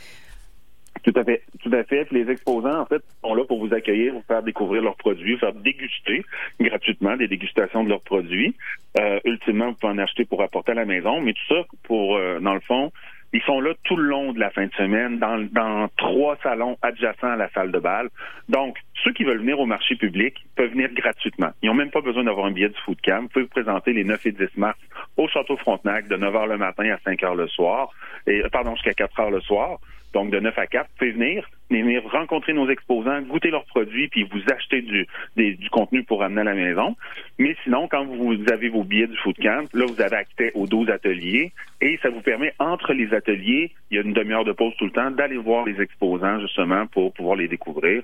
[1.04, 2.08] Tout à fait, tout à fait.
[2.12, 5.40] les exposants, en fait, sont là pour vous accueillir, vous faire découvrir leurs produits, vous
[5.40, 6.24] faire déguster
[6.60, 8.56] gratuitement des dégustations de leurs produits.
[9.00, 12.18] Euh, ultimement, vous pouvez en acheter pour apporter à la maison, mais tout ça pour,
[12.18, 12.92] euh, dans le fond,
[13.34, 16.78] ils sont là tout le long de la fin de semaine dans, dans trois salons
[16.82, 18.10] adjacents à la salle de bal.
[18.50, 21.52] Donc, ceux qui veulent venir au marché public peuvent venir gratuitement.
[21.62, 23.22] Ils n'ont même pas besoin d'avoir un billet du food camp.
[23.22, 24.78] Vous pouvez vous présenter les 9 et 10 mars
[25.18, 27.90] au Château Frontenac de 9 h le matin à 5 h le soir,
[28.28, 29.80] et pardon, jusqu'à 4 h le soir
[30.14, 34.08] donc de 9 à 4, vous pouvez venir, venir rencontrer nos exposants, goûter leurs produits,
[34.10, 36.96] puis vous acheter du, du contenu pour amener à la maison.
[37.40, 40.68] Mais sinon, quand vous avez vos billets du food camp, là, vous avez accès aux
[40.68, 44.52] 12 ateliers et ça vous permet, entre les ateliers, il y a une demi-heure de
[44.52, 48.04] pause tout le temps, d'aller voir les exposants, justement, pour pouvoir les découvrir.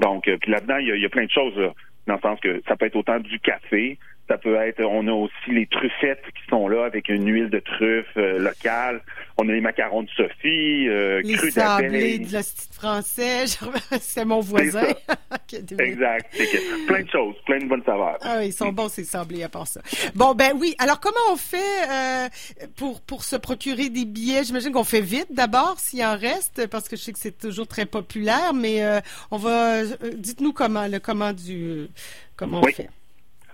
[0.00, 1.54] Donc, euh, puis là-dedans, il y, a, plein de choses,
[2.06, 5.12] dans le sens que ça peut être autant du café, Ça peut être, on a
[5.12, 9.02] aussi les truffettes qui sont là avec une huile de truffe euh, locale.
[9.36, 13.44] On a les macarons de Sophie, euh, les cru sablés de l'hostie français.
[14.00, 14.86] C'est mon voisin.
[15.78, 16.34] Exact.
[16.86, 18.16] Plein de choses, plein de bonnes saveurs.
[18.22, 19.80] Ah ils sont bons ces sablés à part ça.
[20.14, 20.74] Bon ben oui.
[20.78, 21.58] Alors comment on fait
[21.90, 22.28] euh,
[22.76, 24.44] pour pour se procurer des billets?
[24.44, 27.66] J'imagine qu'on fait vite d'abord s'il en reste parce que je sais que c'est toujours
[27.66, 28.54] très populaire.
[28.54, 29.74] Mais euh, on va.
[29.82, 29.84] euh,
[30.16, 31.88] Dites-nous comment le comment du
[32.36, 32.72] comment on Oui.
[32.72, 32.88] fait.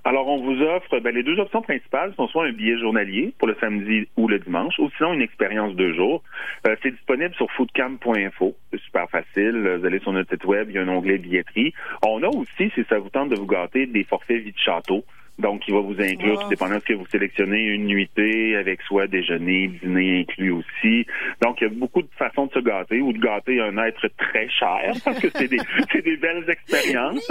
[0.04, 3.48] Alors, on vous offre ben, les deux options principales sont soit un billet journalier pour
[3.48, 6.22] le samedi ou le dimanche, ou sinon une expérience de jour.
[6.66, 8.56] Euh, c'est disponible sur foodcamp.info.
[8.72, 9.76] C'est super facile.
[9.78, 11.72] Vous allez sur notre site web, il y a un onglet billetterie.
[12.06, 15.04] On a aussi, si ça vous tente de vous gâter, des forfaits vie de château.
[15.38, 16.42] Donc, il va vous inclure, Wow.
[16.42, 21.06] tout dépendant de ce que vous sélectionnez, une nuitée avec soit déjeuner, dîner inclus aussi.
[21.40, 24.06] Donc, il y a beaucoup de façons de se gâter ou de gâter un être
[24.18, 25.58] très cher parce que c'est des,
[25.92, 27.30] c'est des belles expériences.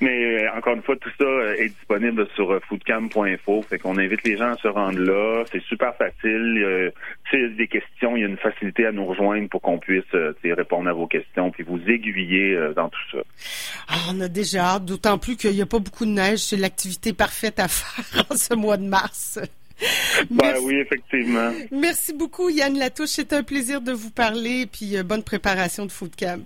[0.00, 3.62] Mais euh, encore une fois, tout ça euh, est disponible sur euh, foodcam.info.
[3.62, 5.44] Fait qu'on invite les gens à se rendre là.
[5.50, 6.62] C'est super facile.
[6.64, 6.90] Euh,
[7.30, 9.78] S'il y a des questions, il y a une facilité à nous rejoindre pour qu'on
[9.78, 13.18] puisse euh, répondre à vos questions puis vous aiguiller euh, dans tout ça.
[13.88, 16.38] Ah, on a déjà hâte, d'autant plus qu'il n'y a pas beaucoup de neige.
[16.38, 19.40] C'est l'activité parfaite à faire en ce mois de mars.
[20.30, 21.52] Ben oui, effectivement.
[21.70, 23.10] Merci beaucoup Yann Latouche.
[23.10, 24.66] C'est un plaisir de vous parler.
[24.66, 26.44] Puis bonne préparation de Food Camp.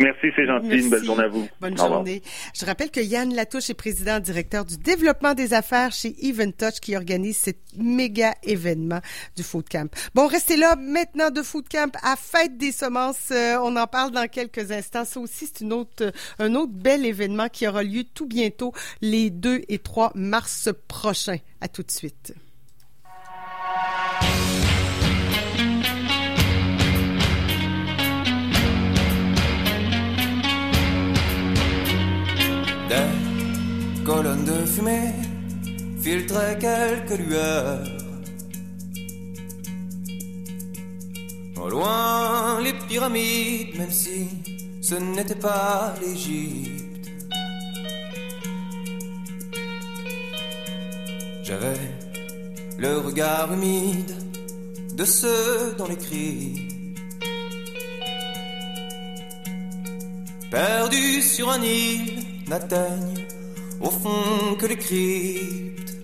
[0.00, 0.66] Merci, c'est gentil.
[0.68, 0.84] Merci.
[0.84, 1.46] Une belle journée à vous.
[1.60, 1.98] Bonne Au revoir.
[2.00, 2.22] journée.
[2.58, 6.80] Je rappelle que Yann Latouche est président directeur du développement des affaires chez Even Touch
[6.80, 9.00] qui organise cet méga événement
[9.36, 9.94] du Food Camp.
[10.14, 13.30] Bon, restez là maintenant de Food Camp à Fête des semences.
[13.30, 15.04] Euh, on en parle dans quelques instants.
[15.04, 18.72] Ça aussi, c'est une autre, un autre bel événement qui aura lieu tout bientôt
[19.02, 21.38] les 2 et 3 mars prochains.
[21.60, 22.32] À tout de suite.
[34.10, 35.12] Colonnes de fumée
[36.02, 37.86] filtraient quelques lueurs.
[41.62, 44.28] Au loin, les pyramides, même si
[44.80, 47.06] ce n'était pas l'Égypte.
[51.44, 51.80] J'avais
[52.78, 54.12] le regard humide
[55.00, 56.96] de ceux dont les cris
[60.50, 63.29] Perdus sur un île, n'atteignent
[63.80, 65.94] au fond que les cryptes.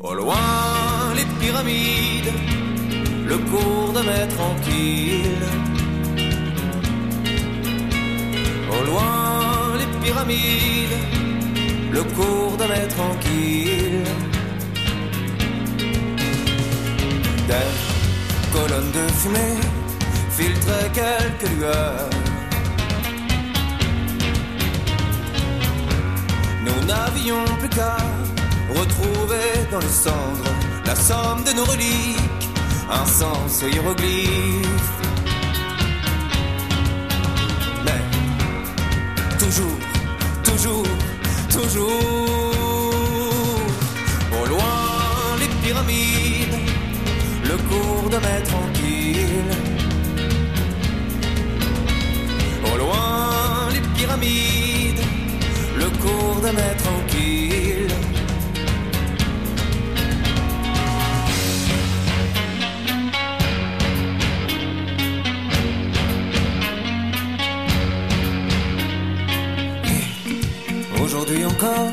[0.00, 2.32] Au loin, les pyramides,
[3.26, 5.46] le cours de mer tranquille.
[8.70, 10.98] Au loin, les pyramides,
[11.92, 14.04] le cours de mer tranquille.
[17.48, 17.70] Des
[18.52, 19.60] colonnes de fumée
[20.30, 22.29] filtraient quelques lueurs.
[26.90, 27.96] N'avions plus qu'à
[28.80, 30.52] retrouver dans les cendres
[30.84, 32.46] la somme de nos reliques,
[32.90, 34.98] un sens hiéroglyphe.
[37.86, 38.02] Mais
[39.42, 39.78] toujours,
[40.48, 40.90] toujours,
[41.56, 42.52] toujours,
[44.40, 44.80] au loin
[45.40, 46.58] les pyramides,
[47.50, 49.52] le cours de mer tranquille.
[52.70, 54.69] Au loin les pyramides,
[56.42, 57.94] mer tranquille.
[71.02, 71.92] Aujourd'hui encore,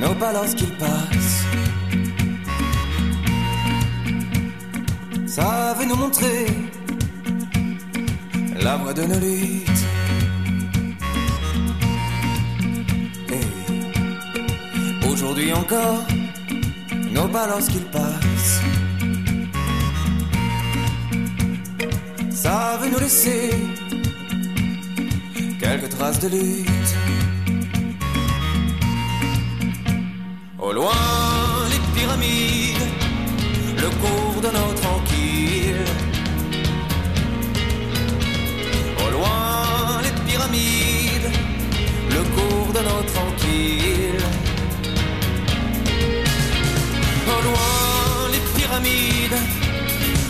[0.00, 1.44] nos pas lorsqu'ils passent.
[5.26, 6.46] Savent nous montrer
[8.60, 9.73] la voie de nos luttes.
[15.24, 16.04] Aujourd'hui encore,
[17.10, 18.60] nos pas lorsqu'ils passent.
[22.30, 23.50] Savent nous laisser
[25.58, 26.94] quelques traces de lutte.
[30.58, 30.92] Au loin,
[31.72, 32.86] les pyramides,
[33.78, 35.86] le cours de nos tranquilles.
[39.02, 40.93] Au loin, les pyramides,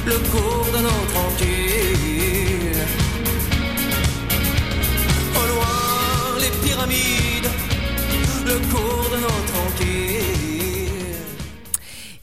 [0.06, 0.63] le cours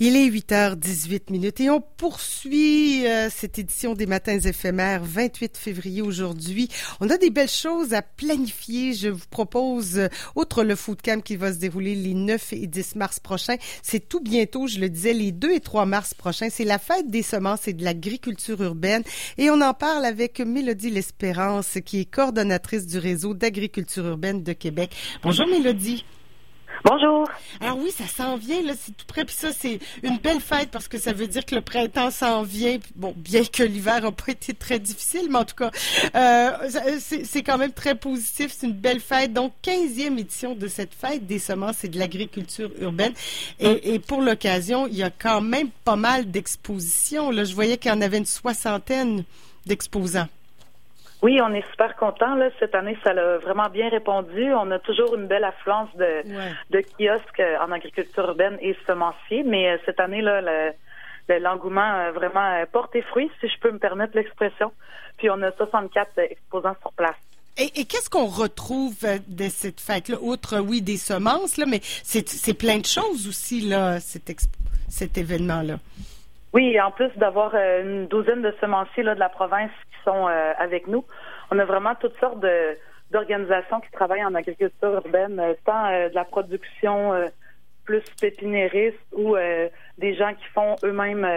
[0.03, 6.01] Il est 8h18 minutes et on poursuit euh, cette édition des Matins éphémères 28 février
[6.01, 6.69] aujourd'hui.
[7.01, 8.95] On a des belles choses à planifier.
[8.95, 12.65] Je vous propose, euh, outre le Food Camp qui va se dérouler les 9 et
[12.65, 16.49] 10 mars prochains, c'est tout bientôt, je le disais, les 2 et 3 mars prochains.
[16.49, 19.03] C'est la fête des semences et de l'agriculture urbaine
[19.37, 24.53] et on en parle avec Mélodie L'Espérance qui est coordonnatrice du réseau d'agriculture urbaine de
[24.53, 24.95] Québec.
[25.21, 26.03] Bonjour Mélodie.
[26.83, 27.29] Bonjour.
[27.59, 29.23] Alors oui, ça s'en vient, là, c'est tout près.
[29.23, 32.43] Puis ça, c'est une belle fête parce que ça veut dire que le printemps s'en
[32.43, 32.77] vient.
[32.95, 35.71] Bon, bien que l'hiver n'a pas été très difficile, mais en tout cas,
[36.15, 36.69] euh,
[36.99, 38.51] c'est quand même très positif.
[38.57, 39.33] C'est une belle fête.
[39.33, 43.13] Donc, 15e édition de cette fête des semences et de l'agriculture urbaine.
[43.59, 47.31] Et, et pour l'occasion, il y a quand même pas mal d'expositions.
[47.31, 49.23] Là, je voyais qu'il y en avait une soixantaine
[49.65, 50.27] d'exposants.
[51.21, 52.35] Oui, on est super content.
[52.35, 52.49] Là.
[52.59, 54.53] Cette année, ça l'a vraiment bien répondu.
[54.53, 56.23] On a toujours une belle affluence de,
[56.71, 60.41] de kiosques euh, en agriculture urbaine et semenciers, mais euh, cette année, là,
[61.29, 64.71] l'engouement a vraiment euh, porté fruit, si je peux me permettre l'expression.
[65.17, 67.15] Puis on a 64 exposants sur place.
[67.57, 68.95] Et, et qu'est-ce qu'on retrouve
[69.27, 73.99] de cette fête-là, outre, oui, des semences, là, mais c'est plein de choses aussi, là,
[73.99, 74.31] cet,
[74.89, 75.75] cet événement-là.
[76.53, 79.71] Oui, en plus d'avoir une douzaine de semenciers là, de la province
[80.03, 81.05] sont euh, avec nous.
[81.51, 82.43] On a vraiment toutes sortes
[83.11, 87.29] d'organisations qui travaillent en agriculture urbaine, euh, tant euh, de la production
[87.85, 89.35] plus pépinériste ou
[89.97, 91.27] des gens qui font eux-mêmes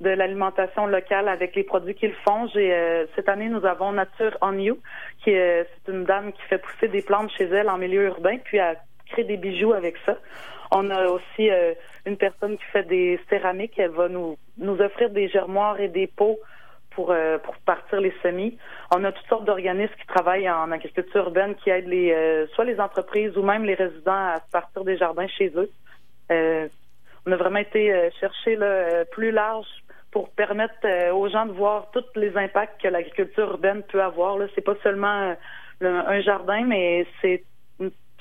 [0.00, 2.48] de l'alimentation locale avec les produits qu'ils font.
[2.48, 4.78] Cette année nous avons Nature on You,
[5.22, 8.56] qui est une dame qui fait pousser des plantes chez elle en milieu urbain, puis
[8.58, 8.78] elle
[9.10, 10.16] crée des bijoux avec ça.
[10.72, 11.50] On a aussi
[12.06, 13.78] une personne qui fait des céramiques.
[13.78, 16.38] Elle va nous nous offrir des germoires et des pots
[16.94, 18.58] pour, euh, pour partir les semis.
[18.94, 22.64] On a toutes sortes d'organismes qui travaillent en agriculture urbaine qui aident les euh, soit
[22.64, 25.70] les entreprises ou même les résidents à partir des jardins chez eux.
[26.30, 26.68] Euh,
[27.26, 29.66] on a vraiment été chercher là, plus large
[30.10, 34.36] pour permettre aux gens de voir tous les impacts que l'agriculture urbaine peut avoir.
[34.36, 35.34] Là, c'est pas seulement
[35.80, 37.42] un jardin, mais c'est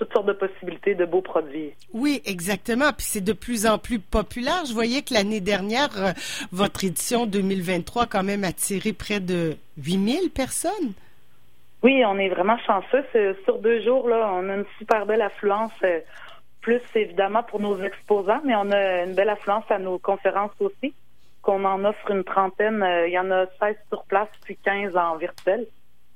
[0.03, 1.73] toutes sortes de possibilités de beaux produits.
[1.93, 2.91] Oui, exactement.
[2.91, 4.65] Puis c'est de plus en plus populaire.
[4.67, 6.11] Je voyais que l'année dernière, euh,
[6.51, 10.93] votre édition 2023 a quand même attiré près de 8000 personnes.
[11.83, 13.05] Oui, on est vraiment chanceux.
[13.45, 15.71] Sur deux jours, là, on a une super belle affluence.
[15.83, 15.99] Euh,
[16.61, 20.93] plus évidemment pour nos exposants, mais on a une belle affluence à nos conférences aussi,
[21.41, 22.81] qu'on en offre une trentaine.
[22.81, 25.65] Euh, il y en a 16 sur place, puis 15 en virtuel.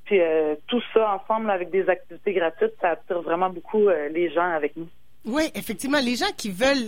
[0.07, 4.31] Puis euh, tout ça ensemble avec des activités gratuites, ça attire vraiment beaucoup euh, les
[4.31, 4.87] gens avec nous.
[5.25, 6.87] Oui, effectivement, les gens qui veulent,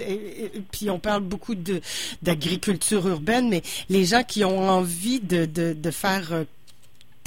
[0.72, 1.82] puis on parle beaucoup de
[2.22, 6.44] d'agriculture urbaine, mais les gens qui ont envie de, de, faire euh,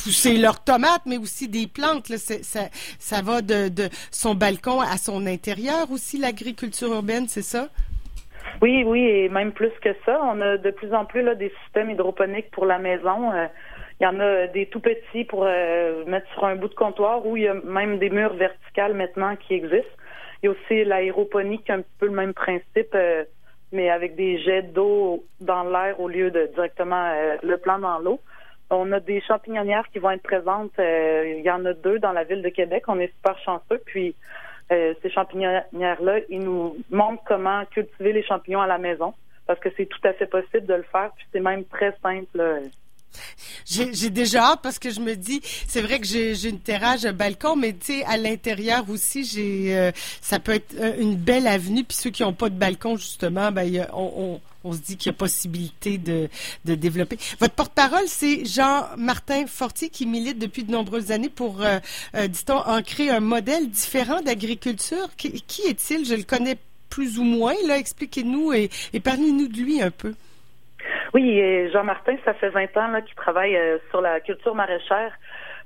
[0.02, 2.06] pousser leurs tomates, mais aussi des plantes.
[2.06, 2.60] ça,
[2.98, 7.68] ça va de, de, son balcon à son intérieur aussi, l'agriculture urbaine, c'est ça?
[8.62, 10.18] Oui, oui, et même plus que ça.
[10.22, 13.30] On a de plus en plus là, des systèmes hydroponiques pour la maison.
[14.02, 17.24] Il y en a des tout petits pour euh, mettre sur un bout de comptoir
[17.24, 19.96] ou il y a même des murs verticales maintenant qui existent.
[20.42, 23.22] Il y a aussi l'aéroponie qui est un peu le même principe, euh,
[23.70, 28.00] mais avec des jets d'eau dans l'air au lieu de directement euh, le plan dans
[28.00, 28.18] l'eau.
[28.70, 30.72] On a des champignonnières qui vont être présentes.
[30.78, 32.82] il y en a deux dans la ville de Québec.
[32.88, 33.80] On est super chanceux.
[33.86, 34.16] Puis
[34.68, 39.14] ces champignonnières-là, ils nous montrent comment cultiver les champignons à la maison
[39.46, 41.12] parce que c'est tout à fait possible de le faire.
[41.16, 42.70] Puis c'est même très simple.
[43.64, 47.12] J'ai déjà hâte parce que je me dis, c'est vrai que j'ai une terrasse, un
[47.12, 51.46] balcon, mais tu sais, à l'intérieur aussi, j'ai, euh, ça peut être euh, une belle
[51.46, 51.84] avenue.
[51.84, 54.40] Puis ceux qui n'ont pas de balcon, justement, ben, on,
[54.72, 56.28] se dit qu'il y a possibilité de,
[56.64, 57.18] développer.
[57.40, 61.78] Votre porte-parole, c'est Jean-Martin Fortier qui milite depuis de nombreuses années pour, euh,
[62.28, 65.08] dit-on, ancrer un modèle différent d'agriculture.
[65.16, 66.04] Qui, est-il?
[66.04, 66.56] Je le connais
[66.90, 67.54] plus ou moins.
[67.70, 68.70] Expliquez-nous et
[69.02, 70.14] parlez-nous de lui un peu.
[71.14, 75.12] Oui, Jean-Martin, ça fait 20 ans qu'il travaille euh, sur la culture maraîchère.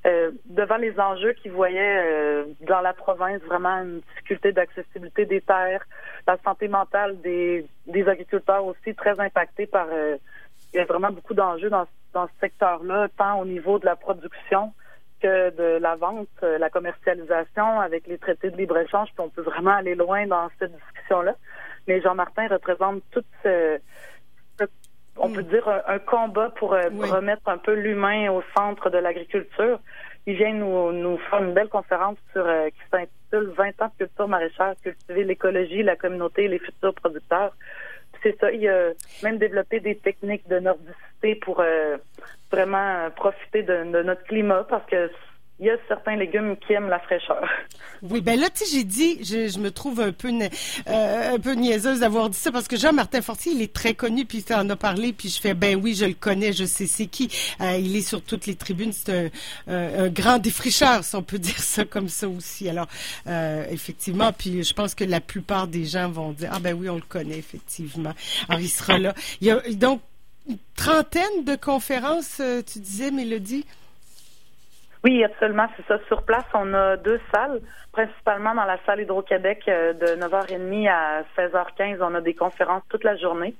[0.04, 5.40] Euh, devant les enjeux qu'il voyait euh, dans la province, vraiment une difficulté d'accessibilité des
[5.40, 5.84] terres,
[6.26, 9.86] la santé mentale des, des agriculteurs aussi très impactée par...
[9.92, 13.96] il y a vraiment beaucoup d'enjeux dans, dans ce secteur-là, tant au niveau de la
[13.96, 14.72] production
[15.20, 19.72] que de la vente, la commercialisation avec les traités de libre-échange, puis on peut vraiment
[19.76, 21.34] aller loin dans cette discussion-là.
[21.88, 23.80] Mais Jean-Martin représente toute ce
[25.18, 25.48] on peut mm.
[25.48, 29.80] dire, un, combat pour, euh, remettre un peu l'humain au centre de l'agriculture.
[30.26, 34.04] Il vient nous, nous faire une belle conférence sur euh, qui s'intitule 20 ans de
[34.04, 37.52] culture maraîchère, cultiver l'écologie, la communauté et les futurs producteurs.
[38.22, 38.90] C'est ça, il a
[39.22, 41.96] même développé des techniques de nordicité pour euh,
[42.50, 45.10] vraiment profiter de, notre climat parce que
[45.58, 47.48] il y a certains légumes qui aiment la fraîcheur.
[48.02, 51.54] Oui, ben là, tu sais, j'ai dit, je, me trouve un peu, euh, un peu
[51.54, 54.68] niaiseuse d'avoir dit ça parce que Jean-Martin Fortier, il est très connu, puis tu en
[54.68, 57.30] as parlé, puis je fais, ben oui, je le connais, je sais c'est qui.
[57.62, 59.30] Euh, il est sur toutes les tribunes, c'est
[59.66, 62.68] un, un, grand défricheur, si on peut dire ça comme ça aussi.
[62.68, 62.88] Alors,
[63.26, 66.90] euh, effectivement, puis je pense que la plupart des gens vont dire, ah ben oui,
[66.90, 68.12] on le connaît, effectivement.
[68.50, 69.14] Alors, il sera là.
[69.40, 70.02] Il y a donc
[70.48, 73.64] une trentaine de conférences, euh, tu disais, Mélodie?
[75.06, 76.00] Oui, absolument, c'est ça.
[76.08, 77.60] Sur place, on a deux salles,
[77.92, 81.98] principalement dans la salle Hydro-Québec euh, de 9h30 à 16h15.
[82.00, 83.54] On a des conférences toute la journée.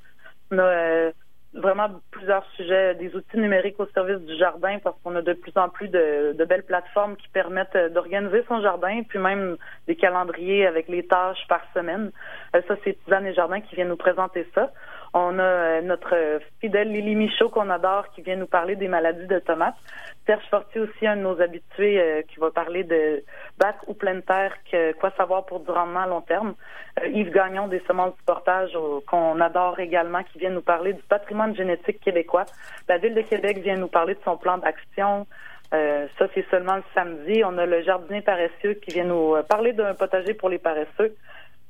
[0.51, 1.13] On a euh,
[1.55, 5.53] vraiment plusieurs sujets, des outils numériques au service du jardin parce qu'on a de plus
[5.55, 9.57] en plus de, belles plateformes qui permettent euh, d'organiser son jardin, puis même
[9.87, 12.11] des calendriers avec les tâches par semaine.
[12.55, 14.73] ça, c'est Suzanne et Jardin qui vient nous présenter ça.
[15.19, 16.15] On a euh, notre
[16.61, 19.79] fidèle Lily Michaud qu'on adore qui vient nous parler des maladies de tomates.
[20.27, 23.25] Serge Fortier aussi, un de nos habitués euh, qui va parler de
[23.57, 26.55] bac ou pleine terre, que, quoi savoir pour du rendement à long terme.
[27.01, 28.77] Euh, Yves Gagnon des semences du portage
[29.07, 32.45] qu'on adore également qui vient nous parler du patrimoine génétique québécois.
[32.87, 35.27] La Ville de Québec vient nous parler de son plan d'action.
[35.71, 37.43] ça, c'est seulement le samedi.
[37.43, 41.17] On a le jardinier paresseux qui vient nous parler d'un potager pour les paresseux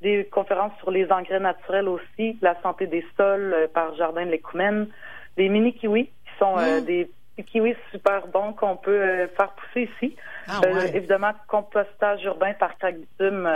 [0.02, 4.30] des conférences sur les engrais naturels aussi, la santé des sols euh, par Jardin de
[4.30, 4.88] l'Écoumène,
[5.36, 6.84] des mini kiwis qui sont euh, mm.
[6.84, 7.10] des
[7.46, 10.16] kiwis super bons qu'on peut euh, faire pousser ici.
[10.48, 10.60] Ah,
[10.94, 13.48] évidemment, compostage urbain par Cagdum,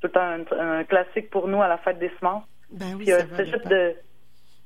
[0.00, 2.44] c'est un, un, classique pour nous à la fête des semences.
[2.70, 3.94] Ben oui, de,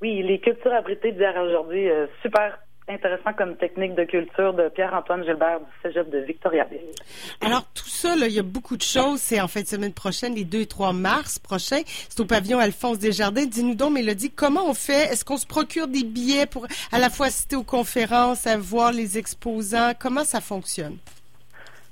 [0.00, 1.88] oui, les cultures abritées d'hier aujourd'hui,
[2.22, 6.80] super intéressant comme technique de culture de Pierre-Antoine Gilbert du Cégep de Victoriaville.
[7.40, 9.20] Alors, tout ça, il y a beaucoup de choses.
[9.20, 11.82] C'est en fin de semaine prochaine, les 2 et 3 mars prochains.
[11.86, 13.46] C'est au pavillon Alphonse Desjardins.
[13.46, 15.12] Dis-nous donc, Mélodie, comment on fait?
[15.12, 18.92] Est-ce qu'on se procure des billets pour à la fois assister aux conférences, à voir
[18.92, 19.92] les exposants?
[19.98, 20.96] Comment ça fonctionne?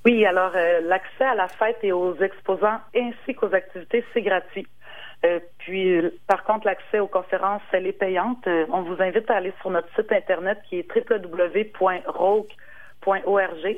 [0.07, 4.67] Oui, alors euh, l'accès à la fête et aux exposants ainsi qu'aux activités, c'est gratuit.
[5.25, 8.47] Euh, puis, par contre, l'accès aux conférences, elle est payante.
[8.47, 12.47] Euh, on vous invite à aller sur notre site Internet qui est www.rogue.org.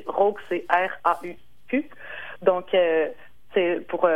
[0.07, 1.89] Rogue, c'est R-A-U-Q.
[2.41, 3.07] Donc, euh,
[3.53, 4.07] c'est pour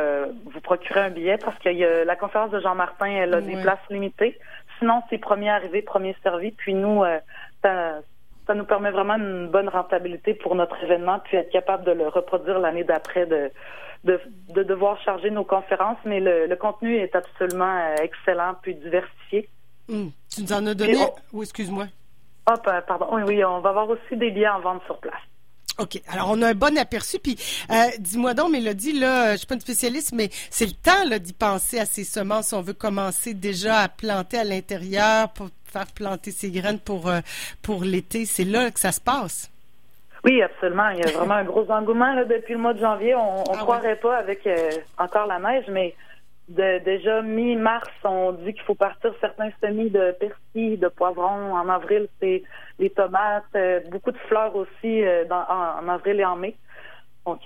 [0.45, 4.37] vous procurer un billet parce que la conférence de Jean-Martin, elle a des places limitées.
[4.77, 6.51] Sinon, c'est premier arrivé, premier servi.
[6.51, 7.03] Puis nous,
[7.63, 8.01] ça,
[8.47, 12.07] ça nous permet vraiment une bonne rentabilité pour notre événement, puis être capable de le
[12.07, 13.51] reproduire l'année d'après de
[14.03, 18.75] de, de, devoir charger nos conférences, mais le, le contenu est absolument euh, excellent puis
[18.75, 19.47] diversifié.
[19.87, 20.09] Hmm.
[20.29, 20.97] Tu nous en as donné...
[21.31, 21.87] Oui, excuse-moi.
[22.45, 23.07] Ah, pardon.
[23.13, 25.21] Oui, oui, on va avoir aussi des biens en vente sur place.
[25.79, 26.01] OK.
[26.07, 27.17] Alors, on a un bon aperçu.
[27.19, 27.37] Puis,
[27.71, 31.17] euh, dis-moi donc, Mélodie, là, je suis pas une spécialiste, mais c'est le temps là,
[31.17, 32.53] d'y penser à ces semences.
[32.53, 37.19] On veut commencer déjà à planter à l'intérieur pour faire planter ses graines pour, euh,
[37.61, 38.25] pour l'été.
[38.25, 39.49] C'est là que ça se passe.
[40.23, 40.89] Oui, absolument.
[40.89, 43.13] Il y a vraiment un gros engouement là, depuis le mois de janvier.
[43.15, 45.95] On ne ah croirait pas avec euh, encore la neige, mais
[46.47, 51.53] de, déjà mi-mars, on dit qu'il faut partir certains semis de persil, de poivrons.
[51.53, 52.43] En avril, c'est
[52.79, 56.55] les tomates, euh, beaucoup de fleurs aussi euh, dans, en, avril et en mai.
[57.25, 57.41] Donc,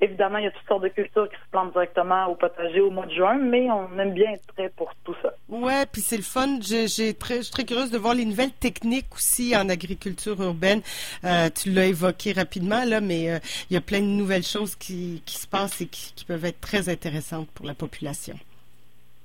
[0.00, 2.90] Évidemment, il y a toutes sortes de cultures qui se plantent directement au potager au
[2.90, 5.32] mois de juin, mais on aime bien être prêt pour tout ça.
[5.48, 6.58] Ouais, puis c'est le fun.
[6.60, 10.82] J'ai, très, je suis très curieuse de voir les nouvelles techniques aussi en agriculture urbaine.
[11.24, 13.38] Euh, tu l'as évoqué rapidement là, mais euh,
[13.70, 16.44] il y a plein de nouvelles choses qui, qui se passent et qui, qui, peuvent
[16.44, 18.34] être très intéressantes pour la population.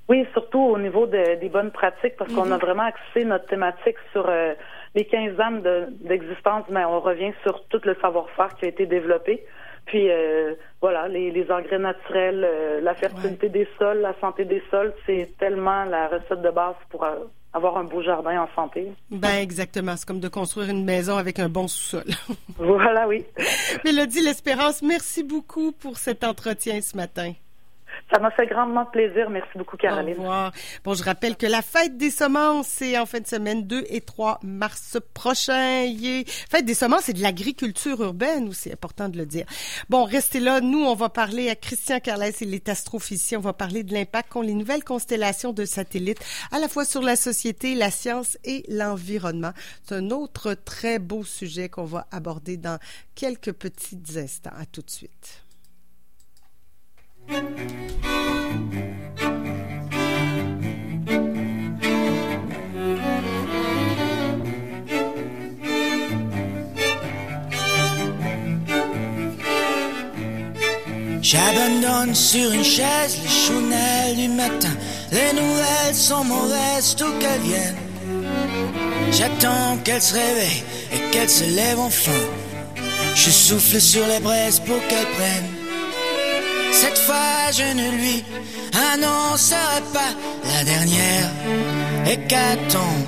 [0.08, 2.62] Oui, surtout au niveau de, des bonnes pratiques, parce qu'on a mhm.
[2.62, 4.54] vraiment axé notre thématique sur euh,
[4.96, 5.62] les 15 ans
[6.02, 9.44] d'existence, mais on revient sur tout le savoir-faire qui a été développé.
[9.86, 14.62] Puis euh, voilà, les, les, engrais naturels, euh, la fertilité des sols, la santé des
[14.70, 17.16] sols, c'est tellement la recette de base pour euh,
[17.54, 18.92] avoir un beau jardin en santé.
[19.10, 22.06] Ben exactement, c'est comme de construire une maison avec un bon sous-sol.
[22.58, 23.26] voilà, oui.
[23.84, 27.34] Mélodie L'Espérance, merci beaucoup pour cet entretien ce matin.
[28.12, 29.30] Ça m'a fait grandement plaisir.
[29.30, 30.16] Merci beaucoup, Caroline.
[30.18, 30.52] Au revoir.
[30.84, 34.02] Bon, je rappelle que la fête des semences, c'est en fin de semaine 2 et
[34.02, 35.84] 3 mars prochain.
[35.84, 36.24] Yeah.
[36.50, 39.46] Fête des semences, c'est de l'agriculture urbaine, c'est important de le dire.
[39.90, 40.62] Bon, restez là.
[40.62, 43.38] Nous, on va parler à Christian Carles, il est astrophysicien.
[43.38, 46.20] On va parler de l'impact qu'ont les nouvelles constellations de satellites,
[46.52, 49.52] à la fois sur la société, la science et l'environnement.
[49.84, 52.80] C'est un autre très beau sujet qu'on va aborder dans
[53.16, 54.52] quelques petits instants.
[54.60, 55.44] À tout de suite.
[71.22, 74.76] J'abandonne sur une chaise les chounelles du matin.
[75.14, 77.78] Les nouvelles sont mauvaises, tout qu'elles viennent.
[79.12, 82.12] J'attends qu'elles se réveillent et qu'elles se lèvent enfin.
[83.16, 85.61] Je souffle sur les braises pour qu'elle prenne.
[86.72, 88.24] Cette fois, je ne lui
[88.94, 90.12] annoncerai pas
[90.54, 91.30] la dernière
[92.06, 93.08] hécatombe.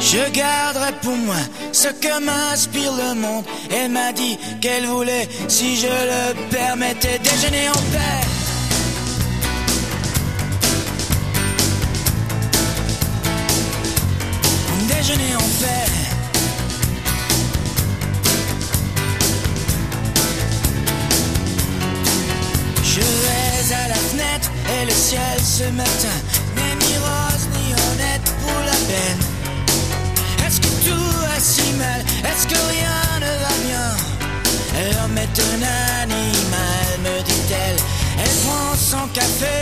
[0.00, 1.36] Je garderai pour moi
[1.72, 3.44] ce que m'inspire le monde.
[3.70, 8.26] Elle m'a dit qu'elle voulait, si je le permettais, déjeuner en paix.
[14.88, 16.17] Déjeuner en paix.
[24.72, 26.18] Et le ciel ce matin
[26.56, 29.20] n'est ni rose ni honnête pour la peine.
[30.46, 32.00] Est-ce que tout va si mal?
[32.24, 33.88] Est-ce que rien ne va bien?
[34.92, 35.60] L'homme est un
[36.02, 37.76] animal, me dit-elle.
[38.22, 39.58] Elle prend son café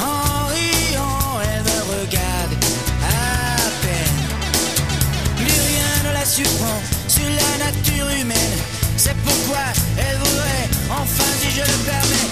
[0.00, 2.54] en riant, elle me regarde
[3.02, 4.18] à peine.
[5.36, 8.58] Plus rien ne la surprend sur la nature humaine.
[8.96, 9.64] C'est pourquoi
[9.96, 12.28] elle voudrait, enfin si je le permets,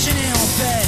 [0.00, 0.86] déjeuner en paix.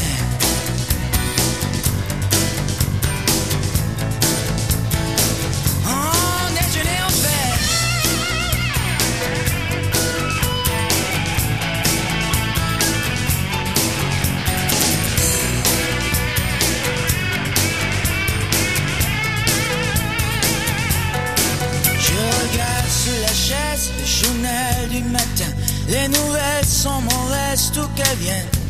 [21.98, 25.52] Je regarde sous la chaise le journal du matin.
[25.89, 28.61] Les nouvelles sont mon reste où qu'elles viennent.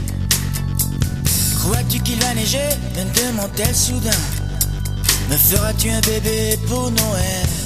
[1.63, 2.59] Crois-tu qu'il va neiger?
[2.97, 4.11] Me demande-t-elle soudain.
[5.31, 7.62] Me feras-tu un bébé pour Noël?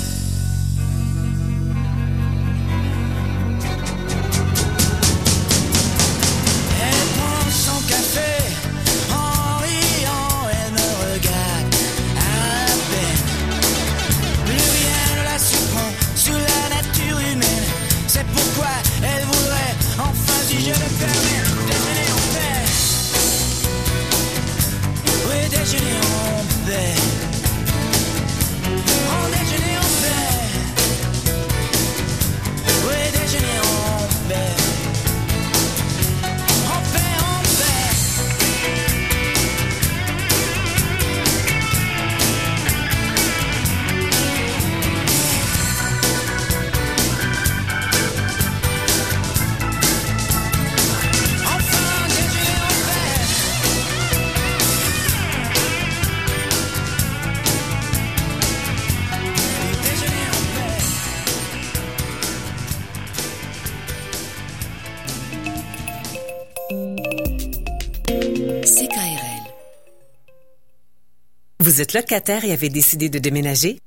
[71.77, 73.79] Vous êtes locataire et avez décidé de déménager?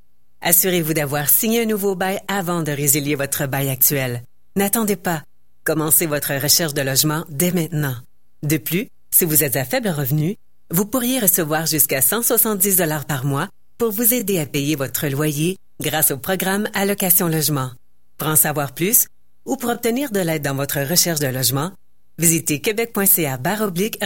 [0.41, 4.21] Assurez-vous d'avoir signé un nouveau bail avant de résilier votre bail actuel.
[4.55, 5.23] N'attendez pas.
[5.63, 7.95] Commencez votre recherche de logement dès maintenant.
[8.43, 10.35] De plus, si vous êtes à faible revenu,
[10.69, 13.49] vous pourriez recevoir jusqu'à 170 dollars par mois
[13.79, 17.71] pour vous aider à payer votre loyer grâce au programme Allocation Logement.
[18.19, 19.07] Pour en savoir plus
[19.47, 21.71] ou pour obtenir de l'aide dans votre recherche de logement,
[22.19, 23.39] visitez québec.ca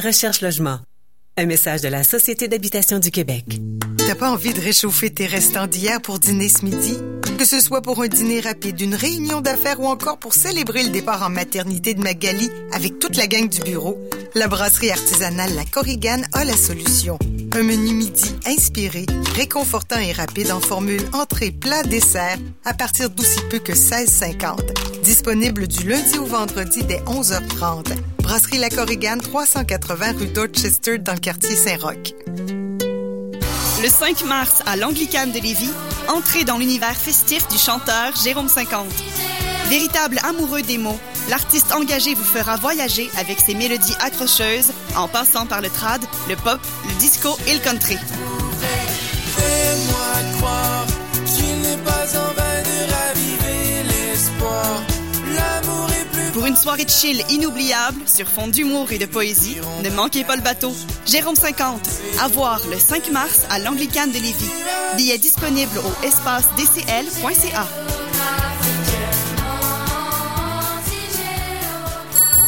[0.01, 0.79] recherche logement.
[1.35, 3.59] Un message de la Société d'habitation du Québec.
[3.97, 6.95] T'as pas envie de réchauffer tes restants d'hier pour dîner ce midi?
[7.39, 10.91] Que ce soit pour un dîner rapide, une réunion d'affaires ou encore pour célébrer le
[10.91, 13.97] départ en maternité de Magali avec toute la gang du bureau,
[14.35, 17.17] la brasserie artisanale La Corrigane a la solution.
[17.53, 23.39] Un menu midi inspiré, réconfortant et rapide en formule entrée, plat, dessert à partir d'aussi
[23.49, 25.01] peu que 16,50.
[25.01, 27.95] Disponible du lundi au vendredi dès 11h30.
[28.23, 32.13] Brasserie La Corrigane, 380 rue Dorchester dans le quartier Saint-Roch.
[33.83, 35.69] Le 5 mars, à l'Anglicane de Lévis,
[36.07, 38.87] entrez dans l'univers festif du chanteur Jérôme 50.
[39.69, 40.97] Véritable amoureux des mots,
[41.29, 46.37] l'artiste engagé vous fera voyager avec ses mélodies accrocheuses en passant par le trad, le
[46.37, 47.97] pop, le disco et le country.
[49.35, 50.85] Fais-moi croire
[51.25, 54.92] qu'il n'est pas en vain de raviver l'espoir.
[56.33, 60.35] Pour une soirée de chill inoubliable sur fond d'humour et de poésie, ne manquez pas
[60.35, 60.73] le bateau.
[61.05, 61.79] Jérôme 50,
[62.21, 64.49] à voir le 5 mars à l'Anglicane de Lévis.
[64.97, 67.67] Billets disponibles au espace dcl.ca.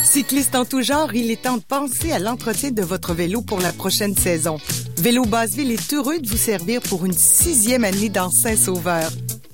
[0.04, 3.60] Cycliste en tout genre, il est temps de penser à l'entretien de votre vélo pour
[3.60, 4.58] la prochaine saison.
[4.98, 9.12] Vélo Basseville est heureux de vous servir pour une sixième année dans Saint-Sauveur.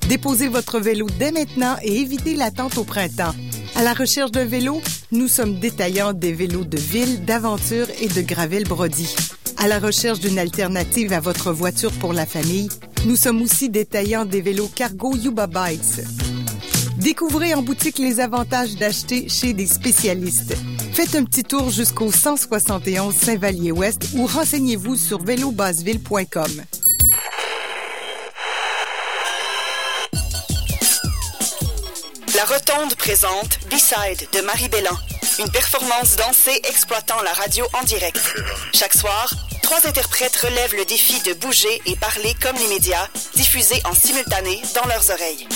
[0.07, 3.33] Déposez votre vélo dès maintenant et évitez l'attente au printemps.
[3.76, 4.81] À la recherche d'un vélo,
[5.11, 9.15] nous sommes détaillants des vélos de ville, d'aventure et de gravel Brody.
[9.57, 12.69] À la recherche d'une alternative à votre voiture pour la famille,
[13.06, 16.06] nous sommes aussi détaillants des vélos cargo Yuba Bikes.
[16.98, 20.56] Découvrez en boutique les avantages d'acheter chez des spécialistes.
[20.93, 26.52] Faites un petit tour jusqu'au 171 Saint-Vallier-Ouest ou renseignez-vous sur vélobasseville.com.
[32.41, 34.97] La Rotonde présente B-Side de Marie Bellan.
[35.38, 38.19] Une performance dansée exploitant la radio en direct.
[38.73, 39.31] Chaque soir,
[39.61, 44.59] trois interprètes relèvent le défi de bouger et parler comme les médias, diffusés en simultané
[44.73, 45.47] dans leurs oreilles.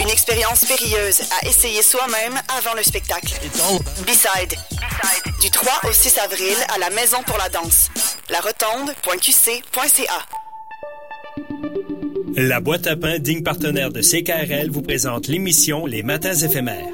[0.00, 3.34] Une expérience périlleuse à essayer soi-même avant le spectacle.
[4.06, 4.58] B-Side.
[5.40, 7.90] Du 3 au 6 avril à la Maison pour la danse.
[8.28, 10.47] La rotonde.qc.ca.
[12.40, 16.86] La boîte à pain, digne partenaire de CKRL, vous présente l'émission Les Matins éphémères.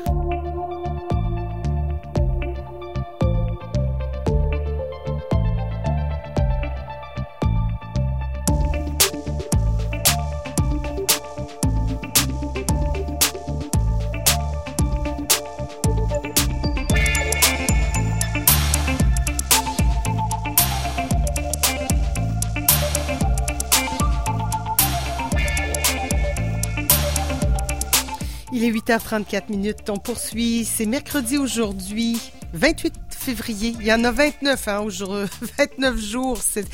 [28.86, 29.90] 8h34 minutes.
[29.90, 30.64] On poursuit.
[30.64, 32.20] C'est mercredi aujourd'hui,
[32.52, 32.94] 28
[33.24, 33.74] février.
[33.80, 35.28] Il y en a 29, hein, aujourd'hui,
[35.58, 36.66] 29 jours c'est,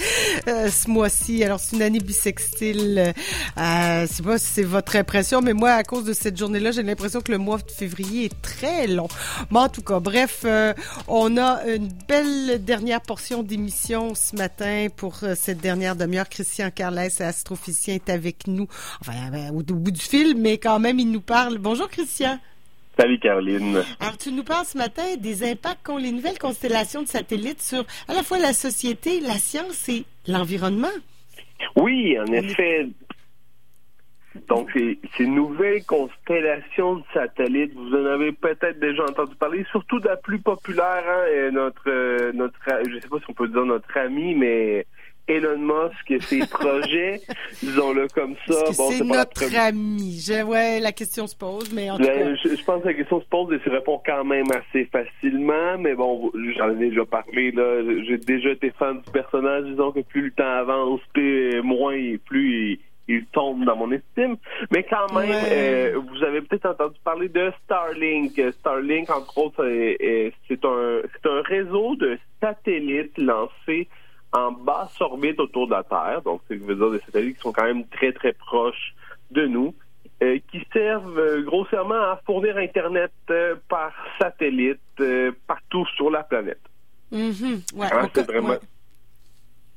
[0.49, 1.45] euh, ce mois-ci.
[1.45, 3.15] Alors, c'est une année bisextile.
[3.57, 6.83] Euh, sais pas si c'est votre impression, mais moi, à cause de cette journée-là, j'ai
[6.83, 9.07] l'impression que le mois de février est très long.
[9.51, 10.75] Mais en tout cas, bref, euh,
[11.07, 16.29] on a une belle dernière portion d'émission ce matin pour euh, cette dernière demi-heure.
[16.29, 18.67] Christian Carles, astrophysicien, est avec nous.
[19.01, 21.59] Enfin, euh, au bout du fil, mais quand même, il nous parle.
[21.59, 22.39] Bonjour, Christian.
[23.01, 23.83] Salut Caroline.
[23.99, 27.83] Alors, tu nous parles ce matin des impacts qu'ont les nouvelles constellations de satellites sur
[28.09, 30.93] à la fois la société, la science et l'environnement.
[31.77, 32.89] Oui, en effet.
[34.49, 39.99] Donc, ces, ces nouvelles constellations de satellites, vous en avez peut-être déjà entendu parler, surtout
[39.99, 43.49] de la plus populaire, hein, et notre, euh, notre, je sais pas si on peut
[43.49, 44.85] dire notre ami, mais
[45.31, 47.21] Elon Musk et ses projets,
[47.63, 48.65] disons-le comme ça.
[48.77, 49.57] Bon, c'est notre pre...
[49.57, 50.21] ami.
[50.21, 52.41] Je, ouais, la question se pose, mais en tout ben, cas...
[52.43, 55.79] je, je, pense que la question se pose et se répond quand même assez facilement,
[55.79, 57.83] mais bon, j'en ai déjà parlé, là.
[58.07, 62.73] J'ai déjà été fan du personnage, disons que plus le temps avance, plus, moins, plus
[62.73, 62.79] il,
[63.09, 64.37] il tombe dans mon estime.
[64.73, 65.93] Mais quand même, ouais.
[65.95, 68.41] euh, vous avez peut-être entendu parler de Starlink.
[68.59, 69.65] Starlink, entre autres,
[70.49, 73.89] c'est un, un réseau de satellites lancés
[74.33, 77.53] en basse orbite autour de la Terre, donc c'est veut dire des satellites qui sont
[77.53, 78.95] quand même très très proches
[79.31, 79.75] de nous,
[80.23, 84.79] euh, qui servent euh, grossièrement à fournir Internet euh, par satellite
[85.47, 86.61] partout sur la planète.
[87.11, 87.79] Mm -hmm.
[87.79, 88.57] ouais, hein, c'est vraiment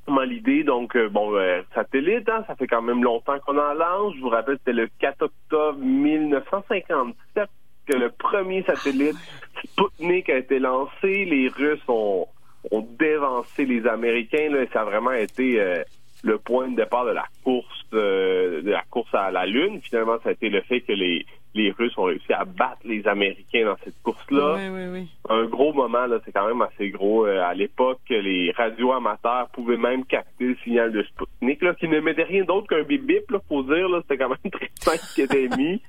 [0.08, 0.26] ouais.
[0.26, 0.64] l'idée.
[0.64, 1.28] Donc, bon,
[1.74, 4.16] satellite, hein, ça fait quand même longtemps qu'on en lance.
[4.18, 7.50] Je vous rappelle, c'était le 4 octobre 1957
[7.88, 9.18] que le premier satellite
[9.64, 11.26] Sputnik a été lancé.
[11.26, 12.28] Les Russes ont
[12.72, 14.50] ont dévancé les Américains.
[14.50, 15.84] Là, ça a vraiment été euh,
[16.24, 19.82] le point de départ de la course euh, de la course à la Lune.
[19.82, 23.08] Finalement, ça a été le fait que les, les Russes ont réussi à battre les
[23.08, 24.56] Américains dans cette course-là.
[24.58, 25.08] Oui, oui, oui.
[25.30, 27.28] Un gros moment, là, c'est quand même assez gros.
[27.28, 31.88] Euh, à l'époque, les radios amateurs pouvaient même capter le signal de Sputnik, là, qui
[31.88, 33.88] ne mettait rien d'autre qu'un bip bip, là, faut dire.
[33.88, 35.82] Là, c'était quand même très simple qui était mis.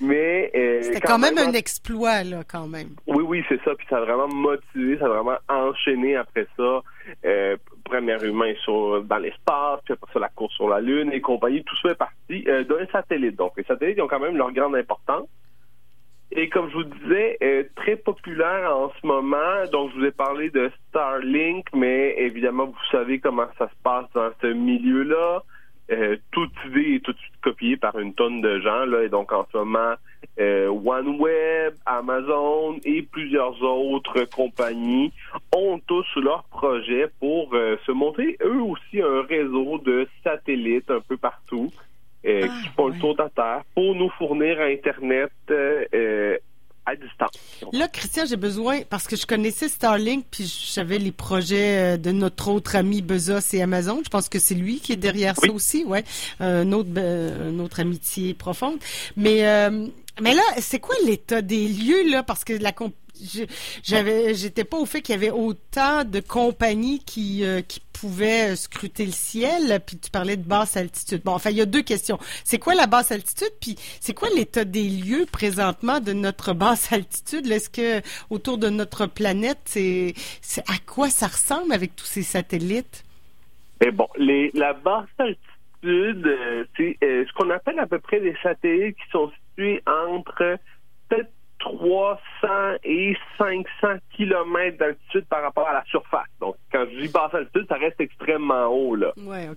[0.00, 2.90] Mais euh, c'était quand, quand, même, même un exploit là, quand même.
[3.06, 3.74] Oui, oui, c'est ça.
[3.76, 6.82] Puis ça a vraiment motivé, ça a vraiment enchaîné après ça.
[7.24, 7.56] Euh,
[7.92, 11.62] premier humain sur dans l'espace, puis après ça la course sur la lune et compagnie.
[11.62, 13.36] Tout ça est parti euh, d'un satellite.
[13.36, 15.28] Donc les satellites ont quand même leur grande importance.
[16.34, 19.66] Et comme je vous disais, euh, très populaire en ce moment.
[19.70, 24.06] Donc je vous ai parlé de Starlink, mais évidemment vous savez comment ça se passe
[24.14, 25.42] dans ce milieu-là.
[25.92, 28.86] Euh, toute idée est tout de suite copiée par une tonne de gens.
[28.86, 29.94] Là, et donc, en ce moment,
[30.40, 35.12] euh, OneWeb, Amazon et plusieurs autres compagnies
[35.54, 41.00] ont tous leur projet pour euh, se monter, eux aussi, un réseau de satellites un
[41.00, 41.70] peu partout
[42.24, 42.94] euh, ah, qui font ouais.
[42.94, 45.32] le tour de la Terre pour nous fournir Internet
[46.86, 47.30] à distance.
[47.72, 52.48] Là, Christian, j'ai besoin, parce que je connaissais Starlink, puis j'avais les projets de notre
[52.48, 54.00] autre ami Bezos et Amazon.
[54.04, 55.48] Je pense que c'est lui qui est derrière oui.
[55.48, 56.04] ça aussi, ouais.
[56.40, 58.78] Euh, une, autre, une autre amitié profonde.
[59.16, 59.86] Mais, euh,
[60.20, 62.22] mais là, c'est quoi l'état des lieux, là?
[62.22, 62.72] Parce que la
[63.82, 68.56] j'avais, j'étais pas au fait qu'il y avait autant de compagnies qui, euh, qui pouvaient
[68.56, 69.80] scruter le ciel.
[69.86, 71.22] Puis tu parlais de basse altitude.
[71.24, 72.18] Bon, enfin, il y a deux questions.
[72.44, 73.52] C'est quoi la basse altitude?
[73.60, 77.46] Puis c'est quoi l'état des lieux présentement de notre basse altitude?
[77.50, 80.14] Est-ce que autour de notre planète, c'est,
[80.68, 83.04] à quoi ça ressemble avec tous ces satellites?
[83.80, 85.52] Mais bon, les, la basse altitude
[85.84, 90.58] euh, c'est euh, ce qu'on appelle à peu près des satellites qui sont situés entre
[91.08, 91.30] peut-être
[91.62, 92.18] 300
[92.84, 96.28] et 500 kilomètres d'altitude par rapport à la surface.
[96.40, 99.12] Donc, quand je dis basse altitude, ça reste extrêmement haut, là.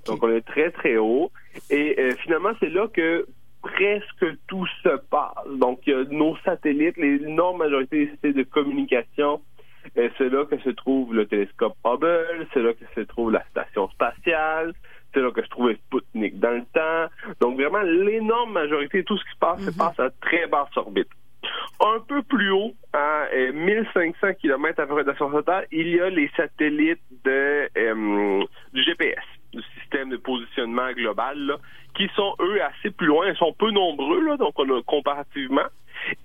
[0.06, 1.32] Donc, on est très, très haut.
[1.69, 3.26] Et euh, finalement, c'est là que
[3.61, 5.48] presque tout se passe.
[5.57, 9.41] Donc, il y a nos satellites, l'énorme majorité des satellites de communication,
[9.95, 13.90] c'est là que se trouve le télescope Hubble, c'est là que se trouve la station
[13.90, 14.73] spatiale,
[15.14, 17.11] c'est là que je trouvais Sputnik dans le temps.
[17.40, 19.77] Donc vraiment, l'énorme majorité de tout ce qui se passe se mhm.
[19.77, 21.10] passe à très basse orbite.
[21.81, 25.11] Un peu plus haut, à 1500 km à peu près de
[25.47, 28.43] la il y a les satellites de, euh,
[28.73, 29.23] du GPS,
[29.53, 31.57] du système de positionnement global,
[31.95, 33.27] qui sont, eux, assez plus loin.
[33.27, 35.67] Ils sont peu nombreux, donc on a, comparativement.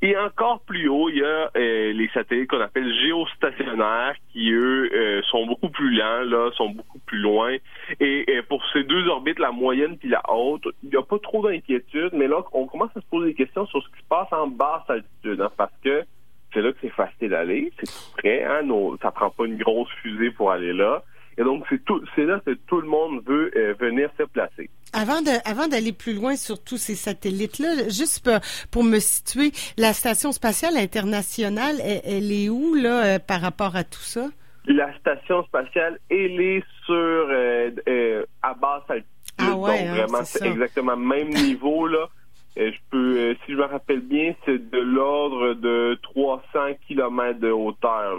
[0.02, 4.90] Et encore plus haut, il y a euh, les satellites qu'on appelle géostationnaires, qui eux
[4.92, 7.56] euh, sont beaucoup plus lents, là, sont beaucoup plus loin.
[8.00, 11.46] Et, pour ces deux orbites, la moyenne puis la haute, il n'y a pas trop
[11.46, 14.32] d'inquiétude, mais là, on commence à se poser des questions sur ce qui se passe
[14.32, 16.04] en basse altitude, hein, parce que
[16.52, 19.56] c'est là que c'est facile d'aller, c'est tout près, hein, nos, ça prend pas une
[19.56, 21.02] grosse fusée pour aller là.
[21.38, 24.68] Et donc, c'est tout, c'est là que tout le monde veut euh, venir se placer.
[24.92, 28.28] Avant de, avant d'aller plus loin sur tous ces satellites-là, juste
[28.70, 33.84] pour, me situer, la station spatiale internationale, elle, est où là euh, par rapport à
[33.84, 34.26] tout ça?
[34.66, 39.06] La station spatiale, elle est sur euh, à basse altitude.
[39.38, 42.08] Ah ouais, donc hein, vraiment, c'est exactement même niveau là.
[42.56, 46.42] je peux, si je me rappelle bien, c'est de l'ordre de 300
[46.86, 48.18] km de hauteur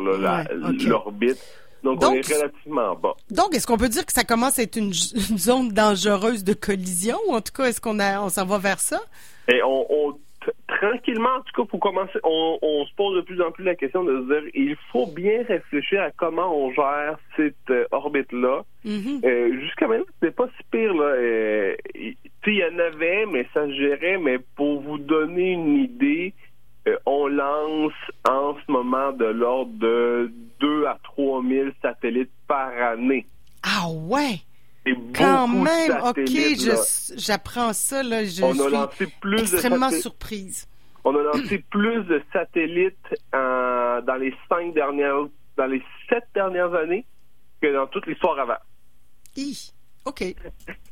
[0.88, 1.38] l'orbite.
[1.84, 3.16] Donc, on est relativement bas.
[3.30, 7.18] Donc, est-ce qu'on peut dire que ça commence à être une, zone dangereuse de collision?
[7.28, 9.02] Ou en tout cas, est-ce qu'on on s'en va vers ça?
[9.48, 9.86] Et on,
[10.68, 14.03] tranquillement, en tout cas, pour commencer, on, se pose de plus en plus la question
[14.03, 18.64] de se dire, il faut bien réfléchir à comment on gère cette euh, orbite-là.
[18.86, 19.26] Mm-hmm.
[19.26, 21.06] Euh, jusqu'à maintenant, c'est pas si pire, là.
[21.06, 21.76] Euh,
[22.48, 26.34] il y en avait, mais ça se gérait, mais pour vous donner une idée,
[27.06, 27.94] on lance
[28.28, 33.28] en ce moment de l'ordre de 2 à 3 000 satellites par année.
[33.64, 34.41] Ah ouais!
[35.16, 36.28] Quand même, ok,
[37.16, 40.68] j'apprends ça, là, je on a lancé plus extrêmement surprise.
[41.03, 45.28] On a lancé plus de satellites dans les cinq dernières,
[45.58, 47.06] dans les sept dernières années
[47.62, 48.58] que dans toute l'histoire avant.
[50.06, 50.23] OK.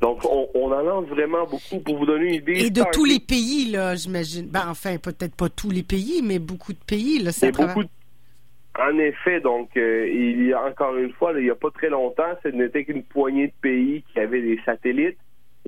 [0.02, 2.66] Donc, on, on, en lance vraiment beaucoup pour vous donner une idée.
[2.66, 4.48] Et de tous les pays, là, j'imagine.
[4.48, 7.84] Ben, enfin, peut-être pas tous les pays, mais beaucoup de pays, là, ça beaucoup
[8.80, 11.90] En effet, donc, euh, il y a encore une fois, il n'y a pas très
[11.90, 15.18] longtemps, ce n'était qu'une poignée de pays qui avaient des satellites.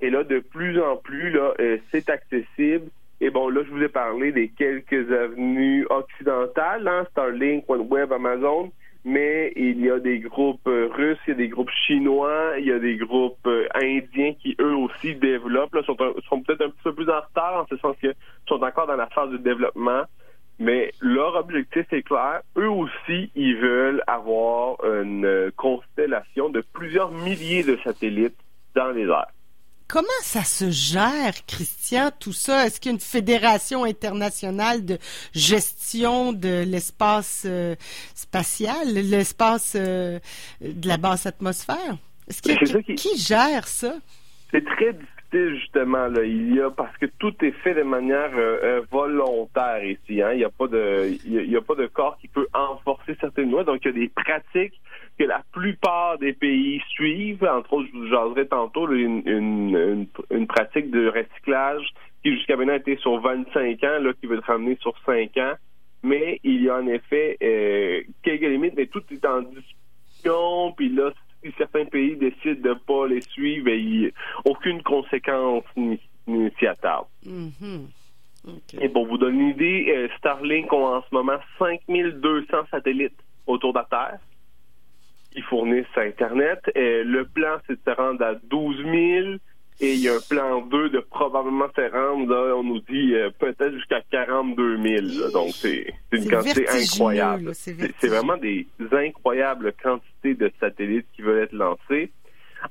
[0.01, 2.89] Et là, de plus en plus, là, euh, c'est accessible.
[3.21, 8.71] Et bon, là, je vous ai parlé des quelques avenues occidentales, hein, Starlink, OneWeb, Amazon
[9.03, 12.65] mais il y a des groupes euh, russes, il y a des groupes chinois, il
[12.65, 15.97] y a des groupes euh, indiens qui eux aussi développent, là, sont,
[16.29, 18.13] sont peut-être un petit peu plus en retard en ce sens qu'ils
[18.47, 20.03] sont encore dans la phase de développement.
[20.59, 22.41] Mais leur objectif est clair.
[22.55, 28.37] Eux aussi, ils veulent avoir une constellation de plusieurs milliers de satellites
[28.75, 29.31] dans les airs.
[29.91, 32.65] Comment ça se gère, Christian, tout ça?
[32.65, 34.97] Est-ce qu'il y a une fédération internationale de
[35.33, 37.75] gestion de l'espace euh,
[38.15, 40.19] spatial, l'espace euh,
[40.61, 41.97] de la basse atmosphère?
[42.29, 43.95] Est-ce qui, qui, gère ça?
[44.51, 46.07] C'est très difficile, justement.
[46.07, 46.23] Là.
[46.23, 50.21] Il y a parce que tout est fait de manière euh, volontaire ici.
[50.21, 50.31] Hein?
[50.31, 53.51] Il n'y a pas de il y a, pas de corps qui peut enforcer certaines
[53.51, 53.65] lois.
[53.65, 54.79] Donc il y a des pratiques
[55.21, 57.43] que la plupart des pays suivent.
[57.43, 61.85] Entre autres, je vous jaserai tantôt une, une, une, pratique de recyclage
[62.23, 65.53] qui jusqu'à maintenant était sur 25 ans, là, qui veut être ramener sur 5 ans.
[66.01, 70.73] Mais il y a en effet euh, quelques limites, mais tout est en discussion.
[70.75, 71.11] Puis là,
[71.43, 74.11] si certains pays décident de ne pas les suivre, ben, il
[74.45, 75.65] aucune conséquence
[76.25, 77.05] initiative.
[77.27, 78.81] Mm-hmm.
[78.81, 83.73] Et pour vous donner une idée, euh, Starlink a en ce moment 5200 satellites autour
[83.73, 84.19] de la Terre
[85.31, 86.59] qui fournissent Internet.
[86.75, 89.37] Et le plan, c'est de se rendre à 12 000
[89.83, 93.31] et il y a un plan 2 de probablement se rendre, on nous dit euh,
[93.39, 95.31] peut-être jusqu'à 42 000.
[95.31, 97.51] Donc, c'est une quantité incroyable.
[97.55, 102.11] C'est vraiment des incroyables quantités de satellites qui veulent être lancés.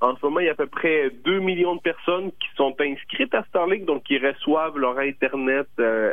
[0.01, 2.77] En ce moment, il y a à peu près 2 millions de personnes qui sont
[2.79, 6.13] inscrites à Starlink, donc qui reçoivent leur Internet euh,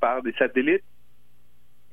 [0.00, 0.84] par des satellites.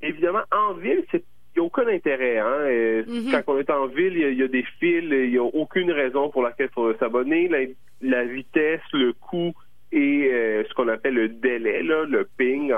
[0.02, 1.26] évidemment, en ville, c'est
[1.60, 2.38] n'y a aucun intérêt.
[2.40, 3.04] Hein?
[3.08, 3.32] Mhm.
[3.32, 5.38] Quand on est en ville, il y a- il y, a des fils, il n'y
[5.38, 7.48] a aucune raison pour laquelle il faut s'abonner.
[7.48, 7.60] La,
[8.02, 9.54] la vitesse, le coût
[9.92, 12.72] et euh, ce qu'on appelle le délai, là, le ping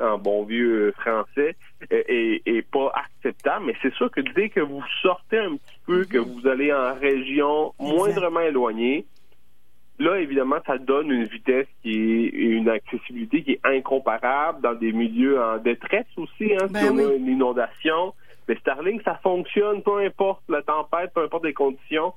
[0.00, 1.54] en, bon vieux français,
[1.92, 3.66] euh, est, est pas acceptable.
[3.66, 6.94] Mais c'est sûr que dès que vous sortez un petit peu, que vous allez en
[6.94, 9.04] région moindrement éloignée,
[9.98, 14.92] Là, évidemment, ça donne une vitesse qui est une accessibilité qui est incomparable dans des
[14.92, 16.54] milieux en détresse aussi.
[16.54, 18.14] Hein, Ben si on a une inondation,
[18.46, 22.12] mais Starlink, ça fonctionne, peu importe la tempête, peu importe les conditions.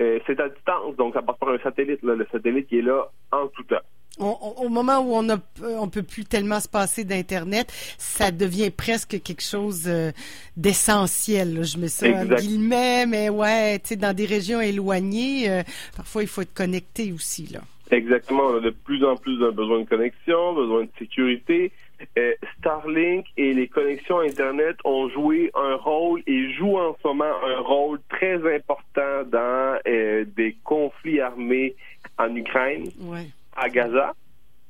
[0.00, 2.02] Euh, c'est à distance, donc ça passe par un satellite.
[2.02, 3.76] Là, le satellite qui est là en tout temps.
[4.18, 5.36] On- on- au moment où on a,
[5.78, 10.10] on peut plus tellement se passer d'internet, ça devient presque quelque chose euh,
[10.56, 11.62] d'essentiel.
[11.64, 15.62] Je mets ça guillemets, mais ouais, tu sais, dans des régions éloignées, euh,
[15.96, 17.60] parfois il faut être connecté aussi là.
[17.90, 21.70] Exactement, on a de plus en plus un besoin de connexion, besoin de sécurité.
[22.18, 27.24] Euh, Starlink et les connexions Internet ont joué un rôle et jouent en ce moment
[27.46, 31.74] un rôle très important dans euh, des conflits armés
[32.18, 33.26] en Ukraine, Ouais.
[33.56, 34.14] À Gaza,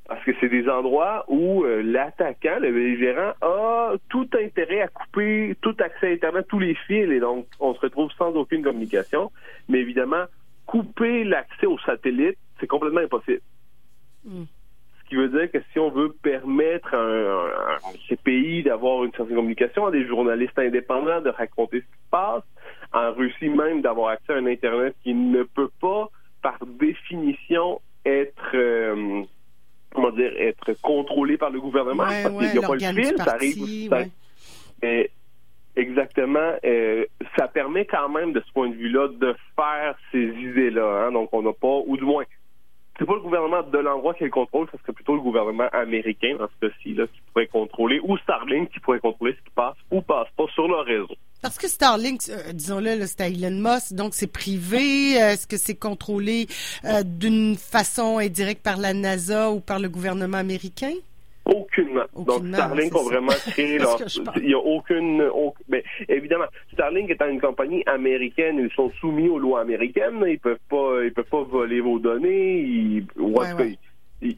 [0.07, 5.55] parce que c'est des endroits où euh, l'attaquant, le belligérant, a tout intérêt à couper
[5.61, 9.31] tout accès à Internet, tous les fils, et donc on se retrouve sans aucune communication.
[9.69, 10.23] Mais évidemment,
[10.65, 13.41] couper l'accès aux satellites, c'est complètement impossible.
[14.25, 14.43] Mm.
[15.03, 18.63] Ce qui veut dire que si on veut permettre à, un- à- à ces pays
[18.63, 22.43] d'avoir une certaine communication, à des journalistes indépendants de raconter ce qui se passe,
[22.93, 26.09] en Russie même d'avoir accès à un Internet qui ne peut pas,
[26.41, 28.51] par définition, être...
[28.55, 29.23] euh,
[29.93, 32.79] comment dire, être contrôlé par le gouvernement Ouais, parce ouais, qu'il n'y a pas le
[32.79, 33.89] fil, ça arrive.
[33.89, 34.09] ça- ouais.
[34.83, 35.09] mais
[35.75, 37.05] exactement, euh,
[37.37, 41.05] ça permet quand même de ce point de vue-là de faire ces idées-là.
[41.07, 41.11] hein.
[41.11, 42.23] donc on n'a pas, ou du moins,
[42.97, 46.35] c'est pas le gouvernement de l'endroit qui le contrôle, ça serait plutôt le gouvernement américain
[46.39, 50.01] dans ce cas-ci qui pourrait contrôler, ou Starlink qui pourrait contrôler ce qui passe ou
[50.01, 51.15] passe pas sur le réseau.
[51.41, 55.21] Parce que Starlink, euh, disons-le, c'est Elon Musk, donc c'est privé.
[55.21, 56.47] Euh, Est-ce que c'est contrôlé
[56.85, 60.93] euh, d'une façon indirecte par la NASA ou par le gouvernement américain?
[61.55, 62.03] Aucunement.
[62.15, 62.99] Donc Starlink ça.
[63.03, 63.97] vraiment créé leur.
[64.37, 65.21] Il n'y a aucune.
[65.21, 70.23] au- ben, évidemment, Starlink étant une compagnie américaine, ils sont soumis aux lois américaines.
[70.27, 72.59] Ils peuvent pas, ils peuvent pas voler vos données.
[72.59, 73.77] Ils, Ouais, ouais.
[74.21, 74.37] ils- ils-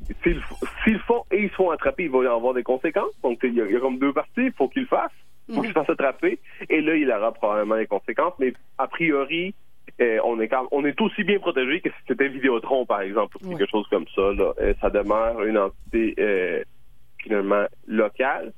[0.83, 3.13] S'ils le font et ils se font attraper, il va y avoir des conséquences.
[3.23, 4.45] Donc il y a, y a comme deux parties.
[4.45, 5.11] Il faut qu'ils le fassent.
[5.47, 6.37] Il faut qu'ils se fassent attraper.
[6.69, 8.33] Et là, il aura probablement des conséquences.
[8.39, 9.53] Mais a priori.
[10.01, 13.35] euh, on est quand- on est aussi bien protégé que si c'était Vidéotron, par exemple,
[13.43, 14.21] ou quelque chose comme ça.
[14.33, 14.53] Là.
[14.79, 16.63] Ça demeure une entité euh,
[17.29, 18.51] finalement locale.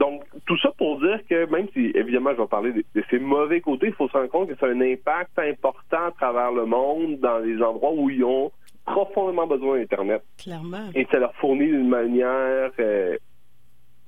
[0.00, 3.18] Donc, tout ça pour dire que même si, évidemment, je vais parler de, de ces
[3.18, 6.66] mauvais côtés, il faut se rendre compte que c'est un impact important à travers le
[6.66, 8.50] monde dans les endroits où ils ont
[8.86, 10.22] profondément besoin d'Internet.
[10.38, 10.88] Clairement.
[10.94, 13.16] Et ça leur fournit d'une manière euh,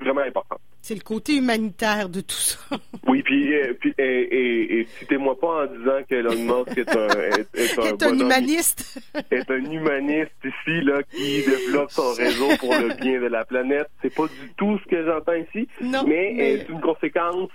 [0.01, 0.61] vraiment importante.
[0.87, 2.59] C'est le côté humanitaire de tout ça.
[3.09, 6.35] Oui, puis, euh, puis et, et, et citez-moi pas en disant que Elon
[6.65, 9.01] Musk est un, est, est un, Est un bonhomme- humaniste.
[9.33, 13.89] est un humaniste ici là qui développe son réseau pour le bien de la planète.
[14.03, 17.51] C'est pas du tout ce que j'entends ici, Non, mais, mais- euh, c'est une conséquence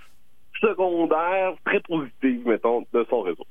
[0.60, 3.46] secondaire très positive, mettons, de son réseau.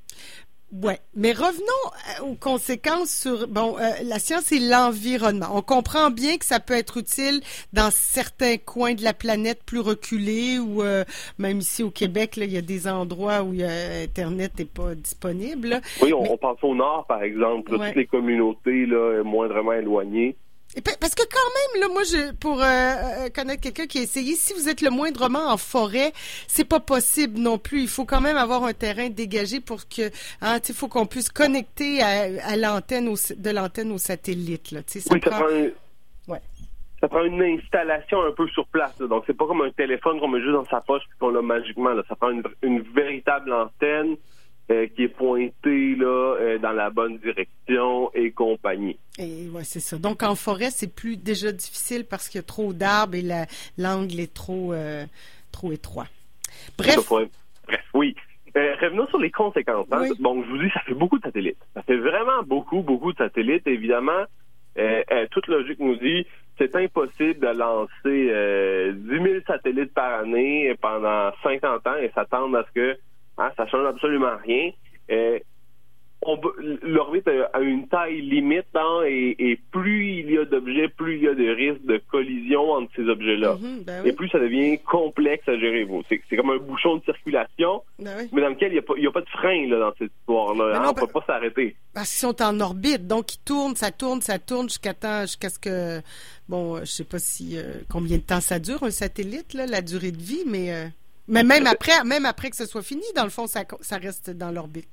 [0.72, 5.48] Ouais, mais revenons euh, aux conséquences sur bon euh, la science et l'environnement.
[5.54, 7.42] On comprend bien que ça peut être utile
[7.74, 11.04] dans certains coins de la planète plus reculés ou euh,
[11.38, 14.96] même ici au Québec, là, il y a des endroits où a Internet n'est pas
[14.96, 15.68] disponible.
[15.68, 15.82] là.
[16.02, 17.88] Oui, on, on pense au nord, par exemple, là, Ouais.
[17.88, 20.38] toutes les communautés là, moindrement éloignées.
[21.02, 24.36] Parce que quand même, là, moi, je, pour euh, euh, connaître quelqu'un qui a essayé,
[24.36, 26.14] si vous êtes le moindrement en forêt,
[26.48, 27.82] c'est pas possible non plus.
[27.82, 30.10] Il faut quand même avoir un terrain dégagé pour que,
[30.42, 34.72] hein, tu sais, faut qu'on puisse connecter à, à l'antenne, au, de l'antenne au satellite,
[34.72, 34.80] là.
[34.88, 35.46] Ça oui, ça prend-
[36.28, 36.40] Ouais.
[37.02, 38.94] ça prend une installation un peu sur place.
[39.00, 39.08] là.
[39.08, 41.42] Donc, c'est pas comme un téléphone qu'on met juste dans sa poche et qu'on l'a
[41.42, 41.90] magiquement.
[41.92, 42.04] Là.
[42.08, 44.16] Ça prend une, une véritable antenne
[44.72, 48.98] euh, qui est pointée là, euh, dans la bonne direction et compagnie.
[49.20, 49.98] Et ouais, c'est ça.
[49.98, 53.46] Donc en forêt, c'est plus déjà difficile parce qu'il y a trop d'arbres et la-
[53.78, 55.06] l'angle est trop euh,
[55.52, 56.08] trop étroit.
[56.78, 56.98] Bref,
[57.68, 58.16] Bref, oui.
[58.56, 59.88] Revenons sur les conséquences.
[59.92, 60.00] hein.
[60.02, 60.10] Oui.
[60.20, 61.58] Bon, je vous dis, ça fait beaucoup de satellites.
[61.74, 63.66] Ça fait vraiment beaucoup, beaucoup de satellites.
[63.68, 64.24] Évidemment,
[65.32, 66.26] toute logique nous dit
[66.58, 67.90] c'est impossible de lancer
[68.30, 72.98] euh, 10 000 satellites par année pendant 50 ans et s'attendre à ce que
[73.42, 74.72] hein, ça change absolument rien.
[75.12, 75.40] Euh,
[76.84, 81.28] l'orbite a, une taille limite hein, et, plus il y a d'objets, plus il y
[81.28, 83.56] a de risques de collision entre ces objets-là.
[83.60, 85.88] Mhm, ben et plus ça devient complexe à gérer.
[86.10, 89.30] C'est comme un bouchon de circulation, ben mais dans lequel il n'y a, pas de
[89.30, 90.78] frein là, dans cette histoire-là.
[90.78, 91.76] Hein, on ne peut pas s'arrêter.
[91.94, 95.60] Parce qu'ils sont en orbite, donc ils tournent, ça tourne, ça tourne jusqu'à jusqu'à ce
[95.60, 96.02] que...
[96.48, 99.82] Bon, je sais pas si euh, combien de temps ça dure, un satellite, là, la
[99.82, 100.72] durée de vie, mais...
[100.72, 100.86] Euh,
[101.28, 104.32] mais même après, même après que ce soit fini, dans le fond, ça, ça reste
[104.32, 104.90] dans l'orbite.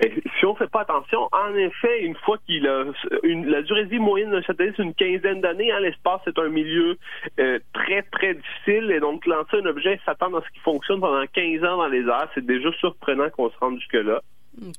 [0.00, 2.84] si on ne fait pas attention, en effet, une fois qu'il a
[3.22, 5.70] une, la durée de vie moyenne d'un satellite, c'est une quinzaine d'années.
[5.70, 6.96] Hein, L'espace est un milieu
[7.38, 8.90] euh, très, très difficile.
[8.90, 12.02] Et donc, lancer un objet, s'attendre à ce qu'il fonctionne pendant 15 ans dans les
[12.02, 14.20] airs, c'est déjà surprenant qu'on se rende jusque-là.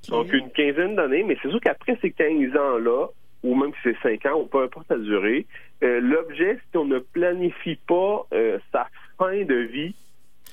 [0.09, 1.23] Donc, une quinzaine d'années.
[1.23, 3.07] Mais c'est sûr qu'après ces 15 ans-là,
[3.43, 5.45] ou même si c'est 5 ans, ou peu importe la durée,
[5.83, 9.95] euh, l'objet, si on ne planifie pas euh, sa fin de vie,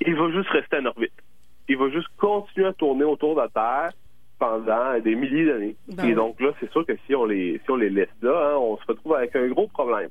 [0.07, 1.13] il va juste rester en orbite.
[1.69, 3.93] Il va juste continuer à tourner autour de la Terre
[4.39, 5.77] pendant des milliers d'années.
[5.89, 8.53] Ben Et donc là, c'est sûr que si on les si on les laisse là,
[8.53, 10.09] hein, on se retrouve avec un gros problème.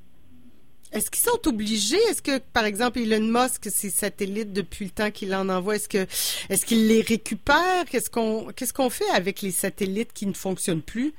[0.91, 1.97] Est-ce qu'ils sont obligés?
[2.09, 5.87] Est-ce que, par exemple, Elon Musk, ses satellites, depuis le temps qu'il en envoie, est-ce
[5.89, 5.99] que
[6.51, 7.85] est-ce qu'il les récupère?
[7.91, 11.13] Qu'est-ce qu'on qu'est-ce qu'on fait avec les satellites qui ne fonctionnent plus?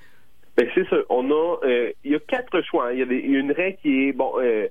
[0.57, 0.97] Ben, c'est ça.
[1.09, 2.89] On a euh, il y a quatre choix.
[2.89, 2.93] hein.
[2.95, 4.67] Il y a des- une règle qui est bon euh,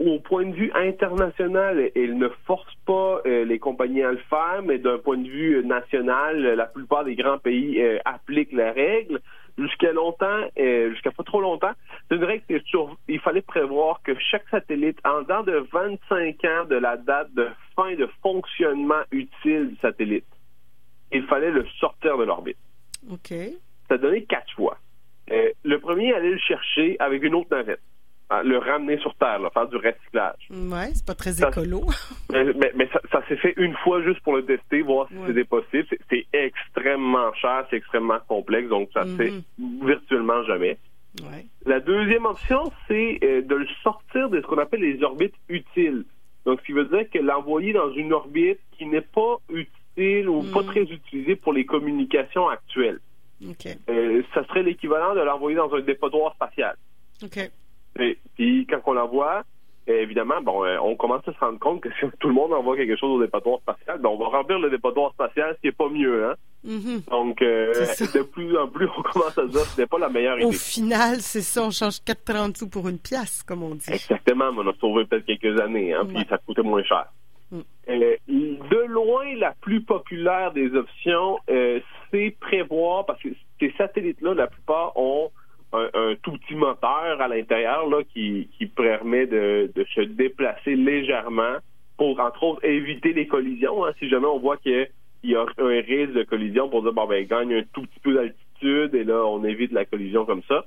[0.00, 4.60] au point de vue international, elle ne force pas euh, les compagnies à le faire,
[4.64, 9.20] mais d'un point de vue national, la plupart des grands pays euh, appliquent la règle.
[9.56, 11.70] Jusqu'à longtemps, euh, jusqu'à pas trop longtemps,
[12.08, 16.44] c'est une règle que sur- il fallait prévoir que chaque satellite, en dedans de 25
[16.44, 17.46] ans de la date de
[17.76, 20.26] fin de fonctionnement utile du satellite,
[21.12, 22.58] il fallait le sortir de l'orbite.
[23.08, 23.32] OK.
[23.88, 24.48] Ça donné quatre.
[25.30, 27.80] Euh, le premier, aller le chercher avec une autre navette,
[28.42, 30.48] le ramener sur Terre, là, faire du recyclage.
[30.50, 31.82] Ouais, c'est pas très Ça- écolo.
[32.32, 35.44] Mais mais ça, ça s'est fait une fois juste pour le tester, voir si c'était
[35.44, 35.86] possible.
[36.10, 39.32] C'est- extrêmement cher, c'est extrêmement complexe, donc ça se fait
[39.82, 40.78] virtuellement jamais.
[41.22, 41.46] Ouais.
[41.64, 46.04] La deuxième option, c'est euh, de le sortir de ce qu'on appelle les orbites utiles.
[46.44, 50.42] Donc, ce qui veut dire que l'envoyer dans une orbite qui n'est pas utile ou
[50.52, 52.98] pas très utilisée pour les communications actuelles.
[53.48, 53.68] OK.
[53.88, 56.76] Euh, ça serait l'équivalent de l'envoyer dans un dépotoir spatial.
[57.22, 57.38] OK.
[58.00, 59.44] Et puis quand on l'envoie,
[59.88, 62.52] euh, évidemment, bon, euh, on commence à se rendre compte que si tout le monde
[62.52, 65.66] envoie quelque chose au dépotoir spatial, ben, on va remplir le dépotoir spatial, ce qui
[65.68, 66.34] est pas mieux, hein.
[66.64, 67.02] Mhm.
[67.10, 69.98] Donc, euh, de plus en plus, on commence à se dire que ce n'est pas
[69.98, 70.56] la meilleure Au idée.
[70.56, 73.92] final, c'est ça, on change 4,30 sous pour une pièce, comme on dit.
[73.92, 77.04] Exactement, mais on a sauvé peut-être quelques années, hein, puis ça coûtait moins cher.
[77.50, 77.60] Mm.
[77.90, 81.80] Euh, de loin, la plus populaire des options, euh,
[82.10, 83.28] c'est prévoir, parce que
[83.60, 85.30] ces satellites-là, la plupart ont
[85.76, 90.76] un, un tout petit moteur à l'intérieur là qui, qui permet de, de se déplacer
[90.76, 91.56] légèrement
[91.96, 93.84] pour, entre autres, éviter les collisions.
[93.84, 93.92] hein.
[93.98, 94.88] Si jamais on voit qu'il
[95.22, 98.14] y a un risque de collision, pour dire, bon, ben, gagne un tout petit peu
[98.14, 100.64] d'altitude, et là, on évite la collision comme ça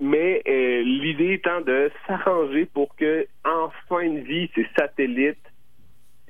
[0.00, 5.36] mais euh, l'idée étant de s'arranger pour que, en fin de vie, ces satellites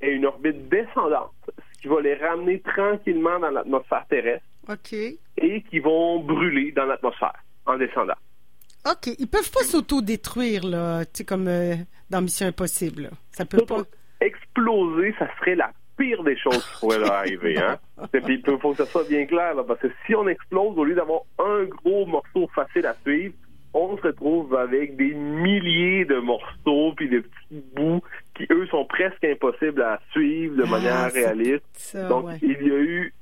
[0.02, 1.30] aient une orbite descendante,
[1.76, 4.44] ce qui va les ramener tranquillement dans l'atmosphère terrestre
[5.40, 7.40] et qui vont brûler dans l'atmosphère
[7.70, 8.14] en descendant.
[8.86, 9.08] OK.
[9.18, 11.74] Ils peuvent pas s'auto-détruire, là, tu sais, comme euh,
[12.08, 13.02] dans Mission Impossible.
[13.04, 13.10] là.
[13.32, 13.82] Ça peut pas.
[14.20, 17.58] Exploser, ça serait la pire des choses qui pourrait leur arriver.
[17.58, 17.78] Hein?
[18.14, 20.78] Et puis, il faut que ça soit bien clair, là, parce que si on explose,
[20.78, 23.34] au lieu d'avoir un gros morceau facile à suivre,
[23.74, 28.00] on se retrouve avec des milliers de morceaux puis de petits bouts
[28.34, 31.64] qui, eux, sont presque impossibles à suivre de Ah, manière réaliste.
[31.74, 32.38] ça, Donc, ouais.
[32.42, 33.14] il y a eu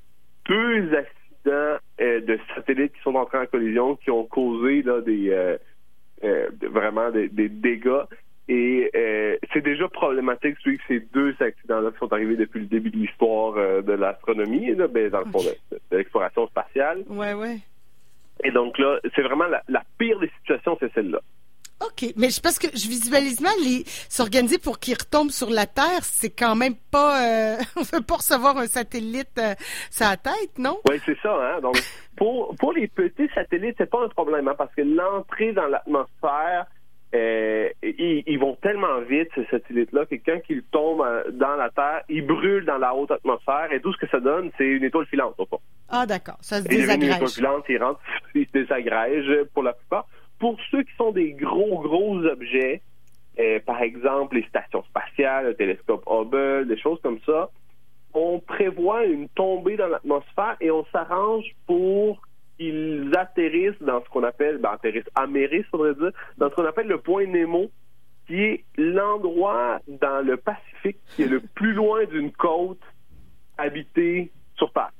[0.49, 1.15] deux accidents
[1.51, 5.57] euh, de satellites qui sont entrés en collision qui ont causé là, des euh,
[6.25, 8.05] euh, vraiment des, des dégâts.
[8.51, 8.91] Et
[9.53, 12.97] c'est déjà problématique celui que ces deux accidents-là qui sont arrivés depuis le début de
[12.97, 17.05] l'histoire de l'astronomie, là, ben, dans le fond de, de l'exploration spatiale.
[17.09, 17.59] Ouais, ouais.
[18.43, 21.21] Et donc là, c'est vraiment la, la pire des situations, c'est celle-là.
[21.81, 22.13] OK.
[22.17, 26.03] Mais je pense que je visualise mal les s'organiser pour qu'ils retombent sur la Terre,
[26.03, 27.23] c'est quand même pas.
[27.23, 29.55] Euh, on veut pas recevoir un satellite euh,
[30.01, 30.79] la tête, non?
[30.89, 31.35] Oui, c'est ça.
[31.35, 31.61] Hein?
[31.61, 31.77] Donc,
[32.17, 36.67] pour, pour les petits satellites, c'est pas un problème, hein, parce que l'entrée dans l'atmosphère,
[37.15, 41.71] euh, ils, ils vont tellement vite, ces satellites-là, que quand ils tombent euh, dans la
[41.71, 44.85] Terre, ils brûlent dans la haute atmosphère, et tout ce que ça donne, c'est une
[44.85, 45.61] étoile filante, au fond.
[45.89, 46.37] Ah, d'accord.
[46.43, 47.35] Ça se Et deviennent une étoile désagrège.
[47.35, 48.01] filante, ils rentrent,
[48.35, 50.07] ils se désagrègent pour la plupart.
[50.39, 52.83] Pour ceux qui sont des gros, gros objets,
[53.39, 57.51] euh, par exemple les stations spatiales, le télescope Hubble, des choses comme ça,
[58.15, 62.23] on prévoit une tombée dans l'atmosphère et on s'arrange pour
[62.57, 66.89] qu'ils atterrissent dans ce qu'on appelle, ben, atterrissent, amérissent, faudrait dire, dans ce qu'on appelle
[66.89, 67.71] le point Nemo,
[68.27, 72.83] qui est l'endroit dans le Pacifique qui est le plus loin d'une côte
[73.57, 74.91] habitée sur Terre.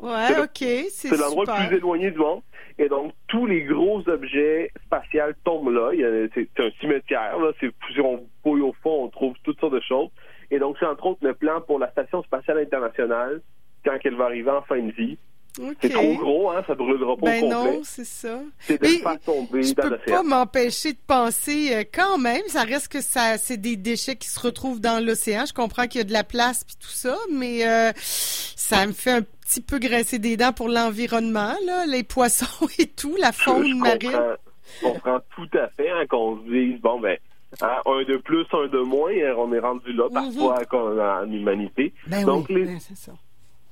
[0.00, 2.42] Ouais, ok, c'est C'est l'endroit le plus éloigné du monde.
[2.78, 5.90] Et donc, tous les gros objets spatials tombent là.
[6.34, 7.38] C'est un cimetière.
[7.38, 7.52] Là.
[7.60, 10.08] Si on fouille au fond, on trouve toutes sortes de choses.
[10.50, 13.40] Et donc, c'est entre autres le plan pour la Station spatiale internationale
[13.84, 15.18] quand elle va arriver en fin de vie.
[15.60, 15.76] Ok.
[15.82, 16.62] C'est trop gros, hein?
[16.66, 17.72] Ça brûlera pas Ben au complet.
[17.76, 18.40] non, c'est ça.
[18.60, 22.62] C'est de faire tomber Je dans peux pas m'empêcher de penser euh, quand même, ça
[22.62, 25.44] reste que ça c'est des déchets qui se retrouvent dans l'océan.
[25.46, 28.92] Je comprends qu'il y a de la place puis tout ça, mais euh, ça me
[28.92, 33.30] fait un petit peu grincer des dents pour l'environnement là, les poissons et tout, la
[33.32, 34.10] faune je marine.
[34.10, 34.34] comprends,
[34.80, 37.16] je comprends tout à fait hein, qu'on se dise, bon, ben,
[37.62, 41.30] hein, un de plus, un de moins, hein, on est rendu là parfois comme en
[41.30, 41.92] humanité.
[42.06, 42.10] Mhm.
[42.10, 43.12] Ben Donc, oui, les, ben, c'est ça.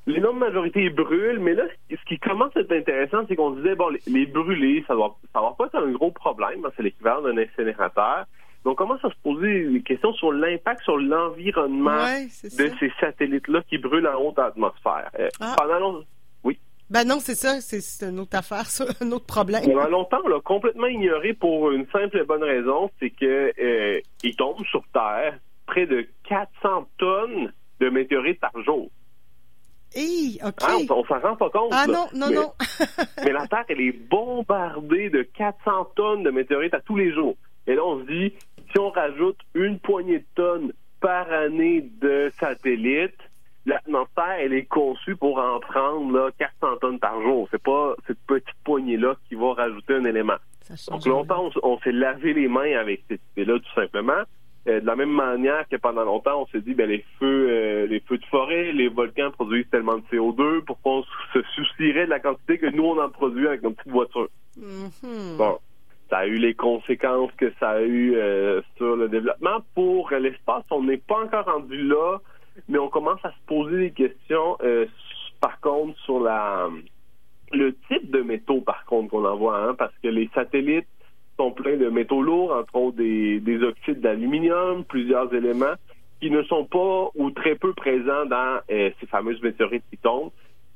[0.07, 3.89] L'énorme majorité brûle, mais là, ce qui commence à être intéressant, c'est qu'on disait, bon,
[3.89, 7.23] les, les brûlés, ça doit, ça va pas être un gros problème, hein, c'est l'équivalent
[7.23, 8.25] d'un incinérateur.
[8.65, 12.77] Donc, on commence à se poser des questions sur l'impact sur l'environnement Ouais, de ça.
[12.79, 15.11] ces satellites-là qui brûlent en haute atmosphère?
[15.19, 15.57] Euh, Ah.
[15.59, 16.07] Pendant longtemps,
[16.45, 16.59] oui.
[16.91, 19.63] Ben non, c'est ça, c'est c'est une autre affaire, ça, un autre problème.
[19.65, 24.01] Pendant longtemps, on l'a complètement ignoré pour une simple et bonne raison, c'est que euh,
[24.23, 28.91] il tombe sur Terre près de 400 tonnes de météorites par jour.
[29.95, 30.39] Hey.
[30.43, 30.53] Hein,
[30.91, 31.71] on on s'en rend pas compte.
[31.73, 31.93] Ah là.
[31.93, 32.53] non, non, Mais- non.
[33.25, 37.37] mais la Terre, elle est bombardée de 400 tonnes de météorites à tous les jours.
[37.67, 38.33] Et là, on se dit,
[38.71, 43.19] si on rajoute une poignée de tonnes par année de satellites,
[43.67, 47.49] l'atmosphère, elle est conçue pour en prendre là, 400 tonnes par jour.
[47.51, 50.37] C'est pas cette petite poignée-là qui va rajouter un élément.
[50.91, 54.23] Donc longtemps, on, on s'est lavé les mains avec cette idée-là, tout simplement.
[54.69, 57.87] Euh, de la même manière que pendant longtemps, on s'est dit, ben les feux, euh,
[57.87, 61.03] les feux de forêt, les volcans produisent tellement de CO2 pour qu'on
[61.33, 64.29] se soucierait de la quantité que nous on en produit avec nos petites voitures?
[64.57, 65.37] Mhm.
[65.37, 65.59] Bon,
[66.11, 69.65] ça a eu les conséquences que ça a eu euh, sur le développement.
[69.75, 72.19] Pour l'espace, on n'est pas encore rendu là,
[72.69, 74.59] mais on commence à se poser des questions.
[75.41, 76.69] par contre, sur la
[77.53, 80.87] le type de métaux, par contre, qu'on envoie, hein, parce que les satellites
[81.43, 85.75] sont pleins de métaux lourds, entre autres des, des oxydes d'aluminium, plusieurs éléments
[86.21, 90.31] qui ne sont pas ou très peu présents dans euh, ces fameuses météorites qui tombent.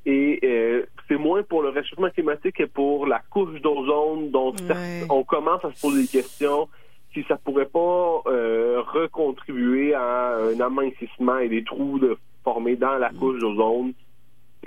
[0.05, 5.03] Et euh, c'est moins pour le réchauffement climatique que pour la couche d'ozone dont Ouais.
[5.09, 6.67] on commence à se poser des questions
[7.13, 12.97] si ça pourrait pas euh, recontribuer à un amincissement et des trous de, formés dans
[12.97, 13.93] la couche d'ozone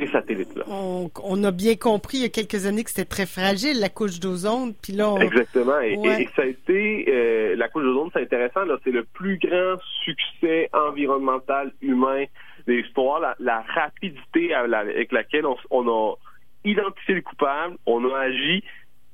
[0.01, 0.65] des satellites-là.
[0.69, 3.89] On, on a bien compris il y a quelques années que c'était très fragile, la
[3.89, 4.75] couche d'ozone.
[4.83, 5.19] Puis là, on...
[5.19, 5.79] Exactement.
[5.81, 6.23] Et, Ouais.
[6.23, 9.77] et ça a été, euh, la couche d'ozone, c'est intéressant, là, c'est le plus grand
[10.05, 12.25] succès environnemental humain
[12.67, 16.15] de l'histoire, la, la rapidité avec laquelle on, a
[16.65, 18.63] identifié le coupable, on a agi,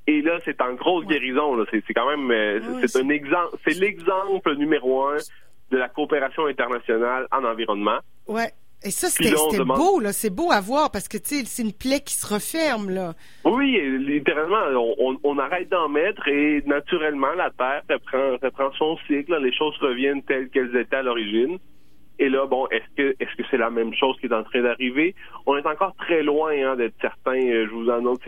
[0.07, 1.57] et là, c'est en grosse guérison.
[1.57, 1.65] là.
[1.71, 5.17] C'est c'est quand même, euh, Ouais, c'est un exemple, c'est l'exemple numéro un
[5.71, 7.99] de la coopération internationale en environnement.
[8.29, 8.51] Ouais.
[8.87, 10.13] Et ça, c'était demande- beau, là.
[10.13, 13.15] C'est beau à voir parce que, tu sais, c'est une plaie qui se referme, là.
[13.45, 18.97] Oui, littéralement, on, on- on arrête d'en mettre et naturellement, la Terre reprend, reprend son
[19.07, 19.33] cycle.
[19.33, 19.39] là.
[19.41, 21.59] les choses reviennent telles qu'elles étaient à l'origine.
[22.19, 24.63] Et là, bon, est-ce que est-ce que c'est la même chose qui est en train
[24.63, 25.15] d'arriver?
[25.45, 27.37] On est encore très loin hein, d'être certain.
[27.37, 28.19] Euh, Je vous annonce,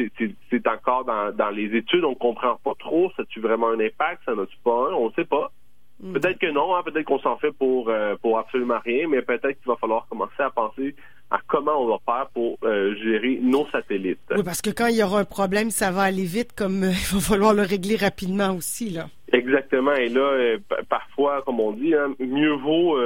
[0.51, 2.05] c'est- encore dans, dans les études.
[2.05, 3.11] On comprend pas trop.
[3.17, 4.21] Ça a-tu vraiment un impact?
[4.27, 4.93] Ça n'a-tu pas un?
[4.93, 5.51] On ne sait pas.
[6.01, 9.59] Peut-être que non, hein, peut-être qu'on s'en fait pour euh, pour absolument rien, mais peut-être
[9.59, 10.95] qu'il va falloir commencer à penser
[11.31, 14.21] à comment on va faire pour euh, gérer nos satellites.
[14.31, 16.91] Oui, parce que quand il y aura un problème, ça va aller vite, comme euh,
[17.11, 19.07] il va falloir le régler rapidement aussi, là.
[19.33, 19.93] Exactement.
[19.93, 20.57] Et là,
[20.89, 22.97] parfois, comme on dit, hein, mieux vaut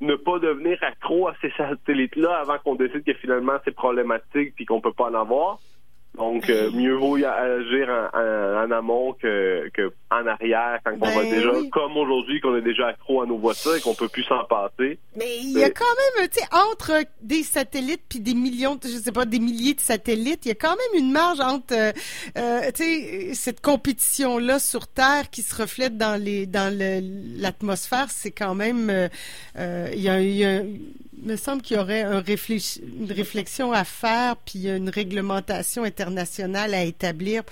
[0.00, 4.66] ne pas devenir accro à ces satellites-là avant qu'on décide que finalement c'est problématique puis
[4.66, 5.58] qu'on peut pas en avoir.
[6.16, 10.92] Donc, euh, mieux vaut y agir en, en- en amont que, que en arrière quand
[11.00, 11.68] on va Ben déjà, oui.
[11.70, 14.98] comme aujourd'hui, qu'on est déjà accro à nos voitures et qu'on peut plus s'en passer.
[15.16, 18.78] Mais il y a Euh, quand même, tu sais, entre des satellites puis des millions,
[18.80, 21.74] je sais pas, des milliers de satellites, il y a quand même une marge entre,
[21.74, 21.90] euh,
[22.38, 28.06] euh, tu sais, cette compétition-là sur Terre qui se reflète dans les, dans le- l'atmosphère,
[28.10, 30.62] c'est quand même, euh, il y a, y a-
[31.24, 36.74] me semble qu'il y aurait un réfléch- une réflexion à faire puis une réglementation internationale
[36.74, 37.42] à établir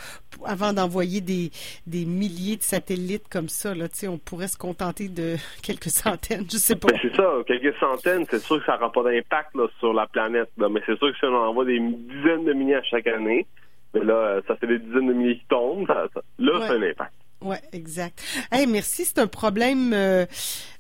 [0.44, 1.51] avant d'envoyer des,
[1.86, 3.74] des milliers de satellites comme ça.
[3.74, 6.89] Là, on pourrait se contenter de quelques centaines, je sais pas.
[6.89, 10.07] Ben, c'est ça, quelques centaines, c'est sûr que ça n'aura pas d'impact là, sur la
[10.07, 10.51] planète.
[10.59, 10.69] là.
[10.69, 13.47] mais c'est sûr que si on en envoie des dizaines de milliers à chaque année,
[13.94, 16.66] mais là, euh, ça fait des dizaines de milliers qui tombent, ça, ça- là, Ouais.
[16.66, 17.12] c'est un impact.
[17.43, 18.23] Ouais, exact.
[18.53, 19.05] Hey, merci.
[19.05, 20.27] C'est un problème euh,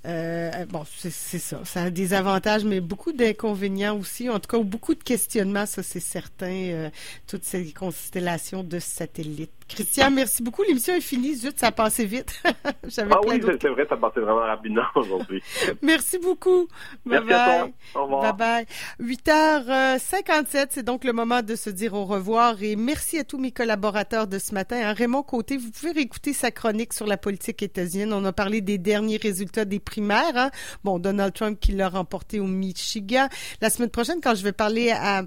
[0.04, 1.60] Euh, bon, c'est ça.
[1.64, 4.28] Ça a des avantages, mais beaucoup d'inconvénients aussi.
[4.28, 6.46] En tout cas, beaucoup de questionnements, ça c'est certain.
[6.46, 6.90] Euh,
[7.28, 9.52] toutes ces constellations de satellites.
[9.68, 10.62] Christian, merci beaucoup.
[10.62, 11.34] L'émission est finie.
[11.34, 12.42] Zut, ça a passé vite.
[12.44, 15.42] ah oui, c'est vrai, ça a passé vraiment rapidement aujourd'hui.
[15.82, 16.68] merci beaucoup.
[17.06, 17.38] Bye merci bye.
[17.38, 17.70] À toi.
[17.94, 18.34] Au revoir.
[18.34, 18.66] Bye
[18.98, 19.16] bye.
[19.16, 23.52] 8h57, c'est donc le moment de se dire au revoir et merci à tous mes
[23.52, 24.80] collaborateurs de ce matin.
[24.82, 28.12] Hein, Raymond Côté, vous pouvez réécouter sa chronique sur la politique états-unienne.
[28.12, 30.36] On a parlé des derniers résultats des primaires.
[30.36, 30.50] Hein.
[30.84, 33.28] Bon, Donald Trump qui l'a remporté au Michigan.
[33.60, 35.24] La semaine prochaine, quand je vais parler à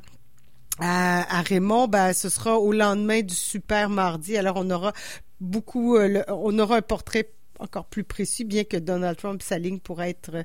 [0.79, 4.35] à, Raymond, ben, ce sera au lendemain du super mardi.
[4.35, 4.91] Alors, on aura
[5.39, 7.29] beaucoup, euh, on aura un portrait
[7.59, 10.43] encore plus précis, bien que Donald Trump s'aligne pour être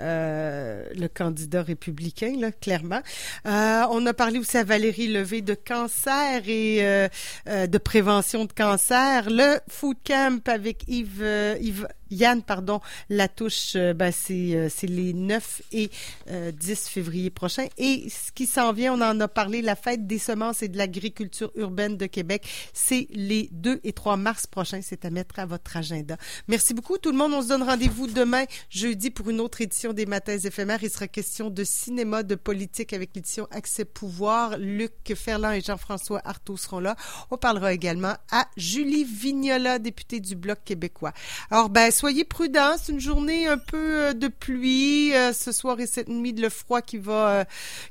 [0.00, 3.00] euh, le candidat républicain, là, clairement.
[3.46, 7.08] Euh, on a parlé aussi à Valérie Levé de cancer et
[7.48, 9.28] de prévention de cancer.
[9.28, 15.12] Le Food Camp avec Yves, Yves Yann, pardon, la touche, euh, ben, c'est, c'est les
[15.12, 15.90] 9 et
[16.28, 17.66] 10 février prochains.
[17.78, 20.78] Et ce qui s'en vient, on en a parlé, la fête des semences et de
[20.78, 24.80] l'agriculture urbaine de Québec, c'est les 2 et 3 mars prochains.
[24.82, 26.16] C'est à mettre à votre agenda.
[26.48, 27.32] Merci beaucoup tout le monde.
[27.32, 30.82] On se donne rendez-vous demain, jeudi, pour une autre édition des Matins éphémères.
[30.82, 34.58] Il sera question de cinéma, de politique avec l'édition Accès Pouvoir.
[34.58, 36.96] Luc Ferland et Jean-François Artaud seront là.
[37.30, 41.12] On parlera également à Julie Vignola, députée du Bloc québécois.
[41.50, 42.74] Alors, ben, soyez prudents.
[42.82, 46.42] C'est une journée un peu euh, de pluie euh, ce soir et cette nuit, de
[46.42, 47.44] le froid qui va, euh,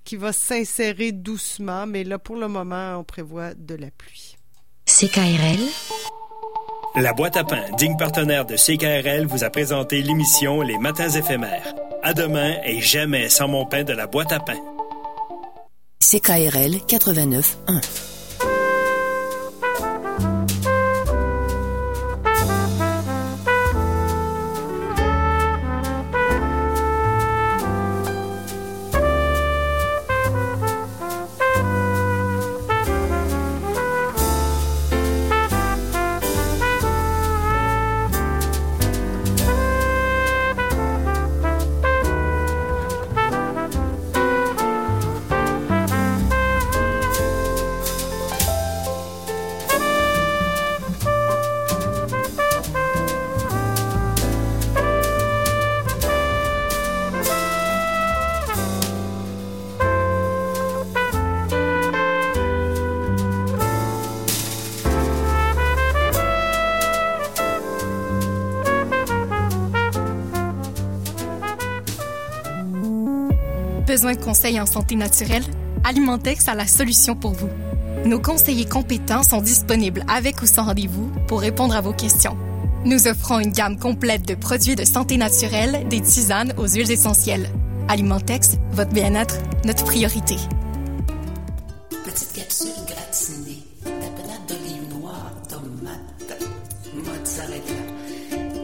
[0.03, 1.87] qui va s'insérer doucement.
[1.87, 4.35] Mais là, pour le moment, on prévoit de la pluie.
[4.85, 5.59] CKRL
[6.97, 11.73] la boîte à pain, digne partenaire de CKRL, vous a présenté l'émission Les Matins éphémères.
[12.03, 14.59] À demain et jamais sans mon pain de la boîte à pain.
[16.01, 18.10] CKRL 89.1besoin
[74.31, 75.43] conseils en santé naturelle?
[75.83, 77.49] Alimentex a la solution pour vous.
[78.05, 82.37] Nos conseillers compétents sont disponibles avec ou sans rendez-vous pour répondre à vos questions.
[82.85, 87.49] Nous offrons une gamme complète de produits de santé naturelle, des tisanes aux huiles essentielles.
[87.89, 89.35] Alimentex, votre bien-être,
[89.65, 90.37] notre priorité.
[92.05, 96.41] Petite capsule gratinée, tapenade d'olive noire, tomate,
[96.95, 97.81] mozzarella,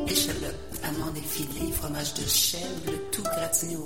[0.08, 3.86] échalote, amandes effilées, fromage de chèvre, tout gratiné au